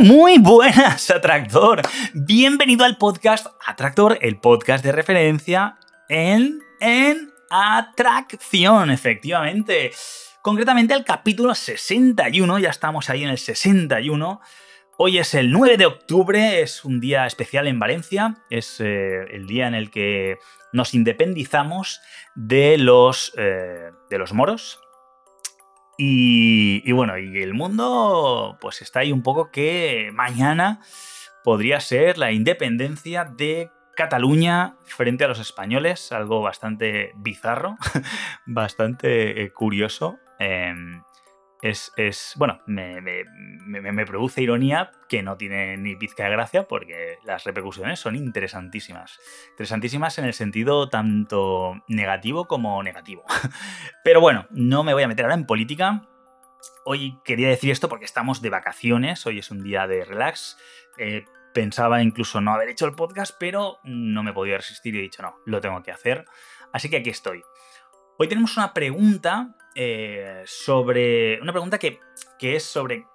Muy 0.00 0.38
buenas, 0.38 1.10
Atractor. 1.10 1.82
Bienvenido 2.14 2.86
al 2.86 2.96
podcast 2.96 3.48
Atractor, 3.66 4.16
el 4.22 4.38
podcast 4.38 4.82
de 4.82 4.92
referencia 4.92 5.76
en, 6.08 6.60
en 6.80 7.30
atracción, 7.50 8.90
efectivamente. 8.90 9.92
Concretamente 10.40 10.94
al 10.94 11.04
capítulo 11.04 11.54
61, 11.54 12.58
ya 12.58 12.70
estamos 12.70 13.10
ahí 13.10 13.24
en 13.24 13.28
el 13.28 13.36
61. 13.36 14.40
Hoy 14.96 15.18
es 15.18 15.34
el 15.34 15.50
9 15.50 15.76
de 15.76 15.86
octubre, 15.86 16.62
es 16.62 16.84
un 16.84 16.98
día 16.98 17.26
especial 17.26 17.66
en 17.66 17.78
Valencia, 17.78 18.36
es 18.48 18.80
eh, 18.80 19.24
el 19.32 19.46
día 19.46 19.66
en 19.66 19.74
el 19.74 19.90
que 19.90 20.38
nos 20.72 20.94
independizamos 20.94 22.00
de 22.34 22.78
los, 22.78 23.32
eh, 23.36 23.90
de 24.12 24.18
los 24.18 24.32
moros. 24.32 24.80
Y, 25.98 26.82
y, 26.88 26.92
bueno, 26.92 27.18
y 27.18 27.42
el 27.42 27.54
mundo 27.54 28.56
pues 28.60 28.82
está 28.82 29.00
ahí 29.00 29.12
un 29.12 29.22
poco 29.22 29.50
que 29.50 30.10
mañana 30.12 30.80
podría 31.44 31.80
ser 31.80 32.18
la 32.18 32.32
independencia 32.32 33.24
de 33.24 33.70
Cataluña 33.94 34.74
frente 34.86 35.24
a 35.24 35.28
los 35.28 35.38
españoles, 35.38 36.12
algo 36.12 36.40
bastante 36.40 37.12
bizarro, 37.16 37.76
bastante 38.46 39.42
eh, 39.42 39.52
curioso. 39.52 40.18
Em, 40.38 41.02
es, 41.62 41.92
es, 41.96 42.34
bueno, 42.36 42.58
me, 42.66 43.00
me, 43.00 43.22
me, 43.92 44.04
produce 44.04 44.42
ironía 44.42 44.90
que 45.08 45.22
no 45.22 45.36
tiene 45.36 45.76
ni 45.76 45.94
pizca 45.94 46.24
de 46.24 46.30
gracia 46.30 46.66
porque 46.66 47.18
las 47.24 47.44
repercusiones 47.44 48.00
son 48.00 48.16
interesantísimas. 48.16 49.20
Interesantísimas 49.50 50.18
en 50.18 50.24
el 50.24 50.34
sentido 50.34 50.88
tanto 50.88 51.80
negativo 51.86 52.48
como 52.48 52.82
negativo. 52.82 53.22
Pero 54.04 54.20
bueno, 54.20 54.48
no 54.50 54.82
me 54.82 54.92
voy 54.92 55.04
a 55.04 55.08
meter 55.08 55.24
ahora 55.24 55.36
en 55.36 55.46
política. 55.46 56.08
Hoy 56.84 57.20
quería 57.24 57.48
decir 57.48 57.70
esto 57.70 57.88
porque 57.88 58.06
estamos 58.06 58.42
de 58.42 58.50
vacaciones, 58.50 59.24
hoy 59.24 59.38
es 59.38 59.52
un 59.52 59.62
día 59.62 59.86
de 59.86 60.04
relax. 60.04 60.58
Eh, 60.98 61.26
pensaba 61.54 62.02
incluso 62.02 62.40
no 62.40 62.52
haber 62.52 62.70
hecho 62.70 62.86
el 62.86 62.96
podcast, 62.96 63.36
pero 63.38 63.78
no 63.84 64.24
me 64.24 64.32
podía 64.32 64.56
resistir 64.56 64.96
y 64.96 64.98
he 64.98 65.02
dicho 65.02 65.22
no, 65.22 65.36
lo 65.46 65.60
tengo 65.60 65.80
que 65.84 65.92
hacer. 65.92 66.24
Así 66.72 66.90
que 66.90 66.96
aquí 66.96 67.10
estoy. 67.10 67.44
Hoy 68.18 68.26
tenemos 68.26 68.56
una 68.56 68.74
pregunta 68.74 69.54
eh, 69.74 70.42
sobre. 70.46 71.40
Una 71.40 71.52
pregunta 71.52 71.78
que, 71.78 72.00
es 72.40 72.64
sobre 72.64 73.06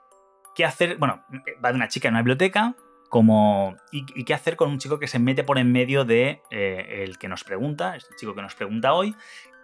qué 0.55 0.65
hacer. 0.65 0.97
Bueno, 0.97 1.23
va 1.63 1.69
de 1.69 1.75
una 1.75 1.87
chica 1.87 2.07
en 2.07 2.15
una 2.15 2.21
biblioteca. 2.21 2.75
Como, 3.09 3.77
y, 3.93 4.25
qué 4.25 4.33
hacer 4.33 4.57
con 4.57 4.69
un 4.69 4.79
chico 4.79 4.99
que 4.99 5.07
se 5.07 5.17
mete 5.17 5.45
por 5.45 5.57
en 5.57 5.71
medio 5.71 6.03
de 6.03 6.41
eh, 6.51 7.03
el 7.05 7.17
que 7.17 7.29
nos 7.29 7.45
pregunta, 7.45 7.95
este 7.95 8.13
chico 8.17 8.35
que 8.35 8.41
nos 8.41 8.53
pregunta 8.53 8.93
hoy, 8.93 9.15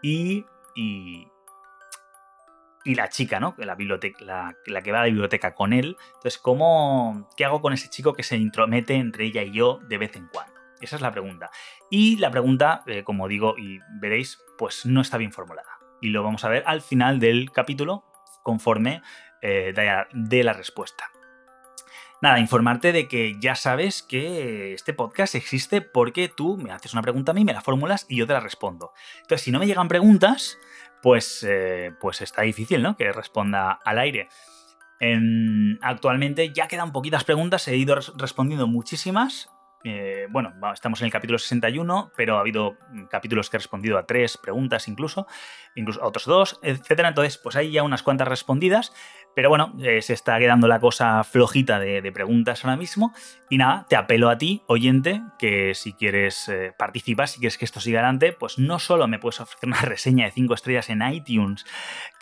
y, 0.02 0.46
y, 0.74 1.28
la 2.86 3.10
chica, 3.10 3.42
¿no? 3.42 3.54
La, 3.58 3.76
biblioteca, 3.76 4.24
la, 4.24 4.82
que 4.82 4.92
va 4.94 5.00
a 5.00 5.02
la 5.02 5.08
biblioteca 5.08 5.56
con 5.56 5.74
él. 5.74 5.98
Entonces, 6.16 6.38
¿cómo, 6.38 7.28
¿qué 7.36 7.44
hago 7.44 7.62
con 7.62 7.74
ese 7.74 7.90
chico 7.90 8.14
que 8.14 8.24
se 8.24 8.38
intromete 8.38 8.94
entre 8.94 9.26
ella 9.26 9.44
y 9.44 9.52
yo 9.52 9.80
de 9.90 9.98
vez 9.98 10.16
en 10.16 10.30
cuando? 10.30 10.54
Esa 10.80 10.96
es 10.96 11.02
la 11.02 11.12
pregunta. 11.12 11.52
Y 11.90 12.16
la 12.18 12.32
pregunta, 12.32 12.84
eh, 12.88 13.04
como 13.04 13.28
digo, 13.28 13.56
y 13.58 13.80
veréis, 14.00 14.42
pues 14.58 14.86
no 14.86 15.02
está 15.02 15.18
bien 15.18 15.34
formulada 15.34 15.83
y 16.04 16.10
lo 16.10 16.22
vamos 16.22 16.44
a 16.44 16.50
ver 16.50 16.64
al 16.68 16.82
final 16.82 17.20
del 17.20 17.50
capítulo 17.52 18.04
conforme 18.44 19.02
eh, 19.42 19.74
la 19.74 20.54
respuesta. 20.54 21.06
Nada, 22.22 22.40
informarte 22.40 22.92
de 22.92 23.08
que 23.08 23.38
ya 23.40 23.56
sabes 23.56 24.04
que 24.04 24.74
este 24.74 24.94
podcast 24.94 25.36
existe 25.36 25.82
porque 25.82 26.28
tú 26.28 26.58
me 26.58 26.72
haces 26.72 26.94
una 26.94 27.02
pregunta 27.02 27.32
a 27.32 27.34
mí, 27.36 27.46
me 27.46 27.54
la 27.54 27.62
formulas 27.62 28.06
y 28.10 28.18
yo 28.18 28.28
te 28.28 28.34
la 28.34 28.42
respondo. 28.42 28.92
Entonces, 29.22 29.42
si 29.42 29.52
no 29.52 29.60
me 29.60 29.66
llegan 29.66 29.88
preguntas, 29.88 30.58
pues, 31.02 31.46
eh, 31.48 31.92
pues 32.02 32.22
está 32.22 32.42
difícil, 32.42 32.82
¿no? 32.82 32.98
Que 32.98 33.12
responda 33.12 33.80
al 33.84 34.00
aire. 34.00 34.28
actualmente 35.82 36.54
ya 36.54 36.68
quedan 36.68 36.94
poquitas 36.94 37.24
preguntas, 37.24 37.68
he 37.68 37.76
ido 37.76 37.98
respondiendo 38.18 38.68
muchísimas 38.68 39.53
eh, 39.84 40.28
bueno, 40.30 40.54
estamos 40.74 41.02
en 41.02 41.06
el 41.06 41.12
capítulo 41.12 41.38
61, 41.38 42.12
pero 42.16 42.38
ha 42.38 42.40
habido 42.40 42.78
mm, 42.90 43.06
capítulos 43.06 43.50
que 43.50 43.58
he 43.58 43.60
respondido 43.60 43.98
a 43.98 44.06
tres 44.06 44.38
preguntas 44.38 44.88
incluso, 44.88 45.28
incluso 45.76 46.02
a 46.02 46.08
otros 46.08 46.26
dos, 46.26 46.60
etcétera. 46.62 47.10
Entonces, 47.10 47.38
pues 47.38 47.56
hay 47.56 47.72
ya 47.72 47.84
unas 47.84 48.02
cuantas 48.02 48.28
respondidas, 48.28 48.94
pero 49.36 49.50
bueno, 49.50 49.74
eh, 49.82 50.02
se 50.02 50.14
está 50.14 50.38
quedando 50.40 50.68
la 50.68 50.80
cosa 50.80 51.24
flojita 51.24 51.80
de, 51.80 52.12
preguntas 52.12 52.64
ahora 52.64 52.78
mismo. 52.78 53.14
Y 53.50 53.58
nada, 53.58 53.86
te 53.90 53.96
apelo 53.96 54.30
a 54.30 54.38
ti, 54.38 54.64
oyente, 54.68 55.22
que 55.38 55.74
si 55.74 55.94
quieres 55.94 56.48
eh, 56.50 56.74
participar, 56.78 57.28
si 57.28 57.40
quieres 57.40 57.58
que 57.58 57.66
esto 57.66 57.80
siga 57.80 58.00
adelante, 58.00 58.32
pues 58.32 58.60
no 58.60 58.80
solo 58.80 59.08
me 59.08 59.20
puedes 59.20 59.42
ofrecer 59.42 59.68
una 59.68 59.82
reseña 59.82 60.26
de 60.26 60.32
5 60.32 60.54
estrellas 60.54 60.90
en 60.90 61.02
iTunes, 61.02 61.66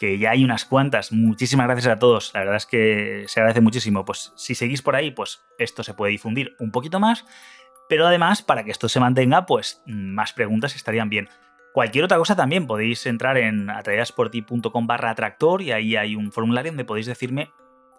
que 0.02 0.18
ya 0.18 0.32
hay 0.32 0.44
unas 0.44 0.66
cuantas. 0.66 1.12
Muchísimas 1.12 1.68
gracias 1.68 1.94
a 1.94 2.00
todos, 2.00 2.32
la 2.34 2.40
verdad 2.40 2.56
es 2.56 2.66
que 2.66 3.26
se 3.28 3.40
agradece 3.40 3.62
muchísimo. 3.62 4.04
Pues 4.04 4.34
si 4.36 4.56
seguís 4.56 4.82
por 4.82 4.96
ahí, 4.96 5.12
pues 5.12 5.44
esto 5.60 5.84
se 5.84 5.94
puede 5.94 6.12
difundir 6.12 6.56
un 6.58 6.72
poquito 6.72 7.00
más. 7.00 7.24
Pero 7.88 8.08
además, 8.08 8.42
para 8.42 8.64
que 8.64 8.72
esto 8.72 8.90
se 8.90 9.00
mantenga, 9.00 9.46
pues 9.46 9.84
más 9.86 10.34
preguntas 10.34 10.76
estarían 10.76 11.10
bien. 11.10 11.30
Cualquier 11.72 12.06
otra 12.06 12.18
cosa 12.18 12.36
también 12.36 12.66
podéis 12.66 13.06
entrar 13.06 13.38
en 13.38 13.70
atraídasporti.com 13.70 14.88
barra 14.88 15.12
atractor 15.12 15.62
y 15.62 15.72
ahí 15.72 15.96
hay 15.96 16.16
un 16.16 16.32
formulario 16.32 16.72
donde 16.72 16.84
podéis 16.84 17.06
decirme 17.06 17.52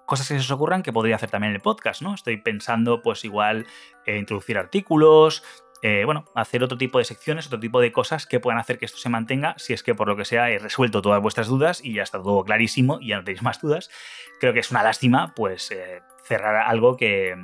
cosas 0.05 0.27
que 0.27 0.35
se 0.35 0.41
os 0.41 0.51
ocurran 0.51 0.83
que 0.83 0.93
podría 0.93 1.15
hacer 1.15 1.31
también 1.31 1.51
en 1.51 1.55
el 1.55 1.63
podcast, 1.63 2.03
¿no? 2.03 2.15
Estoy 2.15 2.37
pensando, 2.39 3.01
pues 3.01 3.25
igual, 3.25 3.65
introducir 4.09 4.59
artículos, 4.59 5.45
eh, 5.85 6.05
bueno, 6.05 6.27
hacer 6.37 6.63
otro 6.63 6.79
tipo 6.79 6.99
de 6.99 7.05
secciones, 7.05 7.49
otro 7.49 7.59
tipo 7.59 7.81
de 7.81 7.91
cosas 7.91 8.25
que 8.25 8.39
puedan 8.39 8.61
hacer 8.61 8.79
que 8.79 8.85
esto 8.85 8.99
se 8.99 9.09
mantenga, 9.09 9.57
si 9.59 9.73
es 9.73 9.83
que 9.83 9.97
por 9.97 10.07
lo 10.07 10.17
que 10.17 10.25
sea 10.25 10.49
he 10.49 10.61
resuelto 10.61 11.03
todas 11.03 11.21
vuestras 11.21 11.49
dudas 11.49 11.85
y 11.85 11.95
ya 11.95 12.05
está 12.05 12.23
todo 12.23 12.45
clarísimo 12.45 12.99
y 13.01 13.09
ya 13.09 13.17
no 13.17 13.25
tenéis 13.25 13.43
más 13.43 13.61
dudas. 13.61 13.91
Creo 14.39 14.53
que 14.53 14.61
es 14.61 14.71
una 14.71 14.85
lástima, 14.85 15.35
pues, 15.35 15.73
eh, 15.73 16.03
cerrar 16.23 16.55
algo 16.69 16.97
que, 16.97 17.37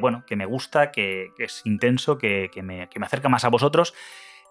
bueno, 0.00 0.22
que 0.28 0.36
me 0.36 0.46
gusta, 0.46 0.92
que, 0.92 1.32
es 1.36 1.62
intenso, 1.64 2.18
que, 2.18 2.48
me, 2.62 2.88
acerca 3.02 3.28
más 3.28 3.44
a 3.44 3.48
vosotros 3.48 3.94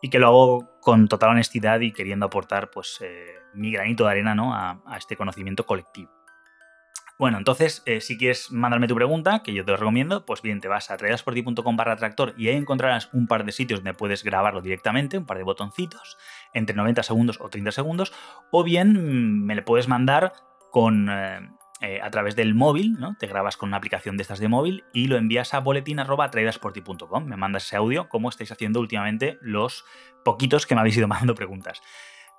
y 0.01 0.09
que 0.09 0.19
lo 0.19 0.27
hago 0.27 0.79
con 0.81 1.07
total 1.07 1.29
honestidad 1.29 1.79
y 1.79 1.93
queriendo 1.93 2.25
aportar 2.25 2.69
pues, 2.69 2.99
eh, 3.01 3.33
mi 3.53 3.71
granito 3.71 4.03
de 4.03 4.11
arena 4.11 4.35
¿no? 4.35 4.53
a, 4.53 4.81
este 4.97 5.15
conocimiento 5.15 5.65
colectivo. 5.65 6.11
Bueno, 7.19 7.37
entonces, 7.37 7.83
eh, 7.85 8.01
si 8.01 8.17
quieres 8.17 8.51
mandarme 8.51 8.87
tu 8.87 8.95
pregunta, 8.95 9.43
que 9.43 9.53
yo 9.53 9.63
te 9.63 9.71
lo 9.71 9.77
recomiendo, 9.77 10.25
pues 10.25 10.41
bien, 10.41 10.59
te 10.59 10.67
vas 10.67 10.89
a 10.89 10.97
traedasporti.com 10.97 11.75
barra 11.77 11.95
tractor 11.95 12.33
y 12.37 12.47
ahí 12.47 12.55
encontrarás 12.55 13.09
un 13.13 13.27
par 13.27 13.45
de 13.45 13.51
sitios 13.51 13.79
donde 13.79 13.93
puedes 13.93 14.23
grabarlo 14.23 14.61
directamente, 14.61 15.17
un 15.17 15.25
par 15.25 15.37
de 15.37 15.43
botoncitos, 15.43 16.17
entre 16.53 16.75
90 16.75 17.03
segundos 17.03 17.39
o 17.39 17.49
30 17.49 17.71
segundos, 17.71 18.13
o 18.51 18.63
bien 18.63 18.93
mm, 18.93 19.45
me 19.45 19.55
le 19.55 19.61
puedes 19.61 19.87
mandar 19.87 20.33
con, 20.71 21.07
eh, 21.09 21.39
eh, 21.85 21.99
a 22.01 22.09
través 22.11 22.37
del 22.37 22.55
móvil, 22.55 22.93
¿no? 22.97 23.17
Te 23.19 23.27
grabas 23.27 23.57
con 23.57 23.67
una 23.67 23.77
aplicación 23.77 24.15
de 24.15 24.21
estas 24.21 24.39
de 24.39 24.47
móvil 24.47 24.85
y 24.93 25.07
lo 25.07 25.17
envías 25.17 25.53
a 25.53 25.59
boletín.tradeasporti.com. 25.59 27.25
Me 27.25 27.35
mandas 27.35 27.65
ese 27.65 27.75
audio, 27.75 28.07
como 28.07 28.29
estáis 28.29 28.53
haciendo 28.53 28.79
últimamente 28.79 29.37
los 29.41 29.83
poquitos 30.23 30.65
que 30.65 30.75
me 30.75 30.79
habéis 30.79 30.95
ido 30.95 31.07
mandando 31.09 31.35
preguntas. 31.35 31.81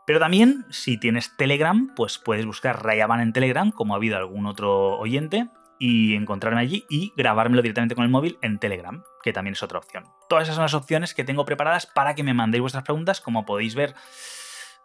Pero 0.07 0.21
también, 0.21 0.67
si 0.71 0.99
tienes 0.99 1.37
Telegram, 1.37 1.93
pues 1.97 2.19
puedes 2.19 2.45
buscar 2.45 2.85
Rayaban 2.85 3.21
en 3.21 3.33
Telegram, 3.33 3.71
como 3.71 3.95
ha 3.95 3.97
habido 3.97 4.17
algún 4.17 4.47
otro 4.47 4.99
oyente, 4.99 5.49
y 5.79 6.15
encontrarme 6.15 6.61
allí 6.61 6.85
y 6.89 7.13
grabármelo 7.17 7.63
directamente 7.63 7.95
con 7.95 8.05
el 8.05 8.11
móvil 8.11 8.39
en 8.43 8.59
Telegram, 8.59 9.03
que 9.23 9.33
también 9.33 9.55
es 9.55 9.63
otra 9.63 9.79
opción. 9.79 10.05
Todas 10.29 10.45
esas 10.45 10.57
son 10.57 10.65
las 10.65 10.75
opciones 10.75 11.15
que 11.15 11.25
tengo 11.25 11.45
preparadas 11.45 11.87
para 11.87 12.15
que 12.15 12.23
me 12.23 12.35
mandéis 12.35 12.61
vuestras 12.61 12.85
preguntas, 12.85 13.21
como 13.21 13.45
podéis 13.45 13.75
ver. 13.75 13.95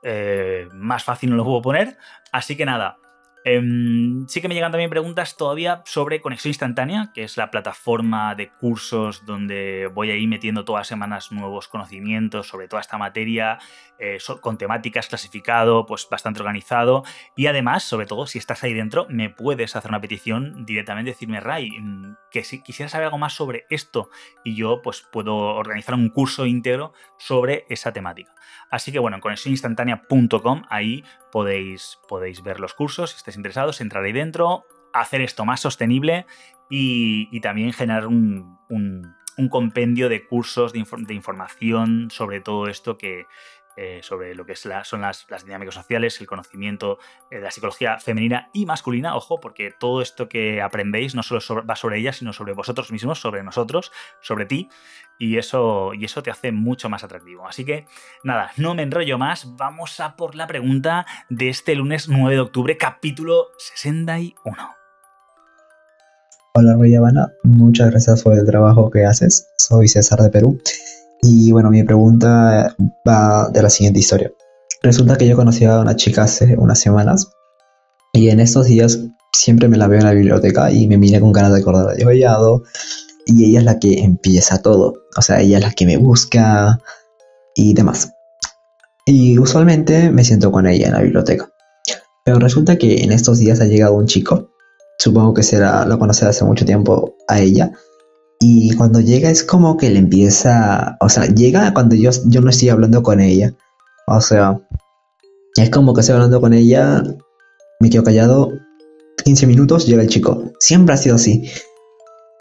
Eh, 0.01 0.69
más 0.73 1.03
fácil 1.03 1.29
no 1.29 1.35
lo 1.35 1.43
puedo 1.43 1.61
poner. 1.61 1.97
Así 2.31 2.55
que 2.55 2.65
nada, 2.65 2.97
Em, 3.51 4.27
sí 4.27 4.41
que 4.41 4.47
me 4.47 4.53
llegan 4.53 4.71
también 4.71 4.91
preguntas 4.91 5.35
todavía 5.35 5.81
sobre 5.85 6.21
Conexión 6.21 6.51
Instantánea, 6.51 7.09
que 7.15 7.23
es 7.23 7.35
la 7.35 7.49
plataforma 7.49 8.35
de 8.35 8.51
cursos 8.51 9.25
donde 9.25 9.89
voy 9.91 10.11
a 10.11 10.15
ir 10.15 10.29
metiendo 10.29 10.65
todas 10.65 10.81
las 10.81 10.87
semanas 10.87 11.31
nuevos 11.31 11.67
conocimientos 11.67 12.47
sobre 12.47 12.67
toda 12.67 12.79
esta 12.79 12.99
materia, 12.99 13.57
eh, 13.97 14.19
con 14.41 14.59
temáticas 14.59 15.07
clasificado, 15.07 15.87
pues 15.87 16.07
bastante 16.11 16.41
organizado. 16.41 17.03
Y 17.35 17.47
además, 17.47 17.81
sobre 17.81 18.05
todo, 18.05 18.27
si 18.27 18.37
estás 18.37 18.63
ahí 18.63 18.75
dentro, 18.75 19.07
me 19.09 19.31
puedes 19.31 19.75
hacer 19.75 19.89
una 19.89 19.99
petición 19.99 20.63
directamente, 20.67 21.09
decirme, 21.09 21.39
Ray, 21.39 21.71
mm, 21.71 22.17
que 22.29 22.43
si 22.43 22.61
quisiera 22.61 22.87
saber 22.87 23.05
algo 23.05 23.17
más 23.17 23.33
sobre 23.33 23.65
esto, 23.71 24.11
y 24.43 24.53
yo 24.53 24.83
pues 24.83 25.03
puedo 25.11 25.35
organizar 25.35 25.95
un 25.95 26.09
curso 26.09 26.45
íntegro 26.45 26.93
sobre 27.17 27.65
esa 27.69 27.91
temática. 27.91 28.31
Así 28.69 28.91
que 28.91 28.99
bueno, 28.99 29.17
en 29.17 29.21
conexioninstantánea.com 29.21 30.63
ahí 30.69 31.03
podéis, 31.31 31.99
podéis 32.07 32.43
ver 32.43 32.59
los 32.59 32.73
cursos 32.73 33.11
si 33.11 33.17
estáis 33.17 33.37
interesados, 33.37 33.81
entrar 33.81 34.03
ahí 34.03 34.11
dentro, 34.13 34.65
hacer 34.93 35.21
esto 35.21 35.45
más 35.45 35.61
sostenible 35.61 36.25
y, 36.69 37.39
también 37.41 37.73
generar 37.73 38.07
un, 38.07 38.57
compendio 39.49 40.09
de 40.09 40.25
cursos 40.25 40.73
de, 40.73 40.85
de, 41.07 41.13
información 41.13 42.09
sobre 42.11 42.41
todo 42.41 42.67
esto 42.67 42.97
que, 42.97 43.25
eh, 43.81 44.01
sobre 44.03 44.35
lo 44.35 44.45
que 44.45 44.57
son 44.57 44.99
las, 44.99 45.25
dinámicas 45.45 45.73
sociales, 45.73 46.19
el 46.19 46.27
conocimiento 46.27 46.99
de 47.31 47.39
la 47.39 47.49
psicología 47.49 47.97
femenina 47.97 48.49
y 48.51 48.65
masculina, 48.65 49.15
ojo, 49.15 49.39
porque 49.39 49.71
todo 49.71 50.01
esto 50.01 50.27
que 50.27 50.61
aprendéis 50.61 51.15
no 51.15 51.23
solo 51.23 51.39
va 51.65 51.77
sobre 51.77 51.97
ellas, 51.97 52.17
sino 52.17 52.33
sobre 52.33 52.51
vosotros 52.51 52.91
mismos, 52.91 53.21
sobre 53.21 53.41
nosotros, 53.41 53.93
sobre 54.19 54.45
ti, 54.45 54.67
y 55.17 55.37
eso, 55.37 55.93
y 55.93 56.03
eso 56.03 56.21
te 56.21 56.29
hace 56.29 56.51
mucho 56.51 56.89
más 56.89 57.05
atractivo. 57.05 57.47
Así 57.47 57.63
que 57.63 57.85
nada, 58.21 58.51
no 58.57 58.75
me 58.75 58.83
enrollo 58.83 59.17
más, 59.17 59.55
vamos 59.55 60.01
a 60.01 60.17
por 60.17 60.35
la 60.35 60.45
pregunta 60.45 61.05
de 61.29 61.47
este 61.47 61.73
lunes 61.75 62.09
9 62.09 62.35
de 62.35 62.41
octubre, 62.41 62.75
capítulo 62.75 63.47
61. 63.59 64.57
Hola 66.53 66.73
Roy 66.73 66.97
muchas 67.43 67.91
gracias 67.91 68.23
por 68.23 68.37
el 68.37 68.45
trabajo 68.45 68.91
que 68.91 69.05
haces. 69.05 69.47
Soy 69.57 69.87
César 69.87 70.19
de 70.19 70.29
Perú 70.29 70.59
y 71.21 71.51
bueno, 71.51 71.69
mi 71.69 71.83
pregunta 71.83 72.75
va 73.07 73.49
de 73.49 73.61
la 73.61 73.69
siguiente 73.69 73.99
historia. 73.99 74.31
Resulta 74.81 75.17
que 75.17 75.27
yo 75.27 75.35
conocí 75.35 75.65
a 75.65 75.79
una 75.79 75.95
chica 75.95 76.23
hace 76.23 76.55
unas 76.57 76.79
semanas 76.79 77.29
y 78.13 78.29
en 78.29 78.39
estos 78.39 78.67
días 78.67 78.99
siempre 79.33 79.67
me 79.67 79.77
la 79.77 79.87
veo 79.87 79.99
en 79.99 80.05
la 80.05 80.13
biblioteca 80.13 80.71
y 80.71 80.87
me 80.87 80.97
mira 80.97 81.19
con 81.19 81.31
ganas 81.31 81.53
de 81.53 81.59
acordar 81.59 81.95
de 81.95 82.05
hollado 82.05 82.63
y 83.25 83.45
ella 83.45 83.59
es 83.59 83.65
la 83.65 83.79
que 83.79 83.99
empieza 83.99 84.61
todo. 84.61 84.93
O 85.17 85.21
sea, 85.21 85.41
ella 85.41 85.57
es 85.57 85.63
la 85.63 85.71
que 85.71 85.85
me 85.85 85.97
busca 85.97 86.79
y 87.53 87.73
demás. 87.73 88.11
Y 89.05 89.37
usualmente 89.37 90.11
me 90.11 90.23
siento 90.23 90.51
con 90.51 90.67
ella 90.67 90.87
en 90.87 90.93
la 90.93 91.01
biblioteca. 91.01 91.49
Pero 92.23 92.39
resulta 92.39 92.77
que 92.77 93.03
en 93.03 93.11
estos 93.11 93.39
días 93.39 93.59
ha 93.59 93.65
llegado 93.65 93.95
un 93.95 94.07
chico. 94.07 94.49
Supongo 94.97 95.33
que 95.33 95.43
será, 95.43 95.85
lo 95.85 95.99
conoce 95.99 96.25
hace 96.25 96.45
mucho 96.45 96.65
tiempo 96.65 97.15
a 97.27 97.39
ella 97.39 97.71
y 98.39 98.73
cuando 98.75 99.01
llega 99.01 99.29
es 99.29 99.43
como 99.43 99.75
que 99.75 99.89
le 99.89 99.99
empieza, 99.99 100.97
o 101.01 101.09
sea, 101.09 101.25
llega 101.25 101.73
cuando 101.73 101.95
yo, 101.95 102.11
yo 102.25 102.41
no 102.41 102.49
estoy 102.49 102.69
hablando 102.69 103.03
con 103.03 103.19
ella. 103.19 103.53
O 104.07 104.21
sea, 104.21 104.59
es 105.57 105.69
como 105.69 105.93
que 105.93 106.01
estoy 106.01 106.15
hablando 106.15 106.39
con 106.39 106.53
ella, 106.53 107.03
me 107.81 107.89
quedo 107.89 108.03
callado, 108.03 108.53
15 109.25 109.45
minutos 109.45 109.85
llega 109.85 110.01
el 110.01 110.07
chico. 110.07 110.51
Siempre 110.59 110.95
ha 110.95 110.97
sido 110.97 111.15
así. 111.15 111.49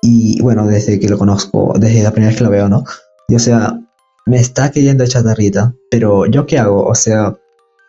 Y 0.00 0.40
bueno, 0.40 0.66
desde 0.66 1.00
que 1.00 1.08
lo 1.08 1.18
conozco, 1.18 1.74
desde 1.78 2.04
la 2.04 2.12
primera 2.12 2.30
vez 2.30 2.38
que 2.38 2.44
lo 2.44 2.50
veo, 2.50 2.68
¿no? 2.68 2.84
Y 3.26 3.34
o 3.34 3.38
sea, 3.40 3.80
me 4.26 4.38
está 4.38 4.70
queriendo 4.70 5.02
echar 5.02 5.24
tarrita, 5.24 5.74
pero 5.90 6.26
¿yo 6.26 6.46
qué 6.46 6.58
hago? 6.58 6.84
O 6.86 6.94
sea, 6.94 7.34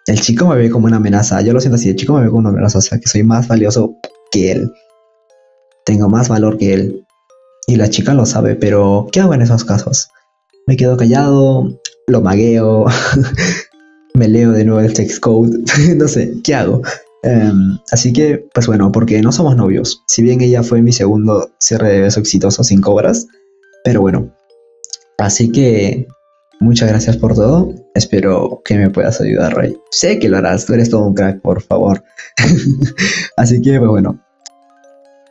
el 0.08 0.20
chico 0.20 0.48
me 0.48 0.56
ve 0.56 0.72
como 0.72 0.88
una 0.88 0.98
amenaza. 0.98 1.42
Yo 1.42 1.54
lo 1.54 1.60
siento 1.60 1.76
así, 1.76 1.90
el 1.90 1.96
chico 1.96 2.14
me 2.14 2.22
ve 2.22 2.30
como 2.30 2.40
una 2.40 2.50
amenaza, 2.50 2.80
o 2.80 2.82
sea, 2.82 3.00
que 3.00 3.08
soy 3.08 3.22
más 3.22 3.48
valioso 3.48 3.96
que 4.32 4.52
él. 4.52 4.74
Tengo 5.86 6.10
más 6.10 6.28
valor 6.28 6.58
que 6.58 6.74
él. 6.74 7.06
Y 7.70 7.76
la 7.76 7.88
chica 7.88 8.16
lo 8.16 8.26
sabe, 8.26 8.56
pero 8.56 9.08
¿qué 9.12 9.20
hago 9.20 9.36
en 9.36 9.44
esos 9.44 9.64
casos? 9.64 10.10
Me 10.66 10.76
quedo 10.76 10.98
callado, 10.98 11.80
lo 12.08 12.20
magueo, 12.20 12.88
me 14.16 14.28
leo 14.28 14.54
de 14.54 14.66
nuevo 14.66 14.80
el 14.82 14.92
text 14.92 15.20
code, 15.20 15.60
no 15.96 16.08
sé, 16.08 16.34
¿qué 16.44 16.56
hago? 16.56 16.82
Em, 17.22 17.78
así 17.92 18.12
que, 18.12 18.44
pues 18.56 18.66
bueno, 18.66 18.92
porque 18.92 19.22
no 19.22 19.32
somos 19.32 19.56
novios. 19.56 20.04
Si 20.08 20.24
bien 20.24 20.42
ella 20.42 20.64
fue 20.64 20.82
mi 20.82 20.92
segundo 20.92 21.52
cierre 21.60 21.90
de 21.90 22.02
beso 22.02 22.20
exitoso 22.20 22.64
sin 22.64 22.82
cobras, 22.82 23.28
pero 23.84 24.02
bueno. 24.02 24.36
Así 25.20 25.52
que, 25.52 26.08
muchas 26.60 26.90
gracias 26.90 27.18
por 27.18 27.36
todo. 27.36 27.72
Espero 27.94 28.64
que 28.66 28.78
me 28.80 28.90
puedas 28.90 29.22
ayudar, 29.22 29.56
Rey. 29.56 29.78
Sé 29.92 30.18
que 30.18 30.28
lo 30.28 30.38
harás, 30.38 30.66
tú 30.66 30.74
eres 30.74 30.90
todo 30.90 31.06
un 31.06 31.14
crack, 31.14 31.40
por 31.42 31.62
favor. 31.62 32.04
así 33.38 33.62
que, 33.62 33.78
pues 33.78 33.92
bueno. 33.92 34.20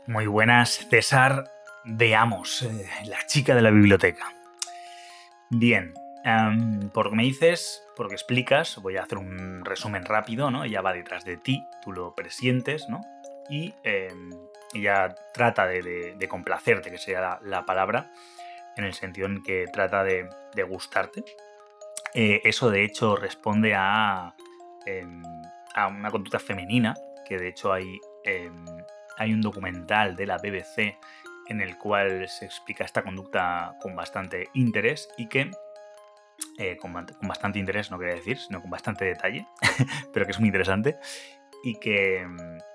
Muy 0.07 0.29
buenas, 0.29 0.87
César. 0.89 1.58
Veamos, 1.91 2.65
eh, 2.65 2.87
la 3.07 3.25
chica 3.27 3.55
de 3.55 3.63
la 3.63 3.71
biblioteca. 3.71 4.31
Bien, 5.49 5.95
que 6.23 7.17
me 7.17 7.23
dices, 7.23 7.83
por 7.97 8.05
lo 8.05 8.11
que 8.11 8.15
explicas, 8.15 8.77
voy 8.83 8.99
a 8.99 9.05
hacer 9.05 9.17
un 9.17 9.65
resumen 9.65 10.05
rápido, 10.05 10.51
¿no? 10.51 10.65
Ella 10.65 10.83
va 10.83 10.93
detrás 10.93 11.25
de 11.25 11.39
ti, 11.39 11.65
tú 11.83 11.93
lo 11.93 12.15
presientes, 12.15 12.91
¿no? 12.91 13.01
Y 13.49 13.73
em, 13.85 14.29
ella 14.75 15.15
trata 15.33 15.67
de, 15.67 16.27
complacerte, 16.29 16.91
que 16.91 16.99
sería 16.99 17.39
la, 17.41 17.65
palabra, 17.65 18.13
en 18.77 18.85
el 18.85 18.93
sentido 18.93 19.27
en 19.27 19.43
que 19.43 19.65
trata 19.73 20.05
de, 20.05 20.29
gustarte. 20.69 21.25
Eh, 22.13 22.43
eso, 22.45 22.71
de 22.71 22.85
hecho, 22.85 23.17
responde 23.17 23.73
a, 23.75 24.35
em, 24.85 25.23
a 25.75 25.87
una 25.87 26.11
conducta 26.11 26.39
femenina, 26.39 26.95
que 27.27 27.39
de 27.39 27.49
hecho 27.49 27.73
hay, 27.73 27.99
hay 29.17 29.33
un 29.33 29.41
documental 29.41 30.17
de 30.17 30.27
la 30.27 30.37
BBC 30.37 30.99
en 31.49 31.61
el 31.61 31.79
cual 31.79 32.29
se 32.29 32.45
explica 32.45 32.85
esta 32.85 33.03
conducta 33.03 33.77
con 33.81 33.97
bastante 33.97 34.49
interés 34.55 35.09
y 35.17 35.29
que, 35.29 35.51
eh, 36.59 36.77
con, 36.77 36.93
bastante 37.23 37.59
interés 37.59 37.91
no 37.91 37.99
quería 37.99 38.15
decir, 38.15 38.39
sino 38.39 38.61
con 38.61 38.71
bastante 38.71 39.05
detalle, 39.05 39.47
pero 40.13 40.27
que 40.27 40.33
es 40.33 40.39
muy 40.39 40.49
interesante 40.49 40.97
y 41.65 41.75
que, 41.77 42.27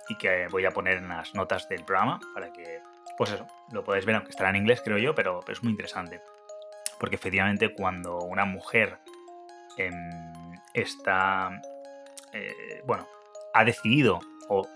y 0.09 0.17
que 0.17 0.47
voy 0.49 0.65
a 0.65 0.71
poner 0.71 0.97
en 0.97 1.07
las 1.07 1.33
notas 1.35 1.69
del 1.69 1.85
programa 1.85 2.19
para 2.33 2.51
que, 2.51 2.81
pues 3.17 3.31
eso, 3.31 3.47
lo 3.71 3.83
podáis 3.83 4.05
ver, 4.05 4.15
aunque 4.15 4.31
estará 4.31 4.49
en 4.49 4.57
inglés 4.57 4.81
creo 4.83 4.97
yo, 4.97 5.15
pero, 5.15 5.39
es 5.47 5.63
muy 5.63 5.71
interesante. 5.71 6.21
Porque 6.99 7.15
efectivamente 7.15 7.73
cuando 7.73 8.19
una 8.19 8.45
mujer 8.45 8.99
em, 9.77 9.93
está, 10.73 11.61
eh, 12.31 12.81
bueno, 12.85 13.07
ha 13.53 13.63
decidido 13.65 14.19
o, 14.49 14.67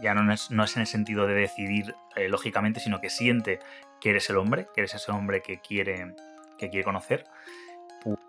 ya 0.00 0.14
no 0.14 0.32
es, 0.32 0.50
no 0.50 0.64
es, 0.64 0.76
en 0.76 0.82
el 0.82 0.86
sentido 0.86 1.26
de 1.26 1.34
decidir 1.34 1.94
eh, 2.16 2.28
lógicamente, 2.28 2.80
sino 2.80 3.00
que 3.00 3.10
siente 3.10 3.60
que 4.00 4.10
eres 4.10 4.28
el 4.30 4.36
hombre, 4.36 4.66
que 4.74 4.80
eres 4.80 4.94
ese 4.94 5.12
hombre 5.12 5.42
que 5.42 5.60
quiere, 5.60 6.14
que 6.58 6.70
quiere 6.70 6.84
conocer, 6.84 7.24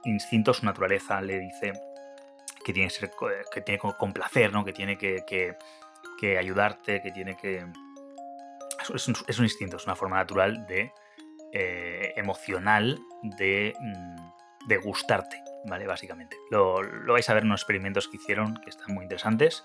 instinto, 0.06 0.54
su 0.54 0.66
naturaleza 0.66 1.22
le 1.22 1.40
dice 1.40 1.74
que 2.64 2.74
tiene 2.74 2.90
que, 2.90 2.96
ser, 2.96 3.12
que, 3.52 3.62
tiene 3.62 3.80
que 3.80 3.90
complacer, 3.98 4.54
¿no? 4.54 4.64
que 4.64 4.74
tiene 4.74 4.98
que, 4.98 5.24
que, 5.26 6.38
ayudarte, 6.38 7.02
que 7.02 7.12
tiene 7.12 7.36
que... 7.36 7.66
Es 8.94 9.08
un, 9.08 9.16
es 9.28 9.40
un, 9.40 9.46
instinto, 9.46 9.78
es 9.78 9.86
una 9.86 9.96
forma 9.96 10.18
natural 10.18 10.66
de... 10.68 10.92
Eh, 11.56 12.14
emocional 12.16 13.00
de, 13.22 13.76
mm, 13.80 14.68
de 14.68 14.78
gustarte, 14.78 15.44
¿vale? 15.66 15.86
Básicamente. 15.86 16.36
Lo, 16.50 16.82
lo, 16.82 17.14
vais 17.14 17.30
a 17.30 17.34
ver 17.36 17.44
en 17.44 17.50
unos 17.50 17.62
experimentos 17.62 18.08
que 18.08 18.18
hicieron 18.18 18.56
que 18.56 18.72
están 18.72 18.94
muy 18.96 19.04
interesantes. 19.04 19.64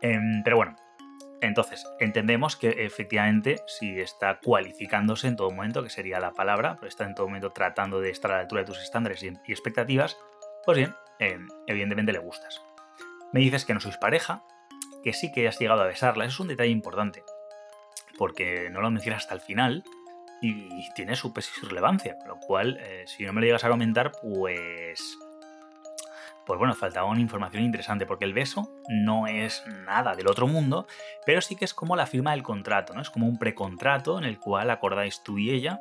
Em, 0.00 0.42
pero 0.42 0.56
bueno, 0.56 0.76
entonces 1.40 1.86
entendemos 2.00 2.56
que 2.56 2.84
efectivamente 2.84 3.56
si 3.66 4.00
está 4.00 4.38
cualificándose 4.40 5.28
en 5.28 5.36
todo 5.36 5.50
momento, 5.50 5.82
que 5.82 5.90
sería 5.90 6.20
la 6.20 6.32
palabra, 6.32 6.76
pero 6.76 6.88
está 6.88 7.04
en 7.04 7.14
todo 7.14 7.26
momento 7.26 7.52
tratando 7.52 8.00
de 8.00 8.10
estar 8.10 8.30
a 8.30 8.34
la 8.34 8.40
altura 8.42 8.62
de 8.62 8.66
tus 8.66 8.82
estándares 8.82 9.22
y, 9.22 9.28
expectativas, 9.48 10.16
pues 10.64 10.78
bien, 10.78 10.94
em, 11.18 11.48
evidentemente 11.66 12.12
le 12.12 12.18
gustas. 12.18 12.62
Me 13.32 13.40
dices 13.40 13.64
que 13.64 13.74
no 13.74 13.80
sois 13.80 13.96
pareja, 13.96 14.44
que 15.02 15.12
sí 15.12 15.30
que 15.30 15.46
has 15.46 15.58
llegado 15.58 15.82
a 15.82 15.86
besarla, 15.86 16.24
eso 16.24 16.34
es 16.34 16.40
un 16.40 16.48
detalle 16.48 16.70
importante, 16.70 17.22
porque 18.18 18.70
no 18.70 18.80
lo 18.80 18.90
mencionas 18.90 19.22
hasta 19.22 19.34
el 19.34 19.40
final 19.40 19.84
y 20.40 20.92
tiene 20.94 21.16
su 21.16 21.32
peso 21.32 21.50
y 21.62 21.66
relevancia, 21.66 22.18
con 22.18 22.28
lo 22.28 22.38
cual, 22.38 22.78
eh, 22.80 23.04
si 23.06 23.24
no 23.24 23.32
me 23.32 23.40
lo 23.40 23.46
llegas 23.46 23.64
a 23.64 23.68
comentar, 23.68 24.12
pues 24.20 25.18
pues 26.46 26.58
bueno, 26.58 26.74
faltaba 26.74 27.08
una 27.08 27.20
información 27.20 27.64
interesante, 27.64 28.06
porque 28.06 28.24
el 28.24 28.32
beso 28.32 28.70
no 28.88 29.26
es 29.26 29.64
nada 29.84 30.14
del 30.14 30.28
otro 30.28 30.46
mundo, 30.46 30.86
pero 31.26 31.40
sí 31.40 31.56
que 31.56 31.64
es 31.64 31.74
como 31.74 31.96
la 31.96 32.06
firma 32.06 32.30
del 32.30 32.44
contrato, 32.44 32.94
¿no? 32.94 33.02
Es 33.02 33.10
como 33.10 33.26
un 33.26 33.38
precontrato 33.38 34.16
en 34.16 34.24
el 34.24 34.38
cual 34.38 34.70
acordáis 34.70 35.22
tú 35.22 35.38
y 35.38 35.50
ella 35.50 35.80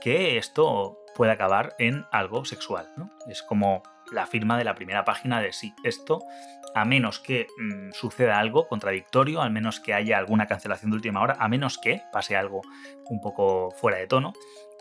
que 0.00 0.36
esto 0.36 0.98
puede 1.14 1.32
acabar 1.32 1.74
en 1.78 2.06
algo 2.10 2.44
sexual, 2.44 2.90
¿no? 2.96 3.10
Es 3.28 3.42
como 3.42 3.82
la 4.10 4.26
firma 4.26 4.58
de 4.58 4.64
la 4.64 4.74
primera 4.74 5.04
página 5.04 5.40
de 5.40 5.52
sí, 5.52 5.74
esto, 5.84 6.20
a 6.74 6.84
menos 6.84 7.20
que 7.20 7.46
mm, 7.58 7.92
suceda 7.92 8.38
algo 8.38 8.66
contradictorio, 8.66 9.42
al 9.42 9.50
menos 9.50 9.78
que 9.78 9.94
haya 9.94 10.18
alguna 10.18 10.46
cancelación 10.46 10.90
de 10.90 10.96
última 10.96 11.20
hora, 11.20 11.36
a 11.38 11.48
menos 11.48 11.78
que 11.78 12.02
pase 12.12 12.36
algo 12.36 12.62
un 13.06 13.20
poco 13.20 13.70
fuera 13.70 13.98
de 13.98 14.08
tono, 14.08 14.32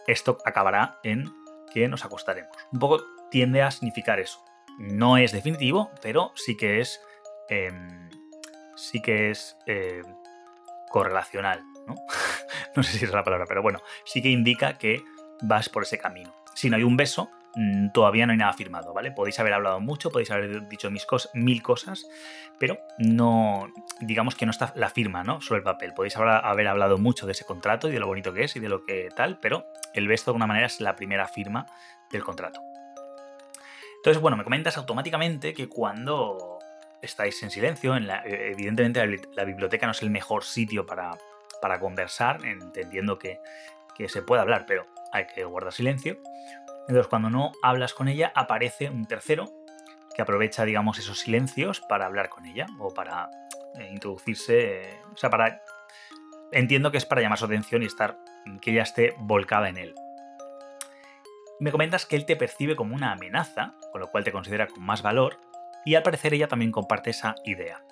esto 0.08 0.40
acabará 0.44 1.00
en 1.04 1.32
que 1.72 1.88
nos 1.88 2.04
acostaremos. 2.04 2.56
Un 2.72 2.80
poco 2.80 3.04
tiende 3.30 3.62
a 3.62 3.70
significar 3.70 4.20
eso. 4.20 4.44
No 4.80 5.18
es 5.18 5.34
definitivo, 5.34 5.92
pero 6.02 6.32
sí 6.36 6.56
que 6.56 6.80
es. 6.80 7.02
Em, 7.50 8.10
sí 8.78 9.02
que 9.02 9.30
es 9.30 9.58
eh, 9.66 10.02
correlacional, 10.90 11.62
¿no? 11.86 11.96
no 12.76 12.84
sé 12.84 12.98
si 12.98 13.06
es 13.06 13.12
la 13.12 13.24
palabra, 13.24 13.46
pero 13.46 13.62
bueno, 13.62 13.80
sí 14.06 14.22
que 14.22 14.30
indica 14.30 14.78
que 14.78 15.04
vas 15.42 15.68
por 15.68 15.84
ese 15.84 15.98
camino. 15.98 16.34
Si 16.56 16.70
no 16.70 16.78
hay 16.78 16.84
un 16.84 16.96
beso, 16.96 17.30
mm, 17.56 17.90
todavía 17.92 18.26
no 18.26 18.32
hay 18.32 18.38
nada 18.38 18.54
firmado, 18.54 18.94
¿vale? 18.94 19.12
Podéis 19.12 19.38
haber 19.40 19.54
hablado 19.54 19.82
mucho, 19.82 20.12
podéis 20.12 20.32
haber 20.32 20.70
dicho 20.70 20.90
mis 20.90 21.06
mil 21.34 21.62
cosas, 21.62 22.08
pero 22.58 22.78
no, 23.00 23.68
digamos 24.00 24.36
que 24.36 24.46
no 24.46 24.52
está 24.52 24.72
la 24.78 24.90
firma, 24.90 25.26
¿no? 25.26 25.42
Sobre 25.42 25.58
el 25.58 25.64
papel. 25.66 25.94
Podéis 25.94 26.16
haber 26.16 26.68
hablado 26.68 26.98
mucho 26.98 27.26
de 27.26 27.34
ese 27.34 27.44
contrato 27.44 27.90
y 27.90 27.92
de 27.92 28.00
lo 28.00 28.08
bonito 28.08 28.32
que 28.32 28.46
es 28.46 28.56
y 28.56 28.62
de 28.62 28.70
lo 28.70 28.86
que 28.86 29.10
tal, 29.14 29.40
pero 29.42 29.66
el 29.94 30.08
beso 30.08 30.26
de 30.26 30.30
alguna 30.30 30.48
manera 30.48 30.68
es 30.68 30.80
la 30.80 30.96
primera 30.96 31.28
firma 31.28 31.66
del 32.12 32.24
contrato. 32.24 32.62
Entonces, 34.00 34.22
bueno, 34.22 34.38
me 34.38 34.46
comentas 34.46 34.78
automáticamente 34.78 35.54
que 35.54 35.68
cuando 35.68 36.60
estáis 37.02 37.42
en 37.44 37.52
silencio, 37.52 37.96
en 37.96 38.08
la, 38.08 38.24
evidentemente 38.26 39.06
la, 39.36 39.44
biblioteca 39.44 39.86
no 39.86 39.92
es 39.92 40.02
el 40.02 40.10
mejor 40.10 40.46
sitio 40.46 40.86
para, 40.86 41.18
para 41.62 41.80
conversar, 41.80 42.46
entendiendo 42.46 43.20
que, 43.20 43.40
que 43.96 44.08
se 44.08 44.22
puede 44.22 44.42
hablar, 44.42 44.66
pero 44.66 44.88
hay 45.12 45.28
que 45.28 45.44
guardar 45.44 45.74
silencio. 45.74 46.18
Entonces, 46.88 47.08
cuando 47.08 47.30
no 47.30 47.52
hablas 47.62 47.94
con 47.94 48.08
ella, 48.08 48.32
aparece 48.36 48.90
un 48.90 49.06
tercero 49.06 49.46
que 50.16 50.22
aprovecha, 50.22 50.64
digamos, 50.64 50.98
esos 50.98 51.20
silencios 51.20 51.82
para 51.82 52.06
hablar 52.06 52.30
con 52.30 52.46
ella 52.46 52.68
o 52.80 52.94
para 52.94 53.30
eh, 53.80 53.90
introducirse, 53.92 55.00
o 55.14 55.18
sea, 55.18 55.30
para... 55.30 55.62
Entiendo 56.52 56.90
que 56.90 56.98
es 56.98 57.06
para 57.06 57.22
llamar 57.22 57.38
su 57.38 57.46
atención 57.46 57.84
y 57.84 57.86
estar, 57.86 58.18
que 58.62 58.72
ella 58.72 58.84
esté 58.84 59.14
volcada 59.20 59.70
en 59.70 59.78
él. 59.78 59.94
Me 61.60 61.72
comentas 61.72 62.06
que 62.06 62.16
él 62.16 62.26
te 62.26 62.36
percibe 62.36 62.76
como 62.76 62.96
una 62.96 63.12
amenaza, 63.12 63.76
con 63.92 64.02
lo 64.02 64.08
cual 64.08 64.24
te 64.24 64.32
considera 64.32 64.68
con 64.68 64.84
más 64.84 65.02
valor, 65.02 65.40
y 65.86 65.96
al 65.96 66.04
parecer 66.04 66.34
ella 66.34 66.48
también 66.48 66.72
comparte 66.72 67.10
esa 67.10 67.36
idea. 67.44 67.84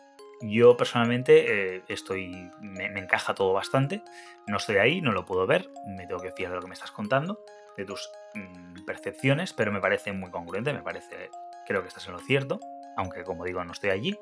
Yo 0.41 0.77
personalmente 0.77 1.77
eh, 1.77 1.83
estoy. 1.88 2.51
Me, 2.62 2.86
encaja 2.86 3.33
todo 3.33 3.53
bastante. 3.53 4.03
No 4.45 4.57
estoy 4.57 4.77
ahí, 4.77 5.01
no 5.01 5.12
lo 5.12 5.25
puedo 5.25 5.47
ver. 5.47 5.69
Me 5.88 6.05
tengo 6.05 6.21
que 6.21 6.31
fiar 6.31 6.51
de 6.51 6.57
lo 6.57 6.62
que 6.62 6.67
me 6.67 6.75
estás 6.75 6.91
contando, 6.91 7.43
de 7.75 7.86
tus 7.86 8.09
mm, 8.36 8.86
percepciones, 8.86 9.53
pero 9.53 9.71
me 9.71 9.81
parece 9.81 10.12
muy 10.13 10.29
congruente, 10.29 10.74
me 10.74 10.83
parece. 10.83 11.29
Creo 11.65 11.81
que 11.81 11.88
estás 11.88 12.05
en 12.07 12.13
lo 12.13 12.19
cierto, 12.19 12.59
aunque 12.95 13.24
como 13.24 13.45
digo, 13.45 13.63
no 13.63 13.71
estoy 13.71 13.89
allí. 13.89 14.15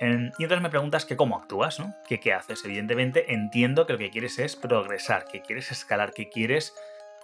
y 0.00 0.04
entonces 0.04 0.62
me 0.62 0.70
preguntas 0.70 1.04
que 1.04 1.16
cómo 1.16 1.36
actúas, 1.36 1.78
¿no? 1.78 1.94
Qué 2.08 2.32
haces. 2.32 2.64
Evidentemente 2.64 3.32
entiendo 3.34 3.86
que 3.86 3.92
lo 3.92 3.98
que 3.98 4.10
quieres 4.10 4.38
es 4.38 4.56
progresar, 4.56 5.26
que 5.26 5.42
quieres 5.42 5.70
escalar, 5.70 6.14
que 6.14 6.30
quieres, 6.30 6.74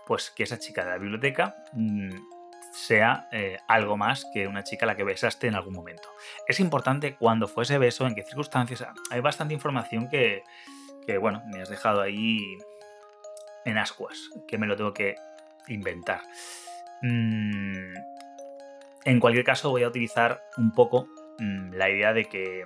pues, 0.08 0.30
que 0.30 0.42
esa 0.42 0.58
chica 0.58 0.84
de 0.84 0.90
la 0.90 0.98
biblioteca. 0.98 1.54
Mm, 1.74 2.10
sea 2.72 3.28
eh, 3.32 3.58
algo 3.66 3.96
más 3.96 4.26
que 4.32 4.46
una 4.46 4.62
chica 4.62 4.84
a 4.84 4.88
la 4.88 4.96
que 4.96 5.04
besaste 5.04 5.46
en 5.46 5.54
algún 5.54 5.74
momento. 5.74 6.08
Es 6.46 6.60
importante 6.60 7.16
cuando 7.16 7.48
fue 7.48 7.64
ese 7.64 7.78
beso, 7.78 8.06
en 8.06 8.14
qué 8.14 8.22
circunstancias. 8.22 8.86
Hay 9.10 9.20
bastante 9.20 9.54
información 9.54 10.08
que, 10.08 10.44
bueno, 11.18 11.42
me 11.46 11.62
has 11.62 11.68
dejado 11.68 12.00
ahí 12.00 12.58
en 13.64 13.78
ascuas, 13.78 14.30
que 14.46 14.58
me 14.58 14.66
lo 14.66 14.76
tengo 14.76 14.92
que 14.92 15.16
inventar. 15.68 16.20
Mm, 17.02 17.94
en 19.04 19.20
cualquier 19.20 19.44
caso, 19.44 19.70
voy 19.70 19.82
a 19.82 19.88
utilizar 19.88 20.42
un 20.56 20.72
poco 20.72 21.08
mm, 21.38 21.72
la 21.72 21.90
idea 21.90 22.12
de 22.12 22.26
que, 22.26 22.64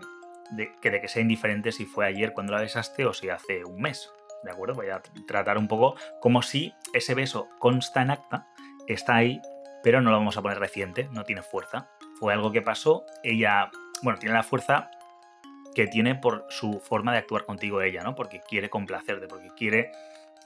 de, 0.51 0.73
que, 0.81 0.91
de 0.91 1.01
que 1.01 1.09
sea 1.09 1.23
indiferente 1.23 1.73
si 1.73 1.87
fue 1.87 2.07
ayer 2.07 2.33
cuando 2.33 2.53
la 2.53 2.61
besaste 2.61 3.07
o 3.07 3.13
si 3.13 3.29
hace 3.29 3.65
un 3.65 3.81
mes. 3.81 4.11
¿De 4.43 4.51
acuerdo? 4.51 4.75
Voy 4.75 4.91
a 4.91 5.01
tratar 5.27 5.59
un 5.59 5.69
poco 5.69 5.95
como 6.21 6.43
si 6.43 6.75
ese 6.93 7.15
beso 7.15 7.49
consta 7.59 8.03
en 8.03 8.11
acta, 8.11 8.49
está 8.89 9.17
ahí 9.17 9.41
pero 9.83 10.01
no 10.01 10.11
lo 10.11 10.17
vamos 10.17 10.37
a 10.37 10.43
poner 10.43 10.59
reciente, 10.59 11.09
no 11.13 11.25
tiene 11.25 11.43
fuerza. 11.43 11.89
Fue 12.19 12.33
algo 12.33 12.53
que 12.53 12.63
pasó, 12.63 13.05
ella, 13.23 13.71
bueno, 14.03 14.19
tiene 14.19 14.35
la 14.35 14.43
fuerza 14.43 14.91
que 15.75 15.87
tiene 15.87 16.15
por 16.15 16.47
su 16.51 16.81
forma 16.81 17.13
de 17.13 17.19
actuar 17.19 17.45
contigo 17.45 17.83
ella, 17.83 18.03
¿no? 18.03 18.15
Porque 18.15 18.41
quiere 18.41 18.71
complacerte, 18.71 19.27
porque 19.27 19.49
quiere 19.57 19.91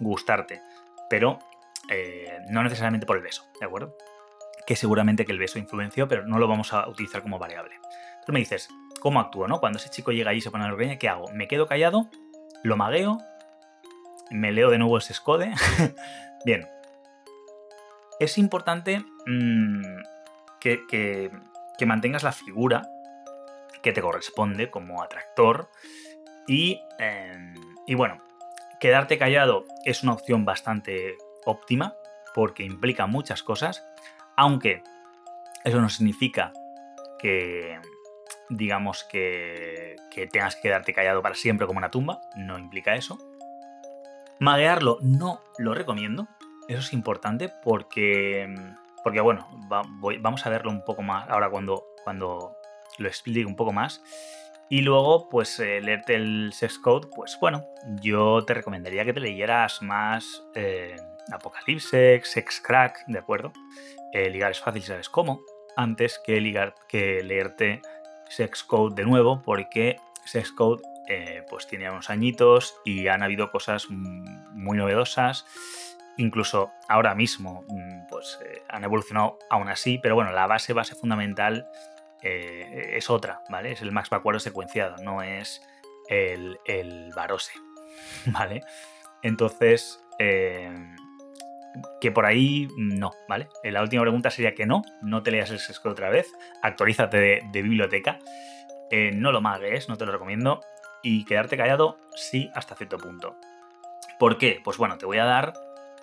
gustarte, 0.00 0.62
pero 1.10 1.38
eh, 1.90 2.38
no 2.48 2.62
necesariamente 2.62 3.06
por 3.06 3.16
el 3.16 3.22
beso, 3.22 3.44
¿de 3.60 3.66
acuerdo? 3.66 3.96
Que 4.66 4.76
seguramente 4.76 5.24
que 5.24 5.32
el 5.32 5.38
beso 5.38 5.58
influenció, 5.58 6.08
pero 6.08 6.26
no 6.26 6.38
lo 6.38 6.48
vamos 6.48 6.72
a 6.72 6.88
utilizar 6.88 7.22
como 7.22 7.38
variable. 7.38 7.74
Entonces 7.74 8.32
me 8.32 8.38
dices, 8.38 8.68
¿cómo 9.00 9.20
actúo, 9.20 9.48
no? 9.48 9.60
Cuando 9.60 9.78
ese 9.78 9.90
chico 9.90 10.12
llega 10.12 10.30
ahí 10.30 10.38
y 10.38 10.40
se 10.40 10.50
pone 10.50 10.64
a 10.64 10.70
la 10.70 10.98
¿qué 10.98 11.08
hago? 11.08 11.30
¿Me 11.32 11.48
quedo 11.48 11.66
callado? 11.66 12.08
¿Lo 12.62 12.76
magueo? 12.76 13.18
¿Me 14.30 14.52
leo 14.52 14.70
de 14.70 14.78
nuevo 14.78 14.98
ese 14.98 15.12
escode? 15.12 15.52
Bien, 16.44 16.68
es 18.18 18.38
importante 18.38 19.04
mm, 19.26 19.82
que, 20.60 21.30
mantengas 21.86 22.22
la 22.22 22.32
figura 22.32 22.88
que 23.82 23.92
te 23.92 24.00
corresponde 24.00 24.70
como 24.70 25.02
atractor 25.02 25.70
y, 26.46 26.80
em, 26.98 27.54
y 27.86 27.94
bueno, 27.94 28.18
quedarte 28.80 29.18
callado 29.18 29.64
es 29.84 30.02
una 30.02 30.12
opción 30.12 30.44
bastante 30.44 31.16
óptima 31.44 31.94
porque 32.34 32.64
implica 32.64 33.06
muchas 33.06 33.42
cosas, 33.42 33.86
aunque 34.36 34.82
eso 35.64 35.80
no 35.80 35.88
significa 35.88 36.52
que 37.18 37.78
digamos 38.48 39.04
que, 39.04 39.96
que, 40.10 40.26
tengas 40.26 40.56
que 40.56 40.62
quedarte 40.62 40.92
callado 40.92 41.22
para 41.22 41.34
siempre 41.34 41.66
como 41.66 41.78
una 41.78 41.90
tumba, 41.90 42.20
no 42.36 42.58
implica 42.58 42.94
eso. 42.94 43.18
Maguearlo 44.38 44.98
no 45.02 45.40
lo 45.58 45.74
recomiendo, 45.74 46.28
eso 46.68 46.80
es 46.80 46.92
importante 46.92 47.50
porque, 47.62 48.54
porque 49.02 49.20
bueno, 49.20 49.48
vamos 50.20 50.46
a 50.46 50.50
verlo 50.50 50.70
un 50.70 50.84
poco 50.84 51.02
más 51.02 51.28
ahora 51.28 51.48
cuando, 51.48 51.84
cuando 52.04 52.56
lo 52.98 53.08
explique 53.08 53.46
un 53.46 53.56
poco 53.56 53.72
más. 53.72 54.02
Y 54.68 54.80
luego, 54.80 55.28
pues 55.28 55.60
eh, 55.60 55.80
leerte 55.80 56.16
el 56.16 56.52
sex 56.52 56.78
code, 56.78 57.08
pues 57.14 57.38
bueno, 57.40 57.64
yo 58.02 58.44
te 58.44 58.52
recomendaría 58.54 59.04
que 59.04 59.12
te 59.12 59.20
leyeras 59.20 59.80
más 59.80 60.42
eh, 60.56 60.96
Apocalypse, 61.32 62.20
Sex 62.24 62.60
Crack, 62.60 63.06
¿de 63.06 63.18
acuerdo? 63.18 63.52
Eh, 64.12 64.28
ligar 64.28 64.50
es 64.50 64.60
fácil, 64.60 64.82
sabes 64.82 65.08
cómo, 65.08 65.40
antes 65.76 66.20
que, 66.24 66.40
ligar, 66.40 66.74
que 66.88 67.22
leerte 67.22 67.80
Sex 68.28 68.64
Code 68.64 68.96
de 68.96 69.04
nuevo, 69.04 69.40
porque 69.44 69.98
Sex 70.24 70.50
Code 70.50 70.82
eh, 71.08 71.44
pues 71.48 71.66
tiene 71.66 71.90
unos 71.90 72.10
añitos 72.10 72.74
y 72.84 73.08
han 73.08 73.22
habido 73.22 73.50
cosas 73.50 73.88
muy 73.90 74.76
novedosas 74.76 75.46
incluso 76.16 76.72
ahora 76.88 77.14
mismo 77.14 77.64
pues, 78.08 78.38
eh, 78.44 78.62
han 78.68 78.84
evolucionado 78.84 79.38
aún 79.50 79.68
así, 79.68 79.98
pero 79.98 80.14
bueno, 80.14 80.32
la 80.32 80.46
base, 80.46 80.72
base 80.72 80.94
fundamental 80.94 81.68
eh, 82.22 82.92
es 82.94 83.10
otra, 83.10 83.42
¿vale? 83.50 83.72
Es 83.72 83.82
el 83.82 83.92
Max 83.92 84.10
Backward 84.10 84.40
secuenciado, 84.40 84.96
no 85.02 85.22
es 85.22 85.62
el, 86.08 86.58
el 86.64 87.12
Barose, 87.14 87.52
¿vale? 88.26 88.62
Entonces, 89.22 90.02
que 92.00 92.10
por 92.10 92.24
ahí 92.24 92.68
no, 92.76 93.12
¿vale? 93.28 93.48
La 93.64 93.82
última 93.82 94.02
pregunta 94.02 94.30
sería 94.30 94.54
que 94.54 94.66
no, 94.66 94.82
no 95.02 95.22
te 95.22 95.30
leas 95.30 95.50
el 95.50 95.58
sesco 95.58 95.90
otra 95.90 96.08
vez, 96.08 96.32
actualízate 96.62 97.18
de, 97.18 97.62
biblioteca, 97.62 98.18
no 99.12 99.32
lo 99.32 99.40
magues, 99.40 99.88
no 99.88 99.96
te 99.96 100.06
lo 100.06 100.12
recomiendo, 100.12 100.60
y 101.02 101.24
quedarte 101.24 101.56
callado 101.56 101.98
sí 102.14 102.50
hasta 102.54 102.74
cierto 102.74 102.98
punto. 102.98 103.36
¿Por 104.18 104.38
qué? 104.38 104.60
Pues 104.64 104.76
bueno, 104.78 104.98
te 104.98 105.06
voy 105.06 105.18
a 105.18 105.24
dar 105.24 105.54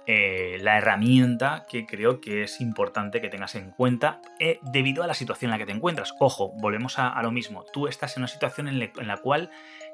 eh, 0.06 0.58
la 0.60 0.78
herramienta 0.78 1.66
que 1.70 1.86
creo 1.86 2.20
que 2.20 2.44
es 2.44 2.60
importante 2.60 3.22
que 3.22 3.30
tengas 3.30 3.56
en 3.56 3.72
cuenta 3.72 4.22
eh, 4.40 4.60
debido 4.62 5.02
a 5.02 5.08
la 5.08 5.14
situación 5.14 5.50
en 5.50 5.52
la 5.54 5.58
que 5.58 5.66
te 5.66 5.72
encuentras. 5.72 6.14
Ojo, 6.20 6.52
volvemos 6.58 7.00
a, 7.00 7.22
lo 7.22 7.32
mismo. 7.32 7.64
Tú 7.72 7.88
estás 7.88 8.18
en 8.18 8.22
una 8.22 8.28
situación 8.28 8.68
en, 8.68 8.80
la 8.80 9.18
cual 9.18 9.50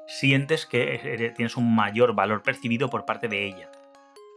sientes 0.06 0.66
que 0.66 1.32
tienes 1.36 1.56
un 1.56 1.74
mayor 1.74 2.14
valor 2.14 2.42
percibido 2.42 2.90
por 2.90 3.04
parte 3.04 3.28
de 3.28 3.46
ella. 3.46 3.70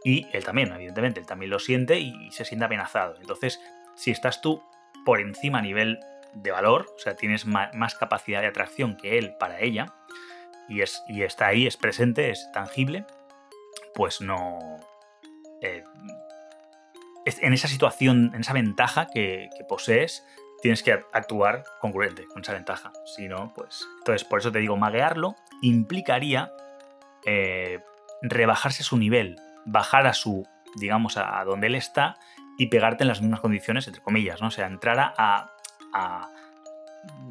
Y 0.04 0.28
él 0.32 0.44
también, 0.44 0.70
evidentemente, 0.70 1.18
él 1.18 1.26
también 1.26 1.50
lo 1.50 1.58
siente 1.58 1.98
y, 1.98 2.30
se 2.30 2.44
siente 2.44 2.66
amenazado. 2.66 3.16
Entonces, 3.20 3.60
si 3.96 4.10
estás 4.10 4.42
tú 4.42 4.62
por 5.04 5.18
encima 5.18 5.58
a 5.58 5.62
nivel 5.62 5.98
de 6.34 6.50
valor, 6.50 6.86
o 6.94 6.98
sea, 6.98 7.16
tienes 7.16 7.46
más, 7.46 7.94
capacidad 7.94 8.42
de 8.42 8.48
atracción 8.48 8.96
que 8.96 9.18
él 9.18 9.34
para 9.40 9.60
ella, 9.60 9.94
y, 10.68 10.82
es, 10.82 11.02
y 11.08 11.22
está 11.22 11.46
ahí, 11.48 11.66
es 11.66 11.76
presente, 11.76 12.30
es 12.30 12.50
tangible, 12.52 13.06
pues 13.94 14.20
no, 14.20 14.58
eh, 15.60 15.84
en 17.24 17.52
esa 17.52 17.68
situación, 17.68 18.32
en 18.34 18.42
esa 18.42 18.52
ventaja 18.52 19.06
que, 19.06 19.48
posees, 19.68 20.26
tienes 20.60 20.82
que 20.82 20.92
actuar 20.92 21.64
congruente 21.80 22.26
con 22.26 22.42
esa 22.42 22.52
ventaja. 22.52 22.92
Si 23.04 23.28
no, 23.28 23.52
pues. 23.54 23.86
Entonces, 23.98 24.24
por 24.24 24.40
eso 24.40 24.52
te 24.52 24.58
digo, 24.58 24.76
maguearlo 24.76 25.36
implicaría 25.62 26.52
eh, 27.24 27.80
rebajarse 28.22 28.82
su 28.82 28.96
nivel, 28.96 29.36
bajar 29.64 30.06
a 30.06 30.12
su, 30.12 30.46
digamos, 30.76 31.16
a, 31.16 31.42
donde 31.44 31.68
él 31.68 31.74
está 31.74 32.18
y 32.58 32.66
pegarte 32.66 33.04
en 33.04 33.08
las 33.08 33.20
mismas 33.20 33.40
condiciones, 33.40 33.86
entre 33.86 34.02
comillas, 34.02 34.40
¿no? 34.40 34.48
O 34.48 34.50
sea, 34.50 34.66
entrar 34.66 34.98
a, 34.98 35.50
a 35.92 36.30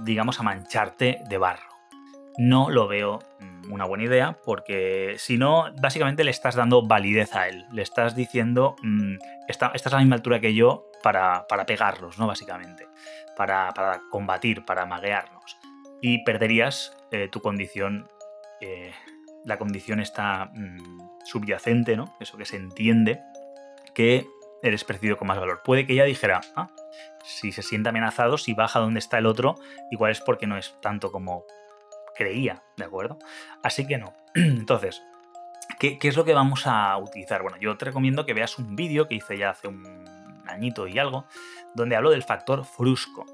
digamos, 0.03 0.39
a 0.39 0.43
mancharte 0.43 1.21
de 1.27 1.37
barro. 1.37 1.72
No 2.37 2.69
lo 2.69 2.87
veo 2.87 3.19
una 3.69 3.85
buena 3.85 4.03
idea 4.03 4.37
porque 4.43 5.15
si 5.17 5.37
no, 5.37 5.65
básicamente 5.79 6.23
le 6.23 6.31
estás 6.31 6.55
dando 6.55 6.85
validez 6.85 7.35
a 7.35 7.47
él. 7.47 7.65
Le 7.71 7.81
estás 7.81 8.15
diciendo, 8.15 8.75
mm, 8.81 9.15
estás 9.47 9.93
a 9.93 9.97
la 9.97 9.99
misma 9.99 10.15
altura 10.15 10.39
que 10.39 10.53
yo 10.53 10.87
para, 11.03 11.45
pegarlos, 11.67 12.17
¿no? 12.17 12.27
Básicamente, 12.27 12.87
para, 13.37 14.01
combatir, 14.09 14.65
para 14.65 14.85
maguearnos. 14.85 15.57
Y 16.01 16.23
perderías 16.23 16.97
eh, 17.11 17.29
tu 17.31 17.41
condición, 17.41 18.07
eh, 18.61 18.91
la 19.45 19.57
condición 19.57 19.99
está 19.99 20.51
mm, 20.53 21.25
subyacente, 21.25 21.95
¿no? 21.95 22.15
Eso 22.19 22.37
que 22.37 22.45
se 22.45 22.55
entiende, 22.55 23.21
que 23.93 24.25
eres 24.63 24.83
percibido 24.85 25.17
con 25.17 25.27
más 25.27 25.39
valor. 25.39 25.61
Puede 25.63 25.85
que 25.85 25.93
ella 25.93 26.05
dijera, 26.05 26.41
ah, 26.55 26.69
si 27.23 27.51
se 27.51 27.61
siente 27.61 27.89
amenazado, 27.89 28.37
si 28.37 28.53
baja 28.53 28.79
donde 28.79 28.99
está 28.99 29.17
el 29.17 29.25
otro, 29.25 29.55
igual 29.91 30.11
es 30.11 30.21
porque 30.21 30.47
no 30.47 30.57
es 30.57 30.75
tanto 30.81 31.11
como 31.11 31.45
creía, 32.15 32.63
¿de 32.77 32.85
acuerdo? 32.85 33.19
Así 33.61 33.85
que 33.85 33.97
no. 33.97 34.13
Entonces, 34.35 35.03
¿qué, 35.79 35.97
es 36.01 36.15
lo 36.15 36.25
que 36.25 36.33
vamos 36.33 36.67
a 36.67 36.97
utilizar? 36.97 37.41
Bueno, 37.41 37.57
yo 37.57 37.77
te 37.77 37.85
recomiendo 37.85 38.25
que 38.25 38.33
veas 38.33 38.57
un 38.57 38.75
vídeo 38.75 39.07
que 39.07 39.15
hice 39.15 39.37
ya 39.37 39.51
hace 39.51 39.67
un 39.67 40.05
añito 40.47 40.87
y 40.87 40.99
algo, 40.99 41.25
donde 41.73 41.95
hablo 41.95 42.11
del 42.11 42.23
factor 42.23 42.65
frusco. 42.65 43.25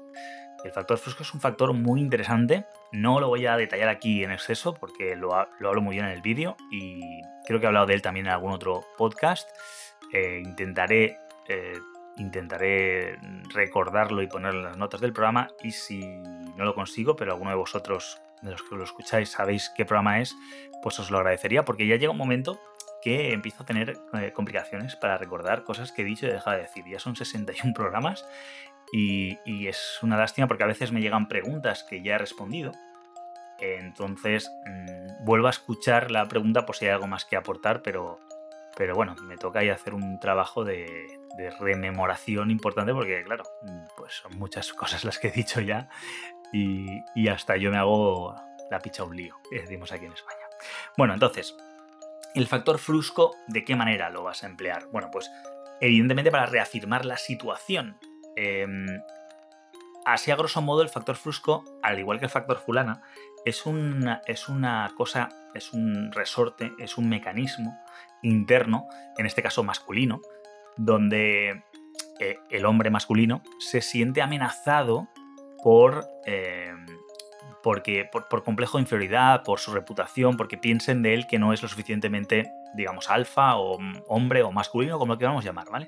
El 0.64 0.72
factor 0.72 0.98
frusco 0.98 1.22
es 1.22 1.32
un 1.32 1.40
factor 1.40 1.72
muy 1.72 2.00
interesante, 2.00 2.66
no 2.92 3.18
lo 3.18 3.28
voy 3.28 3.46
a 3.46 3.56
detallar 3.56 3.88
aquí 3.88 4.22
en 4.24 4.30
exceso 4.30 4.74
porque 4.74 5.16
lo, 5.16 5.34
hablo 5.34 5.80
muy 5.80 5.94
bien 5.94 6.04
en 6.04 6.12
el 6.12 6.20
vídeo 6.20 6.56
y 6.70 7.22
creo 7.46 7.60
que 7.60 7.64
he 7.64 7.68
hablado 7.68 7.86
de 7.86 7.94
él 7.94 8.02
también 8.02 8.26
en 8.26 8.32
algún 8.32 8.52
otro 8.52 8.84
podcast. 8.98 9.48
Eh, 10.12 10.42
intentaré 10.44 11.16
eh, 11.48 11.78
intentaré 12.16 13.18
recordarlo 13.52 14.22
y 14.22 14.26
ponerlo 14.26 14.60
en 14.60 14.66
las 14.66 14.76
notas 14.76 15.00
del 15.00 15.12
programa 15.12 15.48
y 15.62 15.72
si 15.72 16.00
no 16.56 16.64
lo 16.64 16.74
consigo, 16.74 17.16
pero 17.16 17.32
alguno 17.32 17.50
de 17.50 17.56
vosotros 17.56 18.20
de 18.42 18.50
los 18.50 18.62
que 18.62 18.76
lo 18.76 18.84
escucháis 18.84 19.30
sabéis 19.30 19.70
qué 19.76 19.84
programa 19.84 20.20
es, 20.20 20.36
pues 20.82 20.98
os 20.98 21.10
lo 21.10 21.18
agradecería 21.18 21.64
porque 21.64 21.86
ya 21.86 21.96
llega 21.96 22.12
un 22.12 22.18
momento 22.18 22.60
que 23.00 23.32
empiezo 23.32 23.62
a 23.62 23.66
tener 23.66 23.98
eh, 24.14 24.32
complicaciones 24.32 24.96
para 24.96 25.16
recordar 25.16 25.64
cosas 25.64 25.92
que 25.92 26.02
he 26.02 26.04
dicho 26.04 26.26
y 26.26 26.30
he 26.30 26.34
dejado 26.34 26.56
de 26.56 26.62
decir. 26.62 26.84
Ya 26.86 26.98
son 26.98 27.16
61 27.16 27.72
programas 27.74 28.26
y, 28.92 29.38
es 29.66 29.98
una 30.02 30.16
lástima 30.16 30.46
porque 30.48 30.64
a 30.64 30.66
veces 30.66 30.92
me 30.92 31.00
llegan 31.00 31.28
preguntas 31.28 31.84
que 31.84 32.02
ya 32.02 32.16
he 32.16 32.18
respondido. 32.18 32.72
Entonces 33.58 34.50
mm, 34.66 35.24
vuelvo 35.24 35.46
a 35.46 35.50
escuchar 35.50 36.10
la 36.10 36.26
pregunta 36.28 36.66
por 36.66 36.76
si 36.76 36.86
hay 36.86 36.92
algo 36.92 37.06
más 37.06 37.24
que 37.24 37.36
aportar, 37.36 37.82
pero, 37.82 38.18
pero 38.76 38.94
bueno, 38.94 39.14
me 39.22 39.36
toca 39.36 39.60
ahí 39.60 39.68
hacer 39.68 39.94
un 39.94 40.18
trabajo 40.18 40.64
de, 40.64 40.86
de 41.36 41.50
rememoración 41.50 42.50
importante 42.50 42.92
porque, 42.94 43.22
claro, 43.22 43.44
mm, 43.62 43.84
pues 43.96 44.14
son 44.14 44.38
muchas 44.38 44.72
cosas 44.74 45.04
las 45.04 45.18
que 45.18 45.28
he 45.28 45.32
dicho 45.32 45.60
ya 45.60 45.88
y, 46.52 47.28
hasta 47.28 47.56
yo 47.56 47.70
me 47.70 47.78
hago 47.78 48.34
la 48.70 48.80
picha 48.80 49.04
un 49.04 49.16
lío, 49.16 49.36
decimos 49.50 49.92
aquí 49.92 50.06
en 50.06 50.12
España. 50.12 50.38
Bueno, 50.96 51.14
entonces, 51.14 51.56
el 52.34 52.46
factor 52.46 52.78
frusco, 52.78 53.34
¿de 53.48 53.64
qué 53.64 53.76
manera 53.76 54.10
lo 54.10 54.22
vas 54.22 54.44
a 54.44 54.46
emplear? 54.46 54.86
Bueno, 54.92 55.10
pues 55.10 55.30
evidentemente 55.80 56.30
para 56.30 56.46
reafirmar 56.46 57.04
la 57.04 57.16
situación. 57.16 57.98
Em, 58.36 58.86
así 60.04 60.30
a 60.30 60.36
grosso 60.36 60.62
modo 60.62 60.82
el 60.82 60.88
factor 60.88 61.16
frusco, 61.16 61.64
al 61.82 61.98
igual 61.98 62.18
que 62.18 62.26
el 62.26 62.30
factor 62.30 62.58
fulana, 62.58 63.02
es 63.44 63.66
una, 63.66 64.20
es 64.26 64.48
una 64.48 64.92
cosa, 64.96 65.28
es 65.54 65.72
un 65.72 66.12
resorte, 66.12 66.72
es 66.78 66.98
un 66.98 67.08
mecanismo 67.08 67.76
interno, 68.22 68.86
en 69.16 69.26
este 69.26 69.42
caso 69.42 69.62
masculino, 69.64 70.20
donde 70.76 71.64
eh, 72.20 72.38
el 72.50 72.66
hombre 72.66 72.90
masculino 72.90 73.42
se 73.58 73.80
siente 73.80 74.22
amenazado 74.22 75.08
por, 75.62 76.06
eh, 76.26 76.72
porque, 77.62 78.08
por, 78.10 78.42
complejo 78.42 78.78
de 78.78 78.82
inferioridad, 78.82 79.42
por 79.42 79.60
su 79.60 79.72
reputación, 79.72 80.36
porque 80.36 80.56
piensen 80.56 81.02
de 81.02 81.14
él 81.14 81.26
que 81.26 81.38
no 81.38 81.52
es 81.52 81.62
lo 81.62 81.68
suficientemente, 81.68 82.52
digamos, 82.74 83.10
alfa 83.10 83.56
o 83.56 83.78
hombre 84.08 84.42
o 84.42 84.52
masculino, 84.52 84.98
como 84.98 85.14
lo 85.14 85.18
queramos 85.18 85.44
llamar, 85.44 85.68
¿vale? 85.70 85.86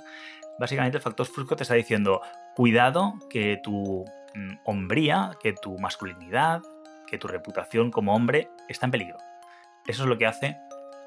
Básicamente 0.58 0.98
el 0.98 1.02
factor 1.02 1.26
frusco 1.26 1.56
te 1.56 1.62
está 1.62 1.74
diciendo, 1.74 2.20
cuidado 2.54 3.14
que 3.30 3.58
tu 3.62 4.04
mm, 4.34 4.54
hombría, 4.64 5.32
que 5.42 5.52
tu 5.52 5.78
masculinidad, 5.78 6.62
que 7.06 7.18
tu 7.18 7.28
reputación 7.28 7.90
como 7.90 8.14
hombre 8.14 8.50
está 8.68 8.86
en 8.86 8.92
peligro. 8.92 9.18
Eso 9.86 10.04
es 10.04 10.08
lo 10.08 10.18
que 10.18 10.26
hace 10.26 10.56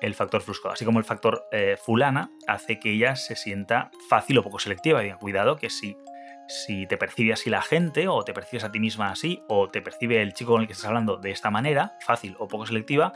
el 0.02 0.14
factor 0.14 0.42
frusco, 0.42 0.70
así 0.70 0.86
como 0.86 1.00
el 1.00 1.06
factor 1.06 1.48
eh, 1.52 1.78
fulana 1.82 2.30
hace 2.48 2.80
que 2.80 2.92
ella 2.92 3.16
se 3.16 3.36
sienta 3.36 3.92
fácil 4.10 4.38
o 4.38 4.44
poco 4.44 4.60
selectiva. 4.60 5.04
Y 5.04 5.12
cuidado 5.14 5.56
que 5.56 5.70
si, 5.70 5.98
si 6.48 6.88
te 6.88 6.98
percibe 6.98 7.34
así 7.34 7.50
la 7.50 7.62
gente, 7.62 8.08
o 8.08 8.24
te 8.24 8.34
percibes 8.34 8.64
a 8.64 8.72
ti 8.72 8.80
misma 8.80 9.10
así, 9.10 9.44
o 9.48 9.68
te 9.68 9.82
percibe 9.82 10.22
el 10.22 10.34
chico 10.34 10.54
con 10.54 10.62
el 10.62 10.68
que 10.68 10.74
estás 10.74 10.88
hablando 10.88 11.18
de 11.18 11.32
esta 11.32 11.52
manera, 11.52 11.98
fácil 12.02 12.36
o 12.40 12.48
poco 12.48 12.66
selectiva, 12.66 13.14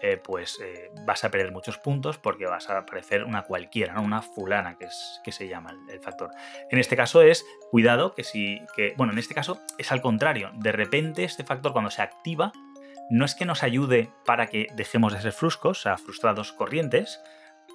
eh, 0.00 0.16
pues 0.16 0.60
eh, 0.62 0.92
vas 1.04 1.24
a 1.24 1.30
perder 1.30 1.50
muchos 1.50 1.76
puntos 1.76 2.18
porque 2.18 2.46
vas 2.46 2.70
a 2.70 2.86
parecer 2.86 3.24
una 3.24 3.42
cualquiera, 3.42 4.00
una 4.00 4.22
fulana, 4.22 4.76
que, 4.78 4.84
es, 4.84 5.20
que 5.24 5.32
se 5.32 5.48
llama 5.48 5.74
el, 5.88 6.00
factor. 6.00 6.30
En 6.70 6.78
este 6.78 6.96
caso 6.96 7.20
es, 7.22 7.44
cuidado, 7.72 8.14
que 8.14 8.22
si, 8.22 8.60
que, 8.76 8.94
bueno, 8.96 9.12
en 9.12 9.18
este 9.18 9.34
caso 9.34 9.60
es 9.76 9.90
al 9.90 10.00
contrario, 10.00 10.52
de 10.54 10.70
repente 10.70 11.24
este 11.24 11.42
factor 11.42 11.72
cuando 11.72 11.90
se 11.90 12.02
activa, 12.02 12.52
no 13.10 13.24
es 13.24 13.34
que 13.34 13.44
nos 13.44 13.64
ayude 13.64 14.12
para 14.24 14.46
que 14.46 14.68
dejemos 14.74 15.12
de 15.12 15.20
ser 15.20 15.32
fruscos, 15.32 15.80
o 15.80 15.82
sea, 15.82 15.96
frustrados 15.96 16.52
corrientes, 16.52 17.20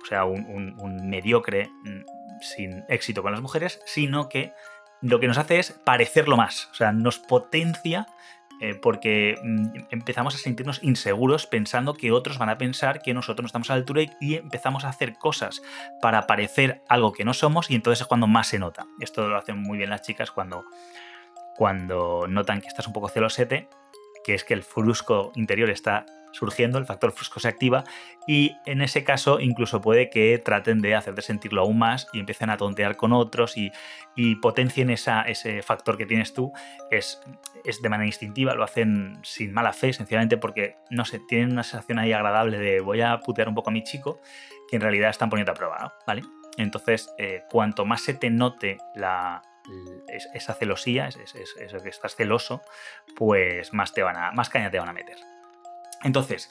o 0.01 0.05
sea, 0.05 0.23
un, 0.23 1.09
mediocre 1.09 1.67
mm, 1.83 2.39
sin 2.41 2.85
éxito 2.87 3.21
con 3.21 3.33
las 3.33 3.41
mujeres, 3.41 3.81
sino 3.85 4.29
que 4.29 4.53
lo 5.03 5.19
que 5.19 5.27
nos 5.27 5.37
hace 5.37 5.59
es 5.59 5.71
parecerlo 5.71 6.37
más, 6.37 6.69
o 6.71 6.75
sea, 6.75 6.91
nos 6.91 7.19
potencia 7.19 8.07
eh, 8.61 8.75
porque 8.75 9.37
mm, 9.43 9.67
empezamos 9.89 10.35
a 10.35 10.37
sentirnos 10.37 10.81
inseguros 10.83 11.45
pensando 11.45 11.93
que 11.93 12.11
otros 12.11 12.37
van 12.37 12.49
a 12.49 12.57
pensar 12.57 13.01
que 13.01 13.13
nosotros 13.13 13.43
no 13.43 13.47
estamos 13.47 13.69
a 13.69 13.73
la 13.73 13.79
altura 13.79 14.03
y, 14.21 14.35
empezamos 14.35 14.85
a 14.85 14.89
hacer 14.89 15.13
cosas 15.15 15.61
para 16.01 16.25
parecer 16.27 16.81
algo 16.87 17.11
que 17.11 17.25
no 17.25 17.33
somos 17.33 17.69
y 17.69 17.75
entonces 17.75 18.01
es 18.01 18.07
cuando 18.07 18.27
más 18.27 18.47
se 18.47 18.59
nota. 18.59 18.85
Esto 18.99 19.27
lo 19.27 19.37
hacen 19.37 19.57
muy 19.57 19.77
bien 19.77 19.89
las 19.89 20.03
chicas 20.03 20.31
cuando, 20.31 20.63
cuando 21.57 22.25
notan 22.27 22.61
que 22.61 22.67
estás 22.67 22.87
un 22.87 22.93
poco 22.93 23.09
celosete 23.09 23.67
que 24.23 24.33
es 24.33 24.43
que 24.43 24.53
el 24.53 24.63
frusco 24.63 25.31
interior 25.35 25.69
está 25.69 26.05
surgiendo, 26.33 26.77
el 26.77 26.85
factor 26.85 27.11
frusco 27.11 27.39
se 27.39 27.47
activa 27.47 27.85
y 28.27 28.57
en 28.65 28.81
ese 28.81 29.03
caso 29.03 29.39
incluso 29.39 29.79
puede 29.79 30.09
que 30.09 30.37
traten 30.43 30.81
de 30.81 30.95
hacerte 30.95 31.21
sentirlo 31.21 31.61
aún 31.61 31.77
más 31.77 32.07
y 32.11 32.19
empiecen 32.19 32.49
a 32.49 32.57
tontear 32.57 32.97
con 32.97 33.13
otros 33.13 33.55
y, 33.55 33.71
potencien 34.41 34.89
esa, 34.89 35.21
ese 35.21 35.61
factor 35.61 35.97
que 35.97 36.05
tienes 36.05 36.33
tú. 36.33 36.51
Es, 36.91 37.21
es 37.63 37.81
de 37.81 37.89
manera 37.89 38.07
instintiva, 38.07 38.53
lo 38.55 38.63
hacen 38.63 39.19
sin 39.23 39.53
mala 39.53 39.73
fe, 39.73 39.93
sencillamente 39.93 40.37
porque, 40.37 40.75
no 40.89 41.05
sé, 41.05 41.19
tienen 41.27 41.51
una 41.51 41.63
sensación 41.63 41.99
ahí 41.99 42.11
agradable 42.11 42.57
de 42.57 42.81
voy 42.81 43.01
a 43.01 43.19
putear 43.19 43.47
un 43.47 43.55
poco 43.55 43.69
a 43.69 43.73
mi 43.73 43.83
chico, 43.83 44.19
que 44.69 44.75
en 44.75 44.81
realidad 44.81 45.09
están 45.09 45.29
poniendo 45.29 45.51
a 45.51 45.55
prueba, 45.55 45.93
¿vale? 46.05 46.23
Entonces, 46.57 47.09
eh, 47.17 47.43
cuanto 47.49 47.85
más 47.85 48.01
se 48.01 48.13
te 48.13 48.29
note 48.29 48.77
la, 48.95 49.41
esa 50.33 50.53
celosía, 50.53 51.07
es, 51.07 51.17
eso 51.35 51.81
que 51.81 51.89
estás 51.89 52.15
celoso, 52.15 52.61
pues 53.15 53.73
más, 53.73 53.93
te 53.93 54.03
van 54.03 54.17
a, 54.17 54.31
más 54.31 54.49
caña 54.49 54.69
te 54.69 54.79
van 54.79 54.89
a 54.89 54.93
meter. 54.93 55.17
Entonces, 56.03 56.49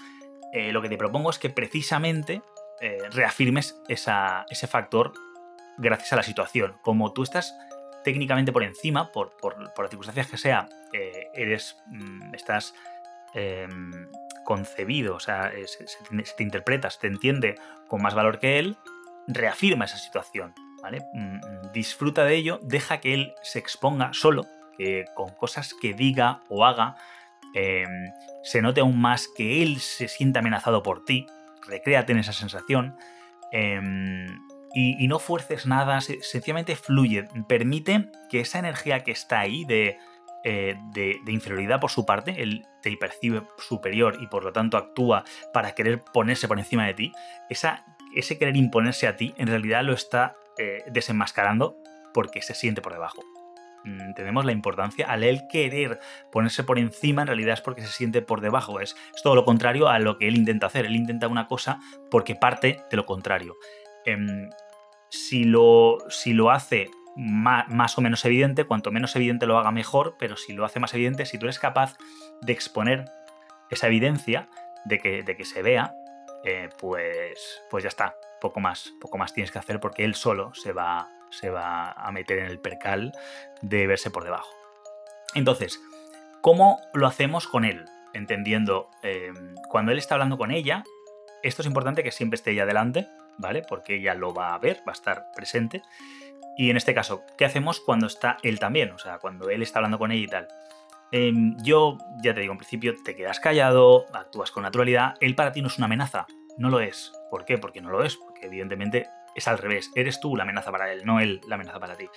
eh, 0.53 0.71
lo 0.71 0.83
que 0.83 0.88
te 0.88 0.99
propongo 0.99 1.31
es 1.31 1.38
que 1.38 1.51
precisamente 1.51 2.43
eh, 2.81 2.99
reafirmes 3.11 3.81
ese 3.88 4.67
factor 4.67 5.12
gracias 5.79 6.12
a 6.12 6.17
la 6.17 6.23
situación. 6.23 6.77
Como 6.83 7.12
tú 7.12 7.23
estás 7.23 7.57
técnicamente 8.05 8.53
por 8.53 8.62
encima, 8.62 9.11
por, 9.12 9.33
las 9.61 9.91
circunstancias 9.91 10.27
que 10.27 10.37
sea, 10.37 10.69
eh, 10.93 11.29
eres, 11.35 11.77
mm, 11.87 12.35
estás 12.35 12.75
em, 13.35 14.11
concebido, 14.45 15.15
o 15.15 15.21
sea, 15.21 15.53
se, 15.65 16.35
te 16.37 16.43
interpretas, 16.43 16.99
te 16.99 17.07
entiende 17.07 17.55
con 17.88 18.03
más 18.03 18.15
valor 18.15 18.38
que 18.38 18.59
él, 18.59 18.77
reafirma 19.27 19.87
esa 19.87 19.97
situación. 19.97 20.53
Mm, 21.15 21.37
mm, 21.37 21.73
disfruta 21.73 22.25
de 22.25 22.35
ello, 22.35 22.59
deja 22.62 23.01
que 23.01 23.15
él 23.15 23.35
se 23.43 23.59
exponga 23.59 24.12
solo, 24.12 24.47
con 25.15 25.31
cosas 25.37 25.75
que 25.81 25.95
diga 25.95 26.41
o 26.49 26.65
haga 26.65 26.97
em, 27.55 28.11
se 28.43 28.62
note 28.62 28.81
aún 28.81 29.01
más 29.01 29.29
que 29.29 29.62
él 29.62 29.81
se 29.81 30.09
sienta 30.09 30.41
amenazado 30.41 30.83
por 30.83 31.05
ti, 31.05 31.27
recréate 31.67 32.12
en 32.12 32.19
esa 32.19 32.33
sensación. 32.33 32.97
Em, 33.53 34.27
y, 34.75 35.07
no 35.07 35.19
fuerces 35.19 35.67
nada, 35.67 36.01
sencillamente 36.01 36.77
fluye, 36.77 37.29
permite 37.47 38.11
que 38.31 38.41
esa 38.41 38.59
energía 38.59 39.01
que 39.01 39.11
está 39.11 39.41
ahí 39.41 39.67
de, 39.67 39.99
eh, 40.45 40.77
de, 40.93 41.21
inferioridad 41.33 41.79
por 41.79 41.91
su 41.91 42.05
parte, 42.05 42.43
él 42.43 42.65
te 42.83 42.97
percibe 42.97 43.43
superior 43.59 44.17
y 44.21 44.27
por 44.27 44.45
lo 44.45 44.53
tanto 44.53 44.77
actúa 44.77 45.25
para 45.53 45.73
querer 45.73 46.03
ponerse 46.12 46.49
por 46.49 46.59
encima 46.59 46.87
de 46.87 46.95
ti, 46.95 47.12
esa, 47.49 47.85
ese 48.17 48.38
querer 48.38 48.57
imponerse 48.57 49.07
a 49.07 49.17
ti 49.17 49.35
en 49.37 49.47
realidad 49.47 49.85
lo 49.85 49.93
está 49.93 50.35
eh, 50.59 50.83
desenmascarando 50.91 51.77
porque 52.12 52.43
se 52.43 52.55
siente 52.55 52.83
por 52.83 52.93
debajo. 52.93 53.23
Mm, 53.85 54.14
tenemos 54.14 54.45
la 54.45 54.53
importancia 54.53 55.07
al 55.07 55.25
él 55.25 55.42
querer 55.49 56.01
ponerse 56.31 56.64
por 56.64 56.79
encima, 56.79 57.23
en 57.23 57.29
realidad 57.29 57.55
es 57.55 57.61
porque 57.61 57.83
se 57.83 57.88
siente 57.88 58.23
por 58.23 58.40
debajo. 58.40 58.81
Es, 58.81 58.97
todo 59.23 59.35
lo 59.35 59.45
contrario 59.45 59.88
a 59.88 59.99
lo 59.99 60.18
que 60.18 60.29
él 60.29 60.37
intenta 60.37 60.66
hacer. 60.66 60.87
Él 60.87 60.97
intenta 60.97 61.29
una 61.29 61.47
cosa 61.47 61.81
porque 62.11 62.35
parte 62.35 62.81
de 62.90 62.97
lo 62.97 63.07
contrario. 63.07 63.57
Em, 64.05 64.51
si, 65.09 65.45
lo, 65.45 65.99
si 66.09 66.33
lo 66.33 66.51
hace 66.51 66.90
más, 67.16 67.99
o 67.99 68.01
menos 68.01 68.25
evidente, 68.25 68.64
cuanto 68.64 68.90
menos 68.90 69.14
evidente 69.16 69.47
lo 69.47 69.59
haga 69.59 69.71
mejor, 69.71 70.16
pero 70.18 70.37
si 70.37 70.53
lo 70.53 70.64
hace 70.64 70.81
más 70.81 70.95
evidente, 70.95 71.27
si 71.27 71.38
tú 71.38 71.47
eres 71.47 71.59
capaz 71.59 71.97
de 72.40 72.53
exponer 72.53 73.05
esa 73.71 73.87
evidencia, 73.87 74.49
de 74.85 74.99
que, 74.99 75.23
de 75.23 75.37
que 75.37 75.45
se 75.45 75.62
vea, 75.62 75.95
eh, 76.45 76.68
pues, 76.79 77.62
pues 77.71 77.85
ya 77.85 77.88
está 77.88 78.16
poco 78.40 78.61
más, 78.61 78.92
poco 79.01 79.18
más 79.18 79.33
tienes 79.33 79.53
que 79.53 79.59
hacer 79.59 79.79
porque 79.79 80.05
él 80.05 80.14
solo 80.14 80.53
se 80.55 80.73
va, 80.73 81.09
se 81.33 81.51
va 81.51 81.90
a 81.92 82.12
meter 82.12 82.38
en 82.38 82.47
el 82.47 82.61
percal 82.61 83.12
de 83.61 83.87
verse 83.87 84.11
por 84.11 84.25
debajo. 84.25 84.51
Entonces, 85.35 85.81
¿cómo 86.40 86.79
lo 86.92 87.07
hacemos 87.07 87.49
con 87.49 87.64
él? 87.64 87.87
entendiendo, 88.12 88.90
em, 89.03 89.55
cuando 89.68 89.92
él 89.92 89.99
está 89.99 90.14
hablando 90.14 90.38
con 90.38 90.51
ella, 90.51 90.85
esto 91.42 91.62
es 91.62 91.66
importante 91.66 92.03
que 92.03 92.12
siempre 92.12 92.37
esté 92.37 92.53
ella 92.53 92.66
delante, 92.66 93.09
¿vale? 93.38 93.62
Porque 93.68 93.97
ella 93.97 94.14
lo 94.14 94.33
va 94.35 94.55
a 94.55 94.59
ver, 94.59 94.83
va 94.87 94.92
a 94.92 94.95
estar 94.95 95.27
presente. 95.35 95.83
Y 96.57 96.71
en 96.71 96.77
este 96.77 96.95
caso, 96.95 97.23
¿qué 97.38 97.45
hacemos 97.45 97.81
cuando 97.81 98.07
está 98.07 98.37
él 98.42 98.59
también? 98.59 98.90
O 98.92 98.99
sea, 98.99 99.18
cuando 99.18 99.49
él 99.51 99.62
está 99.62 99.79
hablando 99.79 99.99
con 99.99 100.12
ella 100.12 100.25
y 100.25 100.29
tal. 100.29 100.49
Em, 101.11 101.57
yo, 101.62 101.99
ya 102.23 102.35
te 102.35 102.40
digo, 102.40 102.53
en 102.53 102.59
principio 102.59 102.95
te 103.05 103.14
quedas 103.16 103.40
callado, 103.40 104.07
actúas 104.14 104.51
con 104.51 104.62
naturalidad. 104.62 105.14
Él 105.21 105.35
para 105.35 105.53
ti 105.53 105.61
no 105.62 105.68
es 105.68 105.79
una 105.79 105.87
amenaza, 105.87 106.27
no 106.59 106.71
lo 106.71 106.81
es. 106.81 107.12
¿Por 107.31 107.45
qué? 107.45 107.59
Porque 107.59 107.81
no 107.81 107.90
lo 107.90 108.05
es, 108.05 108.16
porque 108.16 108.47
evidentemente 108.47 109.09
es 109.35 109.49
al 109.49 109.59
revés. 109.59 109.90
Eres 109.95 110.21
tú 110.21 110.37
la 110.37 110.45
amenaza 110.45 110.71
para 110.71 110.92
él, 110.92 111.05
no 111.05 111.21
él 111.21 111.40
la 111.47 111.57
amenaza 111.57 111.81
para 111.81 111.97
ti. 111.97 112.09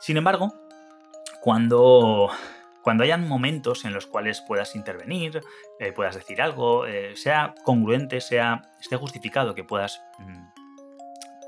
Sin 0.00 0.16
embargo, 0.16 0.52
cuando, 1.40 2.30
cuando 2.82 3.04
hayan 3.04 3.28
momentos 3.28 3.84
en 3.84 3.92
los 3.92 4.06
cuales 4.06 4.40
puedas 4.40 4.76
intervenir, 4.76 5.42
eh, 5.78 5.92
puedas 5.92 6.14
decir 6.14 6.42
algo, 6.42 6.86
eh, 6.86 7.16
sea 7.16 7.54
congruente, 7.64 8.20
sea 8.20 8.62
esté 8.80 8.96
justificado 8.96 9.54
que 9.54 9.64
puedas, 9.64 10.00
mm, 10.18 10.46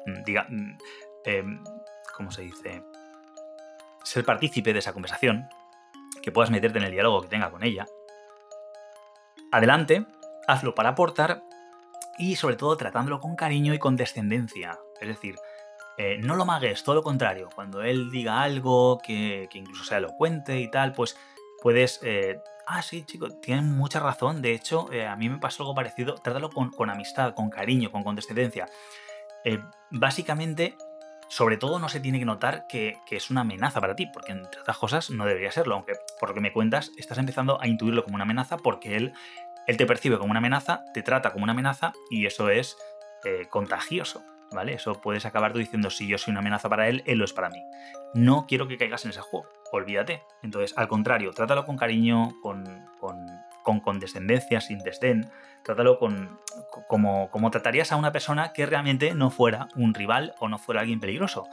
mm, 0.07 0.25
diga, 0.25 0.47
mm, 0.49 0.79
em, 1.25 1.65
¿cómo 2.17 2.31
se 2.31 2.43
dice? 2.43 2.83
Ser 4.03 4.25
partícipe 4.25 4.73
de 4.73 4.79
esa 4.79 4.93
conversación, 4.93 5.49
que 6.23 6.33
puedas 6.33 6.51
meterte 6.51 6.79
en 6.79 6.85
el 6.85 6.93
diálogo 6.93 7.23
que 7.23 7.29
tenga 7.29 7.51
con 7.51 7.63
ella. 7.63 7.87
Adelante, 9.53 10.07
hazlo 10.47 10.75
para 10.75 10.91
aportar 10.91 11.43
y 12.19 12.37
sobre 12.37 12.57
todo 12.57 12.77
tratándolo 12.77 13.21
con 13.21 13.37
cariño 13.37 13.73
y 13.75 13.79
con 13.79 13.97
descendencia. 13.97 14.79
Es 15.01 15.09
decir, 15.09 15.37
eh, 15.99 16.17
no 16.23 16.37
lo 16.37 16.45
magues, 16.45 16.85
todo 16.85 16.95
lo 16.95 17.03
contrario. 17.03 17.49
Cuando 17.53 17.83
él 17.83 18.11
diga 18.11 18.41
algo 18.41 18.99
que, 18.99 19.49
incluso 19.53 19.83
sea 19.85 19.99
elocuente 19.99 20.61
y 20.61 20.71
tal, 20.71 20.93
pues 20.93 21.17
puedes... 21.61 21.99
Eh, 22.05 22.41
ah, 22.69 22.83
sí, 22.83 23.03
chico, 23.05 23.29
tienen 23.41 23.77
mucha 23.77 23.99
razón. 23.99 24.41
De 24.41 24.53
hecho, 24.53 24.93
eh, 24.93 25.07
a 25.07 25.17
mí 25.17 25.29
me 25.29 25.39
pasó 25.39 25.65
algo 25.65 25.75
parecido. 25.75 26.15
Trátalo 26.15 26.51
con, 26.51 26.71
con 26.71 26.89
amistad, 26.89 27.35
con 27.35 27.51
cariño, 27.51 27.91
con 27.91 28.05
condescendencia. 28.05 28.69
básicamente, 29.91 30.77
sobre 31.29 31.57
todo 31.57 31.79
no 31.81 31.89
se 31.89 32.01
tiene 32.01 32.21
que 32.21 32.25
notar 32.25 32.67
que, 32.69 32.99
que, 33.05 33.17
es 33.17 33.29
una 33.29 33.41
amenaza 33.41 33.81
para 33.81 33.97
ti, 33.97 34.07
porque 34.07 34.33
entre 34.33 34.61
otras 34.61 34.79
cosas 34.79 35.11
no 35.11 35.27
debería 35.27 35.51
serlo, 35.51 35.75
aunque 35.75 35.95
por 36.21 36.29
lo 36.29 36.35
que 36.35 36.41
me 36.41 36.53
cuentas 36.53 36.93
estás 36.97 37.19
empezando 37.19 37.61
a 37.61 37.67
intuirlo 37.67 38.05
como 38.05 38.15
una 38.15 38.25
amenaza 38.25 38.57
porque 38.57 38.97
él 38.97 39.13
él 39.67 39.77
te 39.77 39.85
percibe 39.85 40.17
como 40.17 40.31
una 40.31 40.39
amenaza, 40.39 40.83
te 40.95 41.03
trata 41.03 41.31
como 41.33 41.45
una 41.45 41.53
amenaza 41.53 41.93
y 42.11 42.25
eso 42.25 42.49
es 42.49 42.79
contagioso, 43.51 44.23
¿vale? 44.53 44.75
Eso 44.75 45.01
puedes 45.01 45.27
acabar 45.27 45.53
tú 45.53 45.59
diciendo 45.59 45.91
si 45.91 46.07
yo 46.07 46.19
soy 46.19 46.33
una 46.33 46.41
amenaza 46.41 46.69
para 46.69 46.89
él, 46.89 47.03
él 47.07 47.19
lo 47.19 47.25
es 47.25 47.33
para 47.33 47.51
mí. 47.51 47.63
No 48.15 48.47
quiero 48.47 48.69
que 48.69 48.79
caigas 48.79 49.05
en 49.05 49.11
ese 49.11 49.21
juego, 49.21 49.49
olvídate. 49.73 50.23
Entonces, 50.43 50.77
al 50.77 50.89
contrario, 50.89 51.33
trátalo 51.33 51.65
con 51.65 51.77
cariño, 51.77 52.31
con, 52.43 52.65
con, 53.01 53.27
con 53.63 53.81
condescendencia, 53.81 54.61
sin 54.61 54.79
desdén. 54.79 55.31
Trátalo 55.65 55.99
con, 55.99 56.39
como, 56.87 57.31
como 57.31 57.51
tratarías 57.51 57.93
a 57.93 57.97
una 57.97 58.13
persona 58.13 58.53
que 58.53 58.65
realmente 58.65 59.15
no 59.15 59.31
fuera 59.31 59.69
un 59.77 59.93
rival 59.93 60.35
o 60.39 60.49
no 60.49 60.59
fuera 60.59 60.81
alguien 60.81 61.01
peligroso. 61.01 61.47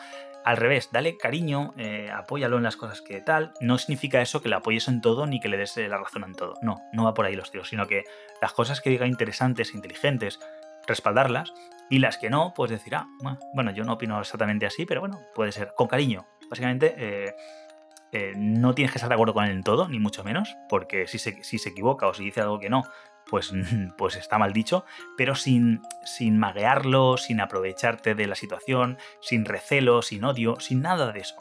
Al 0.46 0.58
revés, 0.58 0.90
dale 0.92 1.18
cariño, 1.18 1.74
eh, 1.76 2.12
apóyalo 2.14 2.58
en 2.58 2.64
las 2.64 2.78
cosas 2.78 3.02
que 3.02 3.20
tal. 3.20 3.52
No 3.60 3.80
significa 3.80 4.22
eso 4.22 4.42
que 4.44 4.50
le 4.50 4.56
apoyes 4.56 4.88
en 4.88 5.02
todo 5.02 5.26
ni 5.26 5.40
que 5.40 5.50
le 5.50 5.58
des 5.58 5.76
eh, 5.78 5.88
la 5.88 5.98
razón 5.98 6.24
en 6.24 6.36
todo. 6.36 6.54
No, 6.62 6.82
no 6.94 7.04
va 7.04 7.16
por 7.16 7.26
ahí 7.26 7.36
los 7.36 7.52
tiros, 7.52 7.70
sino 7.70 7.88
que 7.88 8.04
las 8.42 8.54
cosas 8.54 8.80
que 8.80 8.92
diga 8.92 9.08
interesantes, 9.08 9.74
inteligentes, 9.74 10.40
respaldarlas 10.88 11.52
y 11.90 12.00
las 12.00 12.18
que 12.18 12.30
no, 12.30 12.54
pues 12.56 12.72
decir, 12.72 12.96
ah, 12.96 13.08
bueno, 13.54 13.72
yo 13.72 13.84
no 13.84 13.94
opino 13.94 14.20
exactamente 14.20 14.66
así, 14.66 14.86
pero 14.86 15.02
bueno, 15.02 15.22
puede 15.34 15.52
ser 15.52 15.74
con 15.76 15.88
cariño. 15.88 16.26
Básicamente, 16.50 16.96
eh, 16.98 18.34
no 18.38 18.74
tienes 18.74 18.92
que 18.92 18.98
estar 18.98 19.10
de 19.10 19.16
acuerdo 19.16 19.34
con 19.34 19.46
él 19.46 19.52
en 19.52 19.64
todo, 19.64 19.88
ni 19.90 20.00
mucho 20.00 20.24
menos, 20.24 20.56
porque 20.70 21.08
si 21.08 21.18
se, 21.18 21.44
si 21.44 21.58
se 21.58 21.70
equivoca 21.70 22.08
o 22.08 22.14
si 22.14 22.24
dice 22.24 22.42
algo 22.42 22.60
que 22.60 22.70
no, 22.70 22.84
pues, 23.30 23.52
pues 23.98 24.16
está 24.16 24.38
mal 24.38 24.54
dicho, 24.54 24.86
pero 25.18 25.36
sin, 25.36 25.82
sin 26.04 26.38
maguearlo, 26.38 27.18
sin 27.18 27.42
aprovecharte 27.42 28.16
de 28.16 28.28
la 28.28 28.36
situación, 28.36 28.98
sin 29.22 29.46
recelo, 29.46 30.02
sin 30.02 30.24
odio, 30.24 30.60
sin 30.60 30.82
nada 30.82 31.12
de 31.12 31.20
eso. 31.20 31.36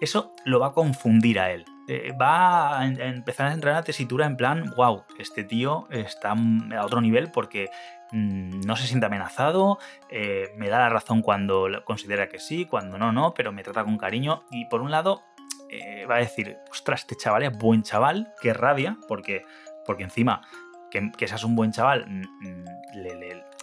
Eso 0.00 0.34
lo 0.44 0.60
va 0.60 0.68
a 0.68 0.72
confundir 0.72 1.40
a 1.40 1.50
él. 1.50 1.64
Eh, 1.88 2.12
va 2.20 2.80
a 2.80 2.86
empezar 2.86 3.46
a 3.46 3.52
entrar 3.52 3.72
en 3.72 3.76
la 3.76 3.84
tesitura 3.84 4.26
en 4.26 4.36
plan, 4.36 4.72
wow, 4.76 5.04
este 5.18 5.44
tío 5.44 5.86
está 5.90 6.32
a 6.32 6.84
otro 6.84 7.00
nivel 7.00 7.30
porque 7.30 7.70
no 8.12 8.76
se 8.76 8.86
siente 8.86 9.06
amenazado, 9.06 9.78
eh, 10.10 10.52
me 10.56 10.68
da 10.68 10.78
la 10.78 10.88
razón 10.88 11.22
cuando 11.22 11.68
considera 11.84 12.28
que 12.28 12.38
sí, 12.38 12.66
cuando 12.66 12.98
no, 12.98 13.12
no, 13.12 13.34
pero 13.34 13.52
me 13.52 13.62
trata 13.62 13.84
con 13.84 13.98
cariño. 13.98 14.44
Y 14.50 14.66
por 14.66 14.80
un 14.80 14.90
lado, 14.90 15.22
eh, 15.70 16.06
va 16.06 16.16
a 16.16 16.18
decir, 16.18 16.58
ostras, 16.70 17.00
este 17.00 17.16
chaval 17.16 17.42
es 17.42 17.56
buen 17.56 17.82
chaval, 17.82 18.32
qué 18.40 18.52
rabia, 18.52 18.96
porque, 19.08 19.42
porque 19.84 20.04
encima 20.04 20.42
que, 20.90 21.28
seas 21.28 21.44
un 21.44 21.56
buen 21.56 21.72
chaval, 21.72 22.06
mm, 22.08 22.48
mm, 22.48 22.64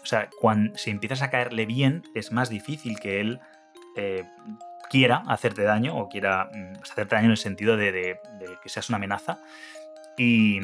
o 0.01 0.06
sea, 0.06 0.29
cuando, 0.39 0.77
si 0.77 0.91
empiezas 0.91 1.21
a 1.21 1.29
caerle 1.29 1.65
bien, 1.65 2.03
es 2.13 2.32
más 2.32 2.49
difícil 2.49 2.99
que 2.99 3.21
él 3.21 3.39
eh, 3.95 4.25
quiera 4.89 5.23
hacerte 5.27 5.63
daño 5.63 5.95
o 5.97 6.10
quiera 6.10 6.49
mm, 6.53 6.82
hacerte 6.84 7.15
daño 7.15 7.25
en 7.25 7.32
el 7.32 7.38
sentido 7.38 7.77
de, 7.77 8.19
que 8.62 8.69
seas 8.69 8.89
una 8.89 8.97
amenaza. 8.97 9.39
Y, 10.17 10.60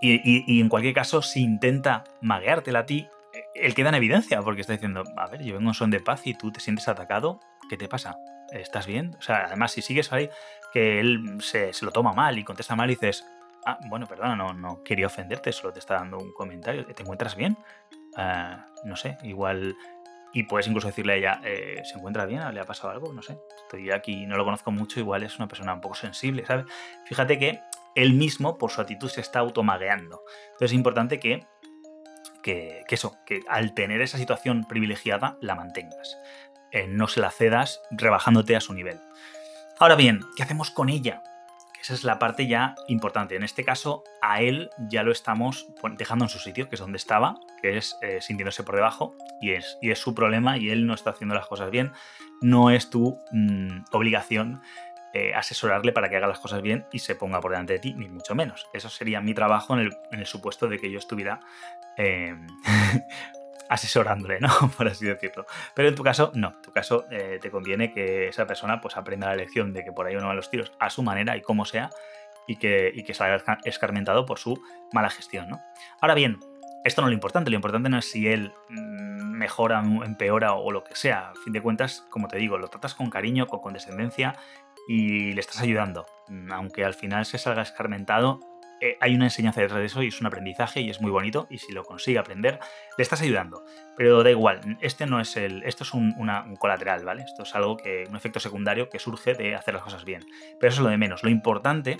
y, 0.00 0.60
en 0.60 0.68
cualquier 0.68 0.94
caso, 0.94 1.22
si 1.22 1.42
intenta 1.42 2.04
magueártela 2.20 2.80
a 2.80 2.86
ti, 2.86 3.08
eh, 3.34 3.44
él 3.54 3.74
queda 3.74 3.88
en 3.88 3.96
evidencia 3.96 4.40
porque 4.42 4.60
está 4.60 4.72
diciendo, 4.72 5.04
a 5.16 5.26
ver, 5.26 5.42
yo 5.42 5.54
vengo 5.54 5.70
en 5.70 5.74
son 5.74 5.90
de 5.90 6.00
paz 6.00 6.26
y 6.26 6.34
tú 6.34 6.52
te 6.52 6.60
sientes 6.60 6.88
atacado, 6.88 7.40
¿qué 7.68 7.76
te 7.76 7.88
pasa? 7.88 8.16
¿Estás 8.52 8.86
bien? 8.86 9.14
O 9.18 9.22
sea, 9.22 9.46
además, 9.46 9.72
si 9.72 9.82
sigues 9.82 10.12
ahí, 10.12 10.30
que 10.72 11.00
él 11.00 11.38
se, 11.40 11.72
se 11.72 11.84
lo 11.84 11.90
toma 11.90 12.12
mal 12.12 12.38
y 12.38 12.44
contesta 12.44 12.76
mal 12.76 12.90
y 12.90 12.94
dices, 12.94 13.24
Ah, 13.70 13.78
bueno, 13.86 14.06
perdona, 14.06 14.34
no, 14.34 14.54
no 14.54 14.82
quería 14.82 15.06
ofenderte, 15.06 15.52
solo 15.52 15.74
te 15.74 15.78
está 15.78 15.96
dando 15.96 16.16
un 16.16 16.32
comentario. 16.32 16.86
¿Te 16.86 17.02
encuentras 17.02 17.36
bien? 17.36 17.58
Ah, 18.16 18.66
no 18.84 18.96
sé, 18.96 19.18
igual. 19.22 19.76
Y 20.32 20.44
puedes 20.44 20.66
incluso 20.68 20.86
decirle 20.86 21.12
a 21.12 21.16
ella, 21.16 21.40
eh, 21.44 21.82
¿se 21.84 21.98
encuentra 21.98 22.24
bien? 22.24 22.42
¿Le 22.54 22.60
ha 22.60 22.64
pasado 22.64 22.90
algo? 22.90 23.12
No 23.12 23.20
sé. 23.20 23.38
Estoy 23.64 23.90
aquí, 23.90 24.26
no 24.26 24.36
lo 24.38 24.44
conozco 24.44 24.70
mucho, 24.70 25.00
igual 25.00 25.22
es 25.22 25.36
una 25.36 25.48
persona 25.48 25.74
un 25.74 25.82
poco 25.82 25.96
sensible, 25.96 26.46
¿sabes? 26.46 26.64
Fíjate 27.04 27.38
que 27.38 27.60
él 28.02 28.14
mismo, 28.14 28.58
por 28.58 28.70
su 28.70 28.80
actitud, 28.80 29.08
se 29.08 29.20
está 29.20 29.40
automagueando. 29.40 30.22
Entonces 30.52 30.70
es 30.70 30.72
importante 30.72 31.18
que, 31.18 31.46
que, 32.42 32.84
eso, 32.88 33.16
que 33.26 33.40
al 33.48 33.74
tener 33.74 34.00
esa 34.00 34.18
situación 34.18 34.64
privilegiada, 34.68 35.36
la 35.40 35.54
mantengas. 35.54 36.16
Eh, 36.70 36.86
no 36.86 37.08
se 37.08 37.20
la 37.20 37.30
cedas 37.30 37.80
rebajándote 37.90 38.56
a 38.56 38.60
su 38.60 38.72
nivel. 38.72 39.00
Ahora 39.78 39.96
bien, 39.96 40.20
¿qué 40.36 40.42
hacemos 40.42 40.70
con 40.70 40.88
ella? 40.88 41.22
Esa 41.80 41.94
es 41.94 42.04
la 42.04 42.18
parte 42.18 42.46
ya 42.46 42.74
importante. 42.88 43.36
En 43.36 43.42
este 43.42 43.64
caso, 43.64 44.04
a 44.20 44.42
él 44.42 44.70
ya 44.90 45.02
lo 45.02 45.12
estamos 45.12 45.68
dejando 45.96 46.24
en 46.24 46.28
su 46.28 46.38
sitio, 46.38 46.68
que 46.68 46.74
es 46.74 46.80
donde 46.80 46.98
estaba, 46.98 47.40
que 47.62 47.78
es 47.78 47.96
eh, 48.02 48.20
sintiéndose 48.20 48.62
por 48.62 48.74
debajo, 48.74 49.14
y 49.40 49.52
es, 49.52 49.78
y 49.80 49.90
es 49.90 49.98
su 49.98 50.14
problema, 50.14 50.58
y 50.58 50.70
él 50.70 50.86
no 50.86 50.94
está 50.94 51.10
haciendo 51.10 51.34
las 51.34 51.46
cosas 51.46 51.70
bien. 51.70 51.92
No 52.40 52.70
es 52.70 52.90
tu 52.90 53.18
mm, 53.32 53.84
obligación 53.92 54.60
eh, 55.14 55.34
asesorarle 55.34 55.92
para 55.92 56.10
que 56.10 56.16
haga 56.16 56.26
las 56.26 56.38
cosas 56.38 56.60
bien 56.60 56.86
y 56.92 56.98
se 56.98 57.14
ponga 57.14 57.40
por 57.40 57.52
delante 57.52 57.74
de 57.74 57.78
ti, 57.78 57.94
ni 57.94 58.08
mucho 58.08 58.34
menos. 58.34 58.68
Eso 58.74 58.90
sería 58.90 59.20
mi 59.20 59.32
trabajo 59.32 59.74
en 59.78 59.90
el, 60.12 60.26
supuesto 60.26 60.68
de 60.68 60.78
que 60.78 60.90
yo 60.90 60.98
estuviera 60.98 61.40
eh, 61.96 62.36
asesorándole, 63.70 64.40
¿no? 64.40 64.50
Por 64.76 64.86
así 64.86 65.06
decirlo. 65.06 65.46
Pero 65.74 65.88
en 65.88 65.94
tu 65.94 66.02
caso, 66.02 66.30
no. 66.34 66.48
En 66.48 66.62
tu 66.62 66.72
caso, 66.72 67.06
eh, 67.10 67.38
te 67.40 67.50
conviene 67.50 67.92
que 67.92 68.28
esa 68.28 68.46
persona 68.46 68.80
pues 68.80 68.96
aprenda 68.96 69.28
la 69.28 69.36
lección 69.36 69.72
de 69.72 69.84
que 69.84 69.92
por 69.92 70.06
ahí 70.06 70.14
no 70.14 70.26
van 70.26 70.36
los 70.36 70.50
tiros 70.50 70.72
a 70.78 70.90
su 70.90 71.02
manera 71.02 71.36
y 71.36 71.40
como 71.40 71.64
sea, 71.64 71.90
y 72.46 72.56
que, 72.56 72.90
y 72.94 73.02
que 73.02 73.14
salga 73.14 73.58
escarmentado 73.64 74.26
por 74.26 74.38
su 74.38 74.62
mala 74.92 75.10
gestión, 75.10 75.48
¿no? 75.48 75.60
Ahora 76.00 76.14
bien, 76.14 76.38
esto 76.84 77.02
no 77.02 77.08
es 77.08 77.10
lo 77.10 77.14
importante. 77.14 77.50
Lo 77.50 77.56
importante 77.56 77.88
no 77.88 77.98
es 77.98 78.10
si 78.10 78.28
él 78.28 78.52
mm, 78.68 79.36
mejora, 79.38 79.80
empeora 79.80 80.54
o 80.54 80.70
lo 80.70 80.84
que 80.84 80.94
sea. 80.94 81.30
A 81.30 81.34
fin 81.44 81.52
de 81.52 81.60
cuentas, 81.60 82.06
como 82.08 82.28
te 82.28 82.38
digo, 82.38 82.58
lo 82.58 82.68
tratas 82.68 82.94
con 82.94 83.10
cariño, 83.10 83.46
con 83.46 83.60
condescendencia 83.60 84.36
y 84.88 85.32
le 85.32 85.40
estás 85.40 85.60
ayudando. 85.60 86.06
Mm, 86.28 86.50
aunque 86.50 86.84
al 86.84 86.94
final 86.94 87.26
se 87.26 87.38
salga 87.38 87.62
escarmentado, 87.62 88.40
eh, 88.80 88.96
hay 89.00 89.14
una 89.14 89.26
enseñanza 89.26 89.60
detrás 89.60 89.80
de 89.80 89.86
eso 89.86 90.02
y 90.02 90.08
es 90.08 90.20
un 90.20 90.28
aprendizaje 90.28 90.80
y 90.80 90.88
es 90.88 91.00
muy 91.00 91.10
bonito 91.10 91.46
y 91.50 91.58
si 91.58 91.72
lo 91.72 91.84
consigue 91.84 92.18
aprender, 92.18 92.58
le 92.96 93.02
estás 93.02 93.20
ayudando. 93.20 93.64
Pero 93.96 94.22
da 94.22 94.30
igual, 94.30 94.78
este 94.80 95.06
no 95.06 95.20
es 95.20 95.36
el, 95.36 95.62
esto 95.64 95.84
es 95.84 95.92
un, 95.92 96.14
colateral, 96.58 97.04
¿vale? 97.04 97.22
Esto 97.22 97.42
es 97.42 97.54
algo 97.54 97.76
que, 97.76 98.06
un 98.08 98.16
efecto 98.16 98.40
secundario 98.40 98.88
que 98.88 98.98
surge 98.98 99.34
de 99.34 99.54
hacer 99.54 99.74
las 99.74 99.82
cosas 99.82 100.04
bien. 100.04 100.24
Pero 100.58 100.70
eso 100.70 100.80
es 100.80 100.84
lo 100.84 100.90
de 100.90 100.96
menos. 100.96 101.22
Lo 101.22 101.28
importante 101.28 101.98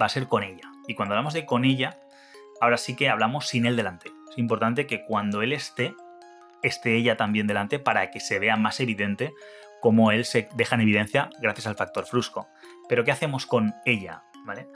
va 0.00 0.06
a 0.06 0.10
ser 0.10 0.26
con 0.26 0.42
ella. 0.42 0.68
Y 0.86 0.94
cuando 0.94 1.14
hablamos 1.14 1.32
de 1.32 1.46
con 1.46 1.64
ella, 1.64 1.98
ahora 2.60 2.76
sí 2.76 2.96
que 2.96 3.08
hablamos 3.08 3.46
sin 3.46 3.64
él 3.64 3.76
delante. 3.76 4.10
Es 4.30 4.36
importante 4.36 4.86
que 4.86 5.04
cuando 5.04 5.42
él 5.42 5.52
esté, 5.52 5.94
esté 6.62 6.96
ella 6.96 7.16
también 7.16 7.46
delante 7.46 7.78
para 7.78 8.10
que 8.10 8.20
se 8.20 8.38
vea 8.38 8.56
más 8.56 8.80
evidente 8.80 9.32
cómo 9.80 10.10
él 10.12 10.24
se 10.24 10.48
deja 10.54 10.74
en 10.74 10.82
evidencia 10.82 11.30
gracias 11.40 11.66
al 11.66 11.76
factor 11.76 12.06
frusco. 12.06 12.48
Pero 12.88 13.04
¿qué 13.04 13.12
hacemos 13.12 13.46
con 13.46 13.74
ella? 13.84 14.22
¿Vale? 14.46 14.66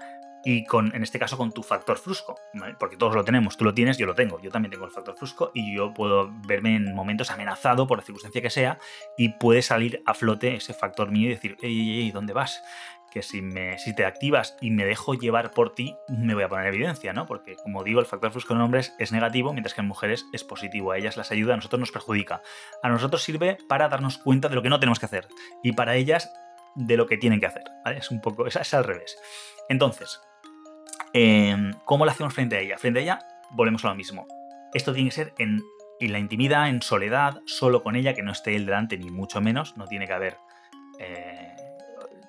y 0.45 0.65
con, 0.65 0.95
en 0.95 1.03
este 1.03 1.19
caso 1.19 1.37
con 1.37 1.53
tu 1.53 1.63
factor 1.63 1.99
frusco, 1.99 2.37
porque 2.79 2.97
todos 2.97 3.15
lo 3.15 3.25
tenemos, 3.25 3.57
tú 3.57 3.65
lo 3.65 3.75
tienes, 3.75 3.97
yo 3.99 4.07
lo 4.07 4.15
tengo, 4.15 4.41
yo 4.41 4.51
también 4.51 4.71
tengo 4.71 4.85
el 4.85 4.91
factor 4.91 5.15
frusco 5.15 5.51
y 5.55 5.75
yo 5.75 5.95
puedo 5.95 6.31
verme 6.47 6.77
en 6.77 6.95
momentos 6.95 7.31
amenazado 7.31 7.87
por 7.87 7.99
la 7.99 8.05
circunstancia 8.05 8.43
que 8.43 8.51
sea 8.51 8.79
y 9.17 9.31
puede 9.31 9.63
salir 9.63 10.03
a 10.05 10.15
flote 10.15 10.57
ese 10.57 10.75
factor 10.75 11.11
mío 11.11 11.29
y 11.29 11.35
decir, 11.35 11.57
ey, 11.63 12.01
ey, 12.01 12.11
¿dónde 12.11 12.33
vas? 12.33 12.63
Que 13.13 13.23
si, 13.23 13.43
me, 13.43 13.79
si 13.79 13.95
te 13.95 14.07
activas 14.07 14.57
y 14.61 14.71
me 14.71 14.85
dejo 14.85 15.15
llevar 15.15 15.51
por 15.51 15.75
ti, 15.75 15.97
me 16.09 16.35
voy 16.35 16.45
a 16.45 16.49
poner 16.49 16.67
en 16.67 16.75
evidencia, 16.75 17.13
¿no? 17.13 17.27
Porque, 17.27 17.57
como 17.57 17.85
digo, 17.85 18.01
el 18.01 18.07
factor 18.07 18.33
fusco 18.33 18.55
en 18.55 18.61
hombres 18.61 18.95
es 18.99 19.13
negativo, 19.13 19.53
mientras 19.53 19.75
que 19.75 19.83
en 19.83 19.89
mujeres 19.89 20.27
es 20.33 20.45
positivo. 20.45 20.93
A 20.93 20.99
ellas 20.99 21.17
las 21.17 21.31
ayuda, 21.31 21.53
a 21.53 21.57
nosotros 21.57 21.81
nos 21.81 21.93
perjudica. 21.93 22.43
A 22.83 22.89
nosotros 22.89 23.23
sirve 23.23 23.59
para 23.69 23.89
darnos 23.89 24.19
cuenta 24.19 24.49
de 24.49 24.55
lo 24.55 24.63
que 24.63 24.71
no 24.71 24.81
tenemos 24.81 24.99
que 24.99 25.07
hacer. 25.07 25.29
Y 25.63 25.73
para 25.73 25.95
ellas, 25.95 26.33
de 26.75 26.97
lo 26.97 27.07
que 27.07 27.19
tienen 27.19 27.41
que 27.41 27.47
hacer. 27.47 27.65
Es 27.97 28.11
un 28.11 28.21
poco, 28.21 28.47
es, 28.47 28.57
es 28.57 28.75
al 28.75 28.85
revés. 28.85 29.17
Entonces, 29.69 30.21
em, 31.13 31.73
¿cómo 31.85 32.05
lo 32.05 32.11
hacemos 32.11 32.33
frente 32.33 32.57
a 32.57 32.61
ella? 32.61 32.79
Frente 32.79 33.01
a 33.01 33.03
ella, 33.03 33.19
volvemos 33.51 33.85
a 33.85 33.89
lo 33.89 33.95
mismo. 33.95 34.27
Esto 34.73 34.95
tiene 34.95 35.11
que 35.11 35.17
ser 35.17 35.35
en, 35.39 35.61
en 36.01 36.13
la 36.13 36.19
intimidad, 36.19 36.69
en 36.69 36.81
soledad, 36.81 37.43
solo 37.45 37.83
con 37.83 37.95
ella, 37.95 38.15
que 38.15 38.23
no 38.23 38.33
esté 38.33 38.57
él 38.57 38.65
delante, 38.65 38.97
ni 38.97 39.11
mucho 39.11 39.41
menos. 39.41 39.77
No 39.77 39.87
tiene 39.87 40.07
que 40.07 40.13
haber 40.15 40.39
eh, 40.99 41.42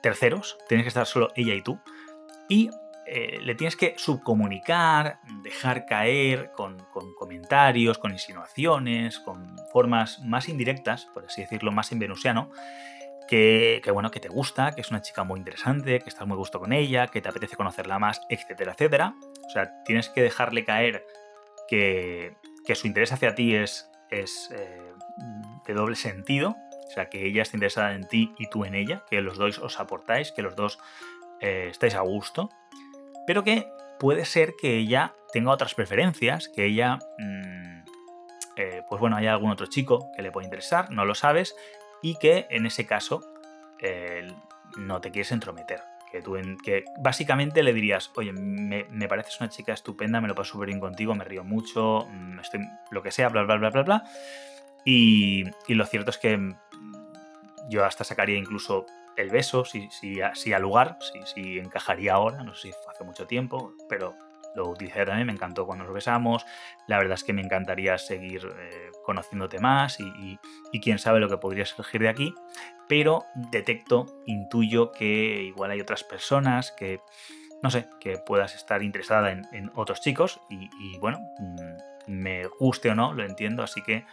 terceros, 0.04 0.58
tienes 0.68 0.84
que 0.84 0.90
estar 0.90 1.08
solo 1.08 1.30
ella 1.36 1.56
y 1.56 1.62
tú. 1.64 1.80
Y 2.48 2.70
eh, 3.08 3.40
le 3.42 3.56
tienes 3.56 3.76
que 3.76 3.96
subcomunicar, 3.98 5.20
dejar 5.42 5.86
caer 5.86 6.52
con, 6.52 6.78
comentarios, 7.18 7.98
con 7.98 8.12
insinuaciones, 8.12 9.20
con 9.20 9.56
formas 9.72 10.20
más 10.20 10.50
indirectas, 10.50 11.06
por 11.14 11.26
así 11.26 11.42
decirlo, 11.42 11.72
más 11.72 11.92
en 11.92 12.00
venusiano, 12.00 12.52
que, 13.28 13.82
que, 13.84 13.92
bueno, 13.92 14.12
que 14.12 14.20
te 14.20 14.28
gusta, 14.28 14.74
que 14.74 14.82
es 14.82 14.92
una 14.92 15.02
chica 15.02 15.24
muy 15.24 15.40
interesante, 15.40 16.00
que 16.00 16.10
estás 16.10 16.28
muy 16.28 16.38
gusto 16.38 16.60
con 16.60 16.74
ella, 16.74 17.08
que 17.08 17.22
te 17.22 17.30
apetece 17.30 17.56
conocerla 17.56 17.98
más, 17.98 18.22
etcétera, 18.30 18.74
etcétera. 18.74 19.16
O 19.48 19.50
sea, 19.50 19.84
tienes 19.86 20.10
que 20.10 20.22
dejarle 20.22 20.66
caer 20.66 21.06
que, 21.68 22.36
que 22.66 22.76
su 22.76 22.88
interés 22.88 23.14
hacia 23.14 23.36
ti 23.36 23.56
es, 23.56 23.90
es 24.10 24.50
eh, 24.54 24.94
de 25.66 25.74
doble 25.74 25.96
sentido, 25.96 26.56
o 26.88 26.92
sea, 26.92 27.10
que 27.10 27.26
ella 27.26 27.42
está 27.42 27.58
interesada 27.58 27.94
en 27.94 28.08
ti 28.08 28.34
y 28.38 28.48
tú 28.48 28.66
en 28.66 28.76
ella, 28.76 29.04
que 29.10 29.22
los 29.22 29.38
dos 29.38 29.60
os 29.60 29.80
aportáis, 29.80 30.32
que 30.32 30.42
los 30.42 30.56
dos 30.56 30.80
eh, 31.40 31.68
estáis 31.70 31.96
a 31.96 32.02
gusto, 32.02 32.50
pero 33.26 33.44
que 33.44 33.68
puede 34.00 34.26
ser 34.26 34.56
que 34.60 34.78
ella 34.78 35.14
tenga 35.32 35.52
otras 35.52 35.76
preferencias, 35.76 36.50
que 36.50 36.66
ella, 36.66 37.00
mmm, 37.18 37.84
eh, 38.56 38.82
pues 38.88 39.00
bueno, 39.00 39.16
haya 39.16 39.34
algún 39.34 39.52
otro 39.52 39.66
chico 39.68 40.12
que 40.16 40.22
le 40.22 40.32
pueda 40.32 40.46
interesar, 40.46 40.92
no 40.92 41.06
lo 41.06 41.16
sabes, 41.16 41.56
y 42.02 42.16
que 42.16 42.48
en 42.50 42.66
ese 42.66 42.86
caso 42.86 43.22
eh, 43.80 44.32
no 44.78 45.02
te 45.02 45.12
quieres 45.12 45.32
entrometer. 45.32 45.82
Que, 46.12 46.22
tú 46.22 46.38
que 46.64 46.86
básicamente 47.00 47.64
le 47.64 47.74
dirías, 47.74 48.12
oye, 48.16 48.34
me, 48.34 48.86
me, 48.92 49.08
pareces 49.08 49.40
una 49.40 49.50
chica 49.50 49.74
estupenda, 49.74 50.22
me 50.22 50.28
lo 50.28 50.36
paso 50.36 50.52
súper 50.52 50.68
bien 50.68 50.80
contigo, 50.80 51.16
me 51.16 51.24
río 51.24 51.44
mucho, 51.44 52.08
mm, 52.08 52.40
estoy 52.40 52.60
lo 52.92 53.02
que 53.02 53.10
sea, 53.10 53.30
bla, 53.30 53.42
bla, 53.42 53.58
bla, 53.58 53.72
bla, 53.72 53.82
bla. 53.82 54.04
Y, 54.86 55.46
y 55.68 55.74
lo 55.74 55.86
cierto 55.88 56.12
es 56.12 56.20
que 56.20 56.54
yo 57.70 57.86
hasta 57.86 58.04
sacaría 58.04 58.38
incluso 58.38 58.86
el 59.16 59.30
beso, 59.30 59.66
si, 59.66 59.90
si, 59.90 60.20
si 60.34 60.54
al 60.54 60.62
lugar, 60.62 60.98
si, 61.00 61.22
si, 61.34 61.60
encajaría 61.60 62.14
ahora, 62.14 62.44
no 62.44 62.56
sé 62.56 62.72
si 62.72 62.74
hace 62.90 63.04
mucho 63.04 63.28
tiempo, 63.28 63.74
pero 63.88 64.16
lo 64.56 64.70
utilicé 64.70 65.06
también, 65.06 65.28
me 65.28 65.34
encantó 65.34 65.66
cuando 65.66 65.86
nos 65.86 65.94
besamos, 65.94 66.46
la 66.88 66.98
verdad 66.98 67.16
es 67.16 67.24
que 67.24 67.34
me 67.34 67.42
encantaría 67.42 67.98
seguir 67.98 68.48
eh, 68.60 68.92
conociéndote 69.04 69.60
más 69.60 70.00
y, 70.00 70.40
y, 70.72 70.80
quién 70.80 71.00
sabe 71.00 71.20
lo 71.20 71.30
que 71.30 71.38
podría 71.38 71.66
surgir 71.66 72.02
de 72.02 72.10
aquí, 72.10 72.34
pero 72.88 73.26
detecto, 73.36 74.06
intuyo 74.26 74.92
que 74.92 75.44
igual 75.44 75.72
hay 75.72 75.82
otras 75.82 76.04
personas 76.04 76.72
que, 76.72 77.02
no 77.62 77.72
sé, 77.72 77.88
que 78.00 78.18
puedas 78.18 78.56
estar 78.56 78.84
interesada 78.84 79.32
en, 79.32 79.72
otros 79.76 80.02
chicos 80.02 80.40
y, 80.50 80.98
bueno, 81.00 81.20
mmm, 81.40 81.78
me 82.08 82.46
guste 82.60 82.90
o 82.90 82.96
no, 82.96 83.14
lo 83.14 83.24
entiendo, 83.26 83.64
así 83.64 83.82
que 83.82 84.06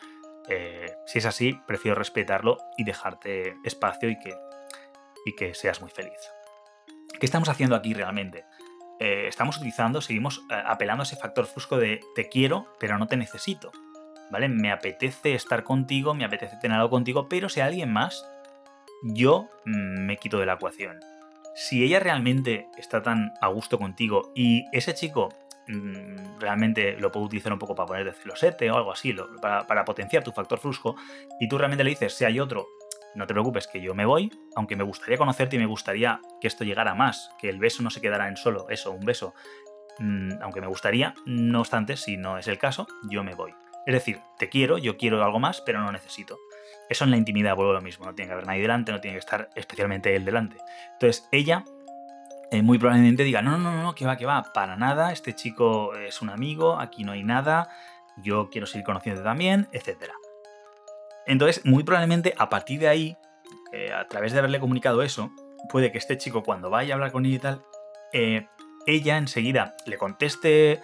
eh, 0.49 0.93
si 1.07 1.19
es 1.19 1.27
así, 1.27 1.61
prefiero 1.67 1.97
respetarlo 1.97 2.59
y 2.77 2.85
dejarte 2.85 3.57
espacio 3.65 4.09
y 4.09 4.19
que, 4.19 4.35
y 5.27 5.35
que 5.35 5.55
seas 5.55 5.81
muy 5.81 5.91
feliz. 5.91 6.19
¿Qué 7.19 7.27
estamos 7.27 7.49
haciendo 7.49 7.77
aquí 7.77 7.93
realmente? 7.95 8.45
Eh, 8.99 9.27
estamos 9.29 9.57
utilizando, 9.57 10.01
seguimos 10.01 10.43
eh, 10.51 10.63
apelando 10.67 11.03
a 11.03 11.05
ese 11.05 11.17
factor 11.17 11.47
fusco 11.47 11.79
de 11.79 12.01
te 12.15 12.29
quiero, 12.29 12.67
pero 12.79 12.99
no 12.99 13.07
te 13.07 13.17
necesito. 13.17 13.73
¿Vale? 14.31 14.49
Me 14.49 14.71
apetece 14.71 15.35
estar 15.35 15.65
contigo, 15.65 16.15
me 16.15 16.25
apetece 16.25 16.57
tener 16.57 16.77
algo 16.77 16.91
contigo, 16.91 17.29
pero 17.29 17.49
si 17.49 17.61
alguien 17.61 17.93
más, 17.93 18.25
yo 19.03 19.49
me 19.65 20.17
quito 20.19 20.39
de 20.39 20.47
la 20.47 20.53
ecuación. 20.55 21.01
Si 21.57 21.83
ella 21.83 21.99
realmente 21.99 22.69
está 22.77 23.03
tan 23.03 23.33
a 23.41 23.49
gusto 23.49 23.77
contigo 23.79 24.31
y 24.37 24.65
ese 24.73 24.95
chico 24.95 25.31
mmm, 25.71 26.39
realmente 26.39 26.97
lo 26.99 27.11
puedo 27.13 27.27
utilizar 27.27 27.53
un 27.53 27.59
poco 27.59 27.75
para 27.75 27.87
poner 27.87 28.05
de 28.05 28.71
o 28.71 28.77
algo 28.77 28.93
así, 28.93 29.15
para, 29.41 29.85
potenciar 29.85 30.23
tu 30.23 30.33
factor 30.33 30.59
fusco, 30.59 30.97
y 31.39 31.49
tú 31.49 31.59
realmente 31.59 31.85
le 31.85 31.91
dices, 31.91 32.15
si 32.15 32.25
hay 32.25 32.41
otro, 32.41 32.69
no 33.15 33.27
te 33.27 33.35
preocupes, 33.35 33.67
que 33.67 33.81
yo 33.81 33.95
me 33.95 34.05
voy, 34.05 34.31
aunque 34.57 34.77
me 34.77 34.85
gustaría 34.85 35.19
conocerte 35.19 35.57
y 35.57 35.59
me 35.59 35.67
gustaría 35.67 36.21
que 36.41 36.49
esto 36.49 36.65
llegara 36.65 36.95
más, 36.95 37.31
que 37.39 37.49
el 37.49 37.59
beso 37.59 37.83
no 37.83 37.91
se 37.91 38.01
quedara 38.01 38.29
en 38.29 38.37
solo 38.37 38.69
eso, 38.69 38.93
un 38.93 39.05
beso, 39.05 39.35
mmm, 39.99 40.33
aunque 40.43 40.61
me 40.61 40.67
gustaría, 40.67 41.15
no 41.27 41.61
obstante, 41.61 41.97
si 41.97 42.17
no 42.17 42.39
es 42.39 42.49
el 42.49 42.59
caso, 42.59 42.87
yo 43.09 43.25
me 43.25 43.35
voy. 43.35 43.55
Es 43.87 43.95
decir, 43.95 44.21
te 44.39 44.49
quiero, 44.49 44.79
yo 44.79 44.97
quiero 44.97 45.25
algo 45.25 45.41
más, 45.41 45.63
pero 45.63 45.81
no 45.81 45.91
necesito. 45.91 46.39
Eso 46.89 47.05
en 47.05 47.11
la 47.13 47.17
intimidad 47.17 47.57
vuelvo 47.57 47.73
lo 47.73 47.81
mismo, 47.81 48.05
no 48.05 48.15
tiene 48.15 48.29
que 48.29 48.33
haber 48.35 48.47
nadie 48.47 48.63
delante, 48.63 48.93
no 48.93 49.01
tiene 49.01 49.15
que 49.15 49.21
estar 49.21 49.49
especialmente 49.55 50.15
él 50.15 50.25
delante. 50.25 50.57
Entonces, 50.95 51.29
ella 51.33 51.65
eh, 52.51 52.63
muy 52.63 52.79
probablemente 52.79 53.23
diga, 53.23 53.43
no, 53.43 53.59
no, 53.59 53.73
no, 53.73 53.83
no, 53.83 53.95
que 53.95 54.07
va, 54.07 54.17
que 54.17 54.27
va, 54.27 54.53
para 54.53 54.77
nada, 54.77 55.13
este 55.13 55.35
chico 55.35 55.95
es 55.95 56.21
un 56.21 56.31
amigo, 56.31 56.79
aquí 56.79 57.05
no 57.05 57.13
hay 57.13 57.23
nada, 57.23 57.69
yo 58.17 58.51
quiero 58.51 58.67
seguir 58.67 58.85
conociendo 58.85 59.23
también, 59.23 59.69
etc. 59.73 60.11
Entonces, 61.27 61.65
muy 61.65 61.85
probablemente 61.85 62.35
a 62.39 62.49
partir 62.49 62.81
de 62.81 62.89
ahí, 62.89 63.17
eh, 63.73 63.93
a 63.93 64.07
través 64.09 64.33
de 64.33 64.39
haberle 64.41 64.59
comunicado 64.59 65.03
eso, 65.03 65.31
puede 65.71 65.93
que 65.93 65.99
este 65.99 66.19
chico 66.19 66.43
cuando 66.43 66.71
vaya 66.71 66.95
a 66.95 66.97
hablar 66.97 67.13
con 67.13 67.25
ella 67.25 67.37
y 67.37 67.39
tal, 67.39 67.63
eh, 68.13 68.47
ella 68.87 69.17
enseguida 69.17 69.75
le 69.87 69.97
conteste, 69.97 70.81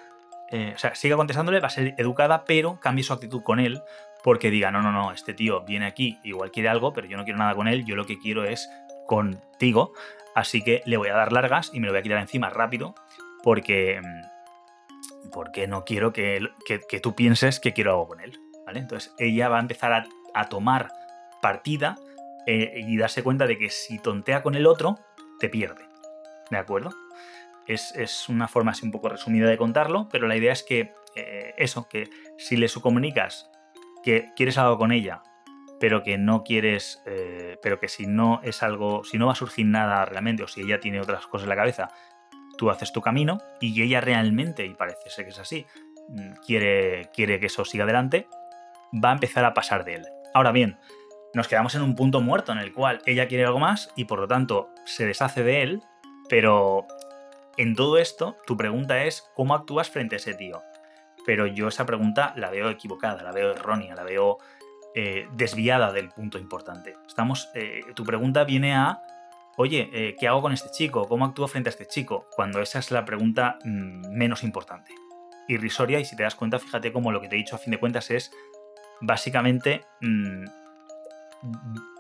eh, 0.50 0.72
o 0.74 0.79
sea, 0.79 0.94
siga 0.94 1.16
contestándole, 1.16 1.61
va 1.61 1.66
a 1.66 1.70
ser 1.70 1.94
educada, 1.98 2.44
pero 2.44 2.79
cambie 2.81 3.02
su 3.02 3.12
actitud 3.12 3.42
con 3.42 3.59
él, 3.59 3.83
porque 4.22 4.50
diga, 4.50 4.70
no, 4.70 4.83
no, 4.83 4.92
no, 4.92 5.12
este 5.12 5.35
tío 5.35 5.64
viene 5.64 5.87
aquí, 5.87 6.18
igual 6.22 6.50
quiere 6.50 6.68
algo, 6.68 6.92
pero 6.92 7.07
yo 7.07 7.16
no 7.16 7.24
quiero 7.24 7.38
nada 7.38 7.55
con 7.55 7.68
él, 7.68 7.85
yo 7.85 7.96
lo 7.96 8.07
que 8.07 8.18
quiero 8.18 8.44
es 8.44 8.68
contigo, 9.07 9.92
Así 10.37 10.61
que 10.62 10.83
le 10.85 10.99
voy 10.99 11.09
a 11.09 11.14
dar 11.14 11.33
largas 11.33 11.70
y 11.72 11.81
me 11.81 11.87
lo 11.87 11.94
voy 11.94 12.01
a 12.01 12.03
quitar 12.03 12.18
encima 12.18 12.51
rápido 12.51 12.94
porque, 13.42 14.03
mm, 14.03 15.31
porque 15.33 15.66
no 15.66 15.87
quiero 15.87 16.12
que, 16.12 16.46
que, 16.66 16.83
que 16.87 17.01
tú 17.01 17.14
pienses 17.14 17.59
que 17.59 17.72
quiero 17.72 17.92
algo 17.92 18.09
con 18.09 18.20
él. 18.20 18.38
¿vale? 18.66 18.81
Entonces 18.81 19.14
ella 19.18 19.49
va 19.49 19.57
a 19.57 19.61
empezar 19.61 19.94
a, 19.94 20.07
a 20.35 20.51
tomar 20.51 20.92
partida 21.40 21.96
eh, 22.46 22.85
y 22.87 22.99
darse 22.99 23.22
cuenta 23.22 23.46
de 23.46 23.57
que 23.57 23.70
si 23.70 23.99
tontea 23.99 24.42
con 24.42 24.55
el 24.57 24.66
otro, 24.66 24.99
te 25.40 25.49
pierde. 25.49 25.87
¿De 26.51 26.59
acuerdo? 26.59 26.90
Es, 27.66 27.96
es, 27.96 28.29
una 28.29 28.46
forma 28.46 28.72
así 28.72 28.85
un 28.85 28.92
poco 28.92 29.09
resumida 29.09 29.49
de 29.49 29.57
contarlo, 29.57 30.07
pero 30.12 30.29
la 30.29 30.37
idea 30.37 30.53
es 30.53 30.62
que 30.62 30.92
eh, 31.14 31.55
eso, 31.57 31.88
que 31.88 32.11
si 32.37 32.59
le 32.59 32.68
comunicas 32.83 33.51
que 34.05 34.33
quieres 34.37 34.59
algo 34.59 34.77
con 34.77 34.92
ella 34.92 35.22
pero 35.78 36.02
que 36.02 36.18
no 36.18 36.42
quieres, 36.42 37.02
eh, 37.06 37.58
pero 37.62 37.78
que 37.78 37.88
si 37.88 38.06
no 38.06 38.40
es 38.42 38.62
algo, 38.62 39.04
si 39.04 39.18
no 39.18 39.26
va 39.26 39.32
a 39.32 39.36
surgir 39.36 39.66
nada 39.66 40.04
realmente, 40.04 40.42
o 40.42 40.48
si 40.48 40.62
ella 40.62 40.80
tiene 40.80 41.00
otras 41.00 41.26
cosas 41.26 41.44
en 41.44 41.50
la 41.50 41.56
cabeza, 41.56 41.90
tú 42.56 42.70
haces 42.70 42.92
tu 42.92 43.02
camino 43.02 43.38
y 43.60 43.82
ella 43.82 44.00
realmente, 44.00 44.64
y 44.64 44.74
parece 44.74 45.10
ser 45.10 45.24
que 45.24 45.30
es 45.32 45.38
así, 45.38 45.66
mm, 46.08 46.32
quiere, 46.46 47.10
quiere 47.12 47.38
que 47.38 47.46
eso 47.46 47.64
siga 47.64 47.84
adelante, 47.84 48.26
va 48.92 49.10
a 49.10 49.14
empezar 49.14 49.44
a 49.44 49.54
pasar 49.54 49.84
de 49.84 49.96
él. 49.96 50.06
Ahora 50.34 50.52
bien, 50.52 50.78
nos 51.34 51.48
quedamos 51.48 51.74
en 51.74 51.82
un 51.82 51.94
punto 51.94 52.20
muerto 52.20 52.52
en 52.52 52.58
el 52.58 52.72
cual 52.72 53.02
ella 53.04 53.28
quiere 53.28 53.44
algo 53.44 53.58
más 53.58 53.92
y 53.96 54.06
por 54.06 54.18
lo 54.18 54.28
tanto 54.28 54.70
se 54.84 55.06
deshace 55.06 55.42
de 55.42 55.62
él, 55.62 55.82
pero 56.28 56.86
en 57.56 57.74
todo 57.74 57.98
esto 57.98 58.36
tu 58.46 58.56
pregunta 58.56 59.04
es 59.04 59.24
cómo 59.34 59.54
actúas 59.54 59.90
frente 59.90 60.16
a 60.16 60.18
ese 60.18 60.34
tío. 60.34 60.62
Pero 61.26 61.46
yo 61.46 61.68
esa 61.68 61.86
pregunta 61.86 62.32
la 62.36 62.50
veo 62.50 62.70
equivocada, 62.70 63.22
la 63.22 63.32
veo 63.32 63.52
errónea, 63.52 63.94
la 63.94 64.04
veo 64.04 64.38
eh, 64.98 65.28
desviada 65.35 65.92
del 65.92 66.09
punto 66.09 66.38
importante. 66.38 66.94
Estamos, 67.06 67.50
eh, 67.54 67.82
tu 67.94 68.02
pregunta 68.02 68.44
viene 68.44 68.74
a, 68.74 69.02
oye, 69.59 69.90
eh, 69.92 70.16
¿qué 70.18 70.26
hago 70.26 70.40
con 70.40 70.54
este 70.54 70.70
chico? 70.70 71.06
¿Cómo 71.06 71.26
actúo 71.26 71.46
frente 71.48 71.68
a 71.68 71.72
este 71.72 71.87
chico? 71.87 72.26
Cuando 72.35 72.62
esa 72.62 72.78
es 72.78 72.90
la 72.90 73.04
pregunta 73.04 73.59
mmm, 73.62 74.09
menos 74.09 74.42
importante. 74.42 74.92
Irrisoria, 75.48 76.00
y 76.00 76.06
si 76.06 76.16
te 76.16 76.22
das 76.22 76.35
cuenta, 76.35 76.59
fíjate 76.59 76.94
cómo 76.94 77.12
lo 77.12 77.20
que 77.20 77.28
te 77.28 77.37
he 77.37 77.38
dicho 77.38 77.56
a 77.56 77.59
fin 77.59 77.72
de 77.72 77.78
cuentas 77.78 78.11
es, 78.11 78.32
básicamente, 79.02 79.85
mmm, 80.00 80.46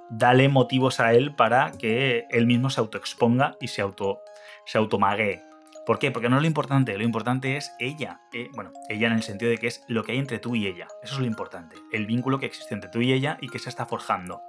dale 0.08 0.48
motivos 0.48 0.98
a 0.98 1.12
él 1.12 1.34
para 1.34 1.72
que 1.72 2.24
él 2.30 2.46
mismo 2.46 2.70
se 2.70 2.80
autoexponga 2.80 3.58
y 3.60 3.68
se, 3.68 3.82
auto, 3.82 4.20
se 4.64 4.78
automaguee. 4.78 5.42
¿Por 5.86 6.00
qué? 6.00 6.10
Porque 6.10 6.28
no 6.28 6.36
es 6.36 6.42
lo 6.42 6.48
importante, 6.48 6.98
lo 6.98 7.04
importante 7.04 7.56
es 7.56 7.72
ella. 7.78 8.20
Eh, 8.32 8.50
bueno, 8.54 8.72
ella 8.88 9.06
en 9.06 9.12
el 9.12 9.22
sentido 9.22 9.50
de 9.50 9.58
que 9.58 9.68
es 9.68 9.84
lo 9.86 10.02
que 10.02 10.12
hay 10.12 10.18
entre 10.18 10.40
tú 10.40 10.56
y 10.56 10.66
ella. 10.66 10.88
Eso 11.02 11.14
es 11.14 11.20
lo 11.20 11.26
importante. 11.26 11.76
El 11.92 12.06
vínculo 12.06 12.40
que 12.40 12.46
existe 12.46 12.74
entre 12.74 12.90
tú 12.90 13.00
y 13.00 13.12
ella 13.12 13.38
y 13.40 13.48
que 13.48 13.60
se 13.60 13.68
está 13.68 13.86
forjando. 13.86 14.42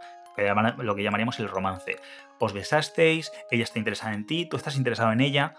Lo 0.78 0.96
que 0.96 1.04
llamaríamos 1.04 1.40
el 1.40 1.48
romance. 1.48 1.98
Os 2.40 2.54
besasteis, 2.54 3.32
ella 3.50 3.64
está 3.64 3.80
interesada 3.80 4.14
en 4.14 4.26
ti, 4.26 4.46
tú 4.46 4.58
estás 4.58 4.78
interesado 4.78 5.12
en 5.12 5.22
ella, 5.22 5.56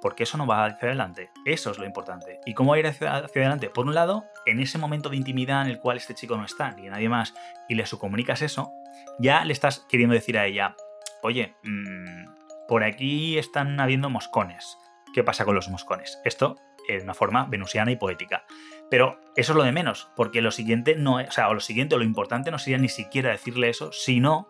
porque 0.00 0.24
eso 0.24 0.36
no 0.38 0.46
va 0.46 0.64
hacia 0.64 0.88
adelante. 0.88 1.30
Eso 1.44 1.70
es 1.70 1.78
lo 1.78 1.84
importante. 1.84 2.40
¿Y 2.44 2.54
cómo 2.54 2.70
va 2.70 2.76
a 2.76 2.80
ir 2.80 2.86
hacia, 2.86 3.16
adelante? 3.16 3.70
Por 3.70 3.86
un 3.86 3.94
lado, 3.94 4.24
en 4.46 4.60
ese 4.60 4.78
momento 4.78 5.08
de 5.08 5.16
intimidad 5.16 5.62
en 5.62 5.68
el 5.68 5.78
cual 5.78 5.96
este 5.96 6.14
chico 6.14 6.36
no 6.36 6.44
está, 6.44 6.72
ni 6.72 6.88
nadie 6.88 7.08
más, 7.08 7.34
y 7.68 7.74
le 7.74 7.86
subcomunicas 7.86 8.42
eso, 8.42 8.72
ya 9.18 9.44
le 9.44 9.52
estás 9.52 9.86
queriendo 9.88 10.14
decir 10.14 10.38
a 10.38 10.46
ella, 10.46 10.76
oye, 11.22 11.54
mmm, 11.62 12.24
por 12.66 12.84
aquí 12.84 13.38
están 13.38 13.78
habiendo 13.80 14.10
moscones. 14.10 14.78
¿Qué 15.14 15.24
pasa 15.24 15.44
con 15.44 15.54
los 15.54 15.68
moscones? 15.68 16.18
Esto 16.24 16.56
de 16.96 17.02
una 17.02 17.14
forma 17.14 17.44
venusiana 17.44 17.90
y 17.90 17.96
poética. 17.96 18.44
Pero 18.90 19.20
eso 19.36 19.52
es 19.52 19.56
lo 19.56 19.64
de 19.64 19.72
menos, 19.72 20.08
porque 20.16 20.40
lo 20.40 20.50
siguiente 20.50 20.96
no 20.96 21.16
o 21.16 21.30
sea, 21.30 21.48
o 21.48 21.54
lo 21.54 21.60
siguiente, 21.60 21.96
lo 21.96 22.04
importante 22.04 22.50
no 22.50 22.58
sería 22.58 22.78
ni 22.78 22.88
siquiera 22.88 23.30
decirle 23.30 23.68
eso, 23.68 23.92
sino 23.92 24.46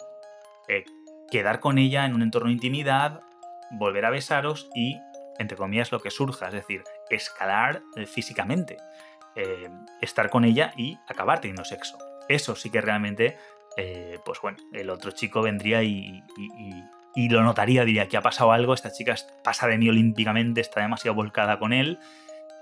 eh, 0.69 0.85
quedar 1.31 1.61
con 1.61 1.79
ella 1.79 2.07
en 2.07 2.15
un 2.15 2.23
entorno 2.23 2.49
de 2.49 2.55
intimidad, 2.55 3.21
volver 3.73 4.05
a 4.05 4.11
besaros 4.11 4.71
y, 4.75 4.99
entre 5.39 5.57
comillas, 5.57 5.91
lo 5.91 6.01
que 6.01 6.11
surja, 6.11 6.47
es 6.47 6.55
decir, 6.55 6.85
escalar 7.11 7.83
eh, 7.97 8.07
físicamente, 8.07 8.77
eh, 9.35 9.69
estar 10.01 10.31
con 10.31 10.45
ella 10.45 10.73
y 10.77 10.99
acabar 11.09 11.41
teniendo 11.41 11.65
sexo. 11.65 11.99
Eso 12.29 12.55
sí 12.55 12.71
que 12.71 12.81
realmente, 12.81 13.39
pues 14.25 14.41
bueno, 14.43 14.59
el 14.73 14.91
otro 14.91 15.13
chico 15.13 15.41
vendría 15.41 15.83
y 15.83 16.23
lo 17.29 17.43
notaría, 17.43 17.85
diría 17.85 18.07
que 18.07 18.17
ha 18.17 18.23
pasado 18.23 18.53
algo, 18.53 18.75
esta 18.75 18.93
chica 18.93 19.17
pasa 19.43 19.67
de 19.67 19.77
mí 19.77 19.89
olímpicamente, 19.89 20.61
está 20.61 20.81
demasiado 20.81 21.17
volcada 21.17 21.59
con 21.59 21.73
él 21.73 21.99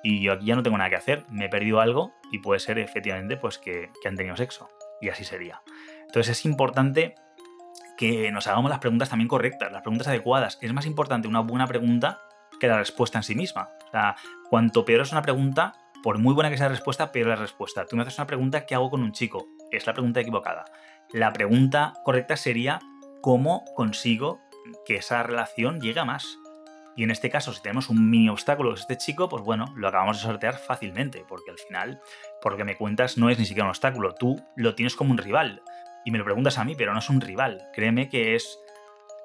y 0.03 0.23
yo 0.23 0.33
aquí 0.33 0.47
ya 0.47 0.57
no 0.57 0.62
tengo 0.62 0.79
nada 0.79 0.88
que 0.88 0.97
hacer, 0.97 1.25
me 1.29 1.47
he 1.47 1.49
perdido 1.49 1.81
algo 1.81 2.14
y 2.33 2.38
puede 2.38 2.61
ser 2.61 2.79
efectivamente 2.79 3.37
pues 3.37 3.59
que, 3.59 3.90
han 4.07 4.16
tenido 4.16 4.37
sexo 4.37 4.71
y 5.01 5.11
así 5.11 5.25
sería. 5.25 5.61
Entonces 6.07 6.38
es 6.38 6.45
importante 6.47 7.16
que 7.99 8.31
nos 8.31 8.47
hagamos 8.47 8.71
las 8.71 8.79
preguntas 8.79 9.11
también 9.11 9.29
correctas, 9.29 9.73
las 9.73 9.83
preguntas 9.83 10.09
adecuadas. 10.09 10.59
Es 10.62 10.73
más 10.73 10.87
importante 10.87 11.29
una 11.29 11.40
buena 11.40 11.66
pregunta 11.66 12.21
que 12.61 12.69
la 12.69 12.79
respuesta 12.79 13.19
en 13.19 13.25
sí 13.25 13.35
misma. 13.35 13.69
O 13.88 13.90
sea, 13.90 14.16
cuanto 14.49 14.85
peor 14.85 15.03
es 15.03 15.12
una 15.12 15.23
pregunta, 15.23 15.75
por 16.03 16.19
muy 16.19 16.35
buena 16.35 16.51
que 16.51 16.57
sea 16.57 16.66
la 16.66 16.75
respuesta, 16.77 17.12
peor 17.12 17.27
la 17.27 17.37
respuesta. 17.37 17.85
Tú 17.85 17.97
me 17.97 18.03
haces 18.03 18.16
una 18.16 18.27
pregunta, 18.27 18.64
¿qué 18.64 18.75
hago 18.75 18.90
con 18.90 19.03
un 19.03 19.12
chico? 19.12 19.49
Es 19.71 19.87
la 19.87 19.92
pregunta 19.92 20.21
equivocada. 20.21 20.64
La 21.12 21.33
pregunta 21.33 21.95
correcta 22.05 22.37
sería, 22.37 22.79
¿cómo 23.23 23.64
consigo 23.75 24.40
que 24.85 24.96
esa 24.96 25.22
relación 25.22 25.81
llegue 25.81 26.00
a 26.00 26.05
más? 26.05 26.38
Y 26.96 27.02
en 27.05 27.11
este 27.11 27.29
caso, 27.29 27.52
si 27.52 27.61
tenemos 27.61 27.90
un 27.90 28.09
mini 28.09 28.31
obstáculo 28.31 28.74
que 28.74 28.81
este 28.81 28.96
chico, 28.96 29.29
pues 29.29 29.42
bueno, 29.42 29.66
lo 29.76 29.87
acabamos 29.87 30.16
de 30.16 30.22
sortear 30.22 30.57
fácilmente, 30.59 31.24
porque 31.29 31.50
al 31.50 31.59
final, 31.59 32.00
por 32.40 32.52
lo 32.52 32.59
que 32.59 32.64
me 32.64 32.76
cuentas, 32.76 33.18
no 33.18 33.29
es 33.29 33.38
ni 33.38 33.44
siquiera 33.44 33.64
un 33.64 33.70
obstáculo, 33.70 34.14
tú 34.14 34.42
lo 34.57 34.74
tienes 34.74 34.96
como 34.96 35.11
un 35.11 35.18
rival. 35.18 35.62
Y 36.07 36.11
me 36.11 36.18
lo 36.18 36.24
preguntas 36.24 36.57
a 36.57 36.64
mí, 36.64 36.74
pero 36.74 36.94
no 36.94 37.00
es 37.00 37.11
un 37.11 37.20
rival. 37.20 37.62
Créeme 37.74 38.09
que 38.09 38.35
es, 38.35 38.59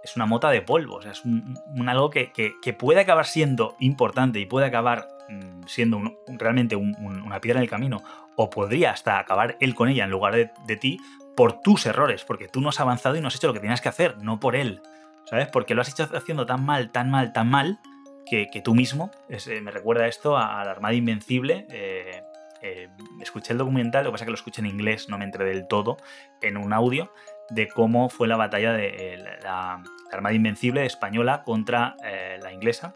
es 0.03 0.17
una 0.17 0.25
mota 0.25 0.49
de 0.49 0.61
polvo, 0.61 0.95
o 0.95 1.01
sea, 1.01 1.13
es 1.13 1.23
un, 1.23 1.55
algo 1.87 2.09
que, 2.09 2.33
puede 2.77 2.99
acabar 2.99 3.25
siendo 3.25 3.77
importante 3.79 4.39
y 4.41 4.45
puede 4.45 4.65
acabar 4.65 5.07
mm, 5.29 5.63
siendo 5.65 6.01
realmente 6.27 6.75
una 6.75 7.39
piedra 7.39 7.59
en 7.59 7.63
el 7.63 7.69
camino, 7.69 8.03
o 8.35 8.49
podría 8.49 8.91
hasta 8.91 9.17
acabar 9.17 9.55
él 9.61 9.75
con 9.75 9.87
ella 9.87 10.03
en 10.03 10.11
lugar 10.11 10.35
de, 10.35 10.51
de 10.65 10.75
ti 10.75 10.99
por 11.37 11.61
tus 11.61 11.85
errores, 11.85 12.25
porque 12.25 12.49
tú 12.49 12.59
no 12.59 12.67
has 12.67 12.81
avanzado 12.81 13.15
y 13.15 13.21
no 13.21 13.29
has 13.29 13.35
hecho 13.35 13.47
lo 13.47 13.53
que 13.53 13.61
tenías 13.61 13.79
que 13.79 13.89
hacer, 13.89 14.17
no 14.17 14.41
por 14.41 14.57
él. 14.57 14.81
¿Sabes? 15.31 15.47
Porque 15.47 15.73
lo 15.73 15.81
has 15.81 15.89
hecho 15.89 16.07
haciendo 16.13 16.45
tan 16.45 16.63
mal, 16.63 16.91
tan 16.91 17.09
mal, 17.09 17.33
tan 17.33 17.49
mal, 17.49 17.79
que, 18.29 18.61
tú 18.63 18.73
mismo, 18.73 19.11
eh, 19.29 19.61
me 19.61 19.71
recuerda 19.71 20.07
esto 20.07 20.37
a, 20.37 20.63
la 20.63 20.71
Armada 20.71 20.93
Invencible. 20.93 21.65
Eh, 21.69 22.21
eh, 22.61 22.89
escuché 23.19 23.53
el 23.53 23.57
documental, 23.57 24.03
lo 24.03 24.09
que 24.09 24.13
pasa 24.13 24.23
es 24.23 24.27
que 24.27 24.31
lo 24.31 24.35
escuché 24.35 24.61
en 24.61 24.67
inglés, 24.67 25.09
no 25.09 25.17
me 25.17 25.25
entré 25.25 25.43
del 25.45 25.67
todo, 25.67 25.97
en 26.41 26.55
un 26.55 26.71
audio, 26.71 27.11
de 27.49 27.67
cómo 27.67 28.09
fue 28.09 28.27
la 28.27 28.37
batalla 28.37 28.73
de 28.73 29.21
la, 29.43 29.83
Armada 30.11 30.35
Invencible 30.35 30.85
española 30.85 31.43
contra 31.43 31.95
la 32.41 32.51
inglesa, 32.51 32.93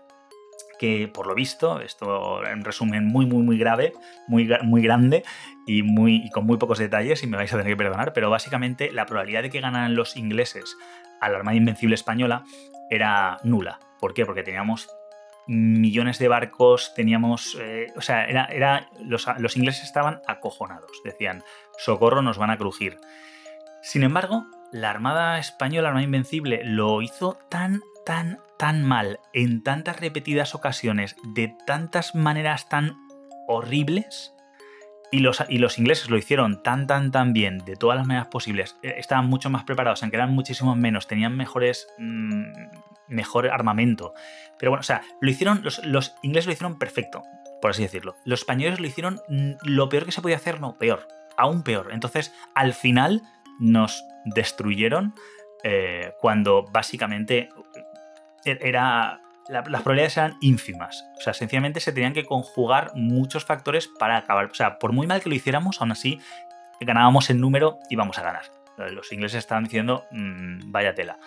que 0.77 1.07
por 1.07 1.27
lo 1.27 1.33
visto, 1.33 1.79
esto 1.79 2.45
en 2.45 2.65
resumen 2.65 3.05
muy, 3.05 3.25
muy, 3.25 3.41
muy 3.41 3.57
grave, 3.57 3.93
muy, 4.27 4.49
muy 4.63 4.81
grande 4.81 5.23
y, 5.65 5.81
muy, 5.81 6.17
y 6.25 6.29
con 6.29 6.45
muy 6.45 6.57
pocos 6.57 6.77
detalles, 6.77 7.23
y 7.23 7.27
me 7.27 7.37
vais 7.37 7.53
a 7.53 7.57
tener 7.57 7.71
que 7.71 7.77
perdonar, 7.77 8.11
pero 8.11 8.29
básicamente 8.29 8.91
la 8.91 9.05
probabilidad 9.05 9.43
de 9.43 9.49
que 9.49 9.61
ganaran 9.61 9.95
los 9.95 10.17
ingleses 10.17 10.75
a 11.25 11.29
la 11.29 11.37
Armada 11.37 11.57
Invencible 11.57 11.95
Española 11.95 12.43
era 12.89 13.39
nula. 13.43 13.79
¿Por 13.99 14.13
qué? 14.13 14.25
Porque 14.25 14.43
teníamos 14.43 14.89
millones 15.47 16.19
de 16.19 16.27
barcos, 16.27 16.93
teníamos... 16.95 17.57
Eh, 17.59 17.87
o 17.95 18.01
sea, 18.01 18.25
era, 18.25 18.45
era 18.45 18.89
los, 18.99 19.27
los, 19.37 19.57
ingleses 19.57 19.83
estaban 19.83 20.21
acojonados. 20.27 21.01
Decían, 21.03 21.43
socorro, 21.77 22.21
nos 22.21 22.37
van 22.37 22.51
a 22.51 22.57
crujir. 22.57 22.97
Sin 23.81 24.03
embargo, 24.03 24.45
la 24.71 24.89
Armada 24.89 25.39
Española, 25.39 25.83
la 25.83 25.87
Armada 25.89 26.05
Invencible, 26.05 26.61
lo 26.63 27.01
hizo 27.01 27.37
tan, 27.49 27.81
tan, 28.05 28.39
tan 28.57 28.83
mal, 28.83 29.19
en 29.33 29.63
tantas 29.63 29.99
repetidas 29.99 30.55
ocasiones, 30.55 31.15
de 31.23 31.55
tantas 31.65 32.15
maneras 32.15 32.67
tan 32.69 32.95
horribles, 33.47 34.34
y 35.15 35.19
los, 35.19 35.43
y 35.47 35.59
los, 35.59 35.77
ingleses 35.79 36.09
lo 36.09 36.17
hicieron 36.17 36.61
tan, 36.61 36.87
tan, 36.87 37.11
tan 37.11 37.31
bien, 37.31 37.59
de 37.59 37.75
todas 37.75 37.97
las 37.97 38.05
maneras 38.05 38.27
posibles. 38.27 38.77
Eh, 38.83 38.95
estaban 38.97 39.27
mucho 39.27 39.49
más 39.49 39.63
preparados, 39.63 40.03
aunque 40.03 40.17
eran 40.17 40.33
muchísimo 40.33 40.75
menos, 40.75 41.07
tenían 41.07 41.35
mejores. 41.35 41.87
Mm, 41.97 42.51
mejor 43.07 43.47
armamento. 43.49 44.13
Pero 44.57 44.71
bueno, 44.71 44.81
o 44.81 44.83
sea, 44.83 45.03
lo 45.21 45.29
hicieron. 45.29 45.63
Los, 45.63 46.15
ingleses 46.23 46.47
lo 46.47 46.53
hicieron 46.53 46.79
perfecto, 46.79 47.23
por 47.61 47.71
así 47.71 47.83
decirlo. 47.83 48.15
Los 48.25 48.41
españoles 48.41 48.79
lo 48.79 48.87
hicieron 48.87 49.21
mm, 49.29 49.51
lo 49.63 49.89
peor 49.89 50.05
que 50.05 50.11
se 50.11 50.21
podía 50.21 50.37
hacer, 50.37 50.59
no, 50.59 50.77
peor. 50.77 51.07
Aún 51.37 51.63
peor. 51.63 51.89
Entonces, 51.91 52.33
al 52.55 52.73
final, 52.73 53.21
nos 53.59 54.03
destruyeron 54.25 55.13
eh, 55.63 56.13
cuando 56.19 56.65
básicamente 56.71 57.49
e-, 58.43 58.59
las 59.47 59.63
probabilidades 59.63 60.17
eran 60.17 60.37
ínfimas. 60.41 61.05
O 61.17 61.21
sea, 61.21 61.33
sencillamente 61.33 61.79
se 61.79 61.91
tenían 61.91 62.13
que 62.13 62.25
conjugar 62.25 62.91
muchos 62.95 63.45
factores 63.45 63.87
para 63.87 64.17
acabar. 64.17 64.45
O 64.45 64.55
sea, 64.55 64.79
por 64.79 64.91
muy 64.91 65.07
mal 65.07 65.21
que 65.21 65.29
lo 65.29 65.35
hiciéramos, 65.35 65.81
aún 65.81 65.91
así 65.91 66.19
ganábamos 66.79 67.29
el 67.29 67.39
número 67.39 67.79
y 67.89 67.95
vamos 67.95 68.17
a 68.17 68.23
ganar. 68.23 68.43
Los 68.77 69.11
ingleses 69.13 69.39
estaban 69.39 69.63
diciendo, 69.63 70.05
mm, 70.11 70.71
vaya 70.71 70.95
tela. 70.95 71.17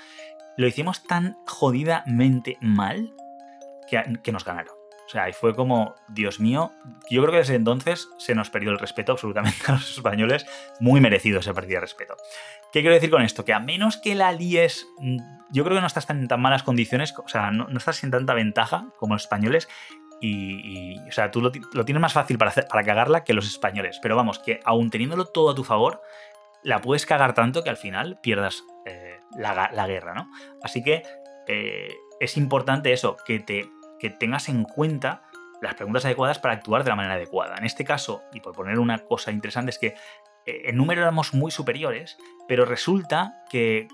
Lo 0.56 0.66
hicimos 0.66 1.04
tan 1.04 1.36
jodidamente 1.46 2.58
mal 2.60 3.14
que, 3.88 4.02
que 4.22 4.32
nos 4.32 4.44
ganaron. 4.44 4.78
O 5.08 5.10
sea, 5.10 5.26
y 5.26 5.32
fue 5.32 5.54
como, 5.54 5.94
Dios 6.08 6.38
mío, 6.38 6.70
yo 7.08 7.22
creo 7.22 7.32
que 7.32 7.38
desde 7.38 7.54
entonces 7.54 8.10
se 8.18 8.34
nos 8.34 8.50
perdió 8.50 8.70
el 8.70 8.78
respeto 8.78 9.12
absolutamente 9.12 9.56
a 9.68 9.72
los 9.72 9.96
españoles, 9.96 10.44
muy 10.80 11.00
merecido 11.00 11.40
se 11.40 11.54
perdió 11.54 11.76
el 11.76 11.82
respeto. 11.82 12.14
¿Qué 12.72 12.80
quiero 12.80 12.94
decir 12.94 13.10
con 13.10 13.22
esto? 13.22 13.44
Que 13.44 13.54
a 13.54 13.60
menos 13.60 13.96
que 13.96 14.14
la 14.14 14.32
líes, 14.32 14.86
mm, 14.98 15.18
yo 15.50 15.64
creo 15.64 15.76
que 15.76 15.80
no 15.80 15.86
estás 15.86 16.08
en 16.10 16.28
tan 16.28 16.40
malas 16.40 16.62
condiciones, 16.62 17.14
o 17.16 17.28
sea, 17.28 17.50
no, 17.50 17.66
estás 17.76 17.96
sin 17.96 18.10
tanta 18.10 18.34
ventaja 18.34 18.86
como 18.98 19.14
los 19.14 19.22
españoles, 19.22 19.68
y, 20.20 20.98
o 21.08 21.12
sea, 21.12 21.30
tú 21.30 21.40
lo, 21.40 21.52
tienes 21.52 22.00
más 22.00 22.12
fácil 22.12 22.38
para, 22.38 22.50
cagarla 22.52 23.22
que 23.22 23.34
los 23.34 23.46
españoles. 23.46 24.00
Pero 24.02 24.16
vamos, 24.16 24.40
que 24.40 24.58
aún 24.64 24.90
teniéndolo 24.90 25.26
todo 25.26 25.50
a 25.50 25.54
tu 25.54 25.62
favor, 25.62 26.02
la 26.64 26.80
puedes 26.80 27.06
cagar 27.06 27.34
tanto 27.34 27.62
que 27.62 27.70
al 27.70 27.76
final 27.76 28.18
pierdas 28.20 28.64
eh, 28.84 29.20
la, 29.36 29.86
guerra, 29.86 30.14
¿no? 30.14 30.28
Así 30.60 30.82
que 30.82 31.04
eh, 31.46 31.94
es 32.18 32.36
importante 32.36 32.92
eso, 32.92 33.16
que 33.24 33.38
te 33.38 33.70
que 33.98 34.10
tengas 34.10 34.48
en 34.48 34.64
cuenta 34.64 35.22
las 35.60 35.74
preguntas 35.74 36.04
adecuadas 36.04 36.38
para 36.38 36.54
actuar 36.54 36.84
de 36.84 36.90
la 36.90 36.96
manera 36.96 37.14
adecuada. 37.14 37.56
En 37.56 37.64
este 37.64 37.84
caso, 37.84 38.22
y 38.32 38.40
por 38.40 38.54
poner 38.54 38.78
una 38.78 38.98
cosa 38.98 39.32
interesante, 39.32 39.70
es 39.70 39.78
que 39.78 39.94
en 40.48 40.76
número 40.76 41.02
éramos 41.02 41.34
muy 41.34 41.50
superiores, 41.50 42.18
pero 42.46 42.64
resulta 42.64 43.42
que 43.50 43.88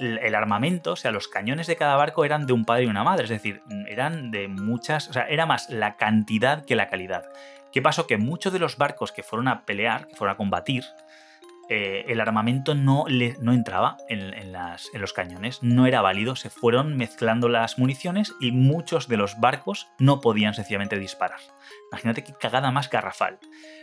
el 0.00 0.34
armamento, 0.34 0.92
o 0.92 0.96
sea, 0.96 1.10
los 1.10 1.28
cañones 1.28 1.66
de 1.66 1.76
cada 1.76 1.96
barco 1.96 2.24
eran 2.24 2.46
de 2.46 2.54
un 2.54 2.64
padre 2.64 2.84
y 2.84 2.86
una 2.86 3.04
madre, 3.04 3.24
es 3.24 3.30
decir, 3.30 3.62
eran 3.86 4.30
de 4.30 4.48
muchas, 4.48 5.08
o 5.08 5.12
sea, 5.12 5.28
era 5.28 5.44
más 5.44 5.68
la 5.68 5.96
cantidad 5.96 6.64
que 6.64 6.74
la 6.74 6.88
calidad. 6.88 7.24
¿Qué 7.70 7.82
pasó? 7.82 8.06
Que 8.06 8.16
muchos 8.16 8.52
de 8.52 8.58
los 8.58 8.78
barcos 8.78 9.12
que 9.12 9.22
fueron 9.22 9.48
a 9.48 9.64
pelear, 9.64 10.06
que 10.06 10.16
fueron 10.16 10.34
a 10.34 10.36
combatir, 10.36 10.84
eh, 11.72 12.06
el 12.08 12.20
armamento 12.20 12.74
no, 12.74 13.04
le, 13.06 13.36
no 13.40 13.52
entraba 13.52 13.96
en, 14.08 14.52
los 14.94 15.12
cañones, 15.12 15.62
no 15.62 15.86
era 15.86 16.00
válido, 16.00 16.34
se 16.34 16.50
fueron 16.50 16.96
mezclando 16.96 17.48
las 17.48 17.78
municiones 17.78 18.34
y 18.40 18.50
muchos 18.50 19.06
de 19.06 19.16
los 19.16 19.38
barcos 19.38 19.88
no 20.00 20.20
podían 20.20 20.52
sencillamente 20.52 20.98
disparar. 20.98 21.38
Imagínate 21.92 22.24
qué 22.24 22.32
cagada 22.32 22.72
más 22.72 22.90
garrafal. 22.90 23.38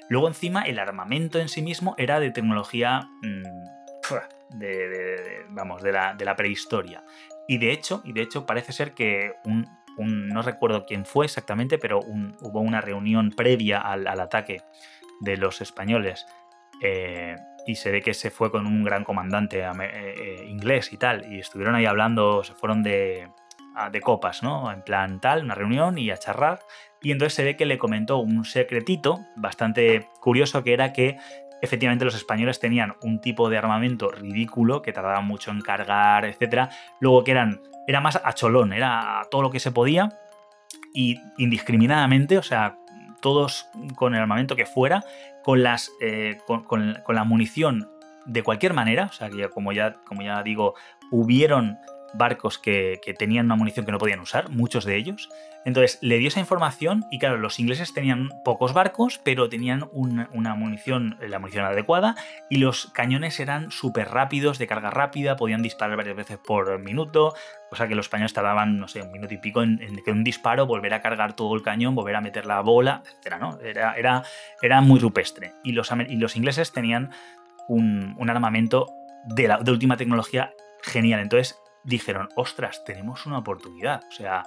Luego 0.10 0.28
encima 0.28 0.64
el 0.64 0.80
armamento 0.80 1.40
en 1.40 1.50
sí 1.50 1.62
mismo 1.62 1.96
era 1.98 2.20
de 2.20 2.32
tecnología... 2.32 3.10
Mm, 3.22 3.78
de, 4.50 5.46
vamos, 5.50 5.82
de 5.82 5.92
la, 5.92 6.36
prehistoria. 6.36 7.04
Y 7.48 7.58
de 7.58 7.72
hecho, 7.72 8.02
y 8.04 8.14
de 8.14 8.22
hecho 8.22 8.46
parece 8.46 8.72
ser 8.72 8.94
que 8.94 9.34
no 9.98 10.42
recuerdo 10.42 10.86
quién 10.86 11.06
fue 11.06 11.26
exactamente, 11.26 11.78
pero 11.78 12.00
hubo 12.00 12.60
una 12.60 12.82
reunión 12.82 13.32
previa 13.32 13.80
al, 13.80 14.08
ataque 14.08 14.62
de 15.22 15.38
los 15.38 15.62
españoles 15.62 16.26
eh, 16.82 17.36
y 17.66 17.76
se 17.76 17.92
ve 17.92 18.02
que 18.02 18.14
se 18.14 18.30
fue 18.30 18.52
con 18.52 18.68
un 18.68 18.84
gran 18.84 19.04
comandante 19.04 19.62
eh, 19.62 19.72
eh, 19.82 20.46
inglés 20.48 20.94
y 20.94 20.98
tal, 20.98 21.32
y 21.32 21.40
estuvieron 21.40 21.76
ahí 21.76 21.86
hablando, 21.86 22.44
se 22.44 22.54
fueron 22.54 22.84
de, 22.84 23.30
de 23.92 24.02
copas, 24.02 24.44
¿no? 24.44 24.72
En 24.72 24.84
plan 24.84 25.20
tal, 25.20 25.44
una 25.44 25.56
reunión 25.56 25.98
y 25.98 26.12
a 26.12 26.18
charrar, 26.18 26.60
y 27.08 27.12
entonces 27.14 27.36
se 27.36 27.46
ve 27.46 27.56
que 27.56 27.66
le 27.66 27.78
comentó 27.78 28.18
un 28.18 28.44
secretito 28.44 29.22
bastante 29.38 30.10
curioso 30.20 30.62
que 30.62 30.74
era 30.74 30.92
que 30.92 31.16
efectivamente 31.62 32.04
los 32.04 32.16
españoles 32.16 32.60
tenían 32.60 32.96
un 33.02 33.22
tipo 33.22 33.50
de 33.50 33.58
armamento 33.58 34.12
ridículo 34.12 34.82
que 34.82 34.92
tardaba 34.92 35.22
mucho 35.22 35.52
en 35.52 35.62
cargar, 35.62 36.26
etcétera, 36.26 36.70
luego 37.00 37.24
que 37.24 37.32
eran 37.32 37.62
era 37.88 38.02
más 38.02 38.20
a 38.22 38.34
cholón, 38.34 38.74
era 38.74 39.22
todo 39.32 39.42
lo 39.42 39.52
que 39.52 39.62
se 39.62 39.72
podía 39.72 40.20
y 40.94 41.18
indiscriminadamente, 41.38 42.38
o 42.38 42.44
sea, 42.44 42.78
todos 43.22 43.70
con 43.96 44.14
el 44.14 44.20
armamento 44.20 44.58
que 44.58 44.66
fuera, 44.66 45.02
con, 45.46 45.64
las, 45.64 45.90
eh, 46.02 46.40
con, 46.46 47.02
la 47.08 47.24
munición 47.24 47.90
de 48.26 48.44
cualquier 48.44 48.74
manera, 48.74 49.06
o 49.06 49.14
sea, 49.14 49.30
que 49.30 49.48
como 49.48 49.72
ya, 49.72 49.94
como 50.04 50.24
ya 50.24 50.44
digo, 50.44 50.76
hubieron 51.10 51.78
barcos 52.14 52.58
que, 52.58 53.00
tenían 53.18 53.46
una 53.46 53.56
munición 53.56 53.86
que 53.86 53.92
no 53.92 53.98
podían 53.98 54.20
usar, 54.20 54.50
muchos 54.50 54.86
de 54.86 54.96
ellos. 54.96 55.30
Entonces 55.66 55.98
le 56.02 56.18
dio 56.18 56.30
esa 56.30 56.40
información 56.40 57.06
y 57.12 57.20
claro, 57.20 57.38
los 57.38 57.60
ingleses 57.60 57.94
tenían 57.94 58.30
pocos 58.46 58.74
barcos, 58.74 59.20
pero 59.24 59.50
tenían 59.50 59.90
una, 59.92 60.56
munición, 60.56 61.18
la 61.20 61.40
munición 61.40 61.66
adecuada 61.66 62.16
y 62.50 62.58
los 62.58 62.88
cañones 62.94 63.40
eran 63.40 63.72
súper 63.72 64.10
rápidos, 64.10 64.60
de 64.60 64.68
carga 64.68 64.90
rápida, 64.90 65.36
podían 65.36 65.62
disparar 65.62 65.98
varias 65.98 66.16
veces 66.16 66.38
por 66.38 66.80
minuto, 66.80 67.34
cosa 67.70 67.88
que 67.88 67.96
los 67.96 68.06
españoles 68.06 68.34
tardaban, 68.34 68.78
no 68.78 68.88
sé, 68.88 69.02
un 69.02 69.12
minuto 69.12 69.34
y 69.34 69.38
pico 69.38 69.62
en, 69.62 69.80
que 70.06 70.12
un 70.12 70.24
disparo, 70.24 70.68
volver 70.68 70.94
a 70.94 71.02
cargar 71.02 71.36
todo 71.36 71.54
el 71.56 71.64
cañón, 71.64 71.96
volver 71.96 72.16
a 72.16 72.22
meter 72.22 72.46
la 72.46 72.62
bola, 72.62 73.04
etc. 73.06 73.36
¿no? 73.40 73.60
Era, 73.60 73.94
era, 73.96 74.24
era 74.62 74.82
muy 74.82 75.00
rupestre. 75.00 75.54
Y 75.64 75.74
los, 75.74 75.92
y 76.08 76.16
los 76.16 76.36
ingleses 76.38 76.72
tenían 76.72 77.12
un, 77.68 78.30
armamento 78.30 78.88
de, 79.26 79.54
de 79.62 79.72
última 79.72 79.98
tecnología 79.98 80.54
genial. 80.82 81.20
Entonces 81.20 81.60
dijeron, 81.88 82.30
ostras, 82.36 82.84
tenemos 82.84 83.26
una 83.26 83.40
oportunidad. 83.40 84.04
O 84.10 84.12
sea, 84.12 84.46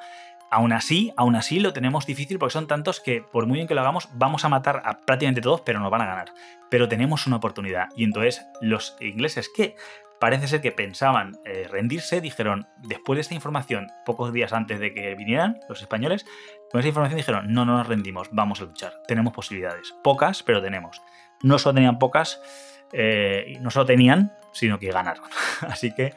aún 0.50 0.72
así, 0.72 1.12
aún 1.16 1.34
así 1.36 1.58
lo 1.58 1.72
tenemos 1.72 2.06
difícil 2.06 2.38
porque 2.38 2.52
son 2.52 2.66
tantos 2.66 3.00
que 3.00 3.22
por 3.22 3.46
muy 3.46 3.56
bien 3.56 3.66
que 3.66 3.74
lo 3.74 3.80
hagamos, 3.80 4.08
vamos 4.12 4.44
a 4.44 4.48
matar 4.48 4.82
a 4.84 4.98
prácticamente 4.98 5.40
todos, 5.40 5.62
pero 5.62 5.80
nos 5.80 5.90
van 5.90 6.02
a 6.02 6.06
ganar. 6.06 6.32
Pero 6.68 6.88
tenemos 6.88 7.26
una 7.26 7.36
oportunidad. 7.36 7.88
Y 7.96 8.04
entonces 8.04 8.46
los 8.60 8.96
ingleses 9.00 9.50
que 9.54 9.74
parece 10.20 10.48
ser 10.48 10.60
que 10.60 10.70
pensaban 10.70 11.38
eh, 11.46 11.66
rendirse, 11.68 12.20
dijeron, 12.20 12.68
después 12.76 13.16
de 13.16 13.22
esta 13.22 13.34
información, 13.34 13.88
pocos 14.04 14.34
días 14.34 14.52
antes 14.52 14.78
de 14.78 14.92
que 14.92 15.14
vinieran 15.14 15.58
los 15.66 15.80
españoles, 15.80 16.26
con 16.70 16.80
esa 16.80 16.88
información 16.88 17.16
dijeron, 17.16 17.52
no, 17.52 17.64
no 17.64 17.78
nos 17.78 17.88
rendimos, 17.88 18.28
vamos 18.30 18.60
a 18.60 18.64
luchar, 18.64 18.92
tenemos 19.08 19.32
posibilidades. 19.32 19.94
Pocas, 20.04 20.42
pero 20.42 20.60
tenemos. 20.60 21.00
No 21.42 21.58
solo 21.58 21.74
tenían 21.74 21.98
pocas, 21.98 22.38
eh, 22.92 23.56
no 23.60 23.70
solo 23.70 23.86
tenían, 23.86 24.34
sino 24.52 24.78
que 24.78 24.92
ganaron. 24.92 25.24
Así 25.62 25.94
que 25.94 26.12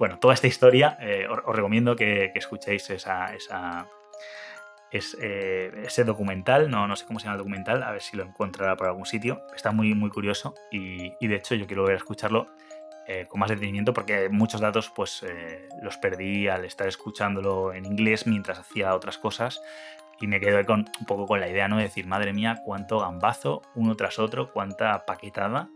bueno, 0.00 0.18
toda 0.18 0.32
esta 0.32 0.46
historia, 0.46 0.96
eh, 0.98 1.26
os, 1.28 1.54
recomiendo 1.54 1.94
que, 1.94 2.32
escuchéis 2.34 2.88
eh, 2.88 3.04
ese 5.84 6.04
documental, 6.04 6.70
no, 6.70 6.88
no 6.88 6.96
sé 6.96 7.04
cómo 7.04 7.20
se 7.20 7.24
llama 7.26 7.34
el 7.34 7.40
documental, 7.40 7.82
a 7.82 7.92
ver 7.92 8.00
si 8.00 8.16
lo 8.16 8.22
encontrará 8.22 8.78
por 8.78 8.86
algún 8.86 9.04
sitio. 9.04 9.42
Está 9.54 9.72
muy, 9.72 9.94
muy 9.94 10.08
curioso 10.08 10.54
y, 10.70 11.10
de 11.20 11.34
hecho 11.34 11.54
yo 11.54 11.66
quiero 11.66 11.84
ver 11.84 11.92
a 11.92 11.98
escucharlo 11.98 12.46
eh, 13.06 13.26
con 13.28 13.40
más 13.40 13.50
detenimiento 13.50 13.92
porque 13.92 14.30
muchos 14.30 14.62
datos 14.62 14.90
pues 14.96 15.22
los 15.82 15.98
perdí 15.98 16.48
al 16.48 16.64
estar 16.64 16.88
escuchándolo 16.88 17.74
en 17.74 17.84
inglés 17.84 18.26
mientras 18.26 18.58
hacía 18.58 18.94
otras 18.94 19.18
cosas 19.18 19.60
y 20.18 20.26
me 20.28 20.40
quedé 20.40 20.64
con, 20.64 20.86
un 20.98 21.06
poco 21.06 21.26
con 21.26 21.40
la 21.40 21.48
idea 21.48 21.68
¿no? 21.68 21.76
de 21.76 21.82
decir, 21.82 22.06
madre 22.06 22.32
mía, 22.32 22.62
cuánto 22.64 23.00
gambazo 23.00 23.60
uno 23.74 23.96
tras 23.96 24.18
otro, 24.18 24.50
cuánta 24.50 25.04
paquetada. 25.04 25.68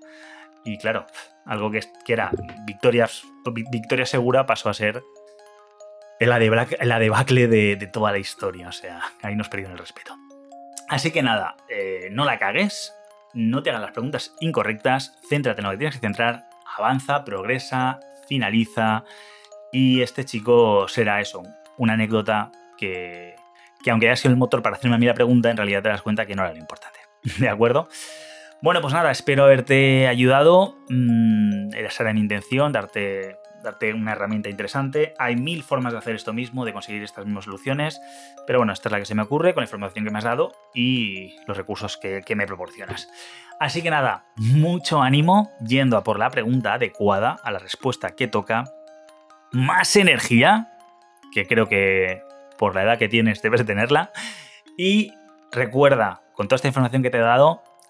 Y 0.64 0.79
claro, 0.79 1.05
algo 1.47 1.71
que, 1.71 1.81
era 2.07 2.31
victoria, 2.67 3.09
victoria 3.71 4.07
segura 4.07 4.47
pasó 4.47 4.69
a 4.69 4.75
ser 4.75 5.03
la, 6.21 6.39
debacle 6.39 7.49
de, 7.49 7.91
toda 7.93 8.13
la 8.13 8.19
historia. 8.19 8.69
O 8.69 8.73
sea, 8.73 9.01
ahí 9.23 9.37
nos 9.37 9.49
perdieron 9.49 9.73
el 9.73 9.79
respeto. 9.79 10.17
Así 10.89 11.11
que 11.11 11.23
nada, 11.23 11.57
eh, 11.69 12.09
no 12.11 12.25
la 12.25 12.39
cagues, 12.39 12.95
no 13.33 13.63
te 13.63 13.71
hagas 13.71 13.83
las 13.83 13.93
preguntas 13.93 14.35
incorrectas, 14.41 15.19
céntrate 15.29 15.61
en 15.61 15.65
lo 15.65 15.71
que 15.73 15.79
tienes 15.79 15.95
que 15.95 16.01
centrar, 16.01 16.45
avanza, 16.77 17.25
progresa, 17.25 18.01
finaliza. 18.29 19.05
Y 19.73 20.03
este 20.03 20.25
chico 20.25 20.87
será 20.89 21.21
eso, 21.21 21.43
una 21.79 21.95
anécdota 21.95 22.53
que, 22.77 23.35
que 23.83 23.91
aunque 23.91 24.09
haya 24.09 24.17
sido 24.17 24.31
el 24.33 24.37
motor 24.37 24.63
para 24.63 24.77
hacerme 24.77 24.97
a 24.97 24.99
mí 24.99 25.07
la 25.07 25.15
pregunta, 25.15 25.51
en 25.51 25.57
realidad 25.57 25.83
te 25.83 25.89
das 25.89 26.03
cuenta 26.03 26.27
que 26.27 26.35
no 26.35 26.43
era 26.43 26.53
lo 26.53 26.59
importante. 26.59 27.01
¿De 27.39 27.49
acuerdo? 27.49 27.89
Bueno, 28.63 28.81
pues 28.81 28.95
nada, 28.95 29.11
espero 29.11 29.45
haberte 29.45 30.09
ayudado. 30.09 30.79
Mm, 30.89 31.75
esa 31.75 32.03
era 32.03 32.13
mi 32.13 32.21
intención, 32.21 32.73
darte, 32.73 33.37
darte 33.63 33.93
una 33.93 34.13
herramienta 34.13 34.49
interesante. 34.49 35.15
Hay 35.19 35.37
mil 35.37 35.63
formas 35.63 35.93
de 35.93 35.99
hacer 35.99 36.15
esto 36.15 36.33
mismo, 36.33 36.65
de 36.65 36.73
conseguir 36.73 37.03
estas 37.03 37.27
mismas 37.27 37.45
soluciones. 37.45 38.01
Pero 38.47 38.61
bueno, 38.61 38.73
esta 38.73 38.89
es 38.89 38.93
la 38.93 38.99
que 38.99 39.05
se 39.07 39.15
me 39.15 39.23
ocurre 39.23 39.53
con 39.53 39.63
la 39.63 39.67
información 39.67 40.05
que 40.05 40.11
me 40.11 40.19
has 40.19 40.25
dado 40.25 40.53
y 40.75 41.37
los 41.47 41.57
recursos 41.57 41.97
que, 41.97 42.23
que 42.25 42.37
me 42.37 42.47
proporcionas. 42.47 43.09
Así 43.61 43.83
que 43.83 43.91
nada, 43.91 44.27
mucho 44.37 45.03
ánimo 45.03 45.51
yendo 45.67 45.97
a 45.97 46.05
por 46.05 46.19
la 46.19 46.31
pregunta 46.31 46.75
adecuada, 46.75 47.37
a 47.43 47.51
la 47.51 47.59
respuesta 47.59 48.11
que 48.11 48.29
toca. 48.29 48.65
Más 49.53 49.95
energía, 49.95 50.73
que 51.33 51.47
creo 51.47 51.69
que 51.69 52.23
por 52.59 52.75
la 52.75 52.83
edad 52.83 52.99
que 52.99 53.09
tienes 53.09 53.43
debes 53.43 53.61
de 53.61 53.67
tenerla. 53.67 54.11
Y 54.77 55.13
recuerda, 55.53 56.23
con 56.33 56.49
toda 56.49 56.57
esta 56.57 56.69
información 56.69 57.03
que 57.03 57.11
te 57.11 57.19
he 57.19 57.21
dado, 57.21 57.63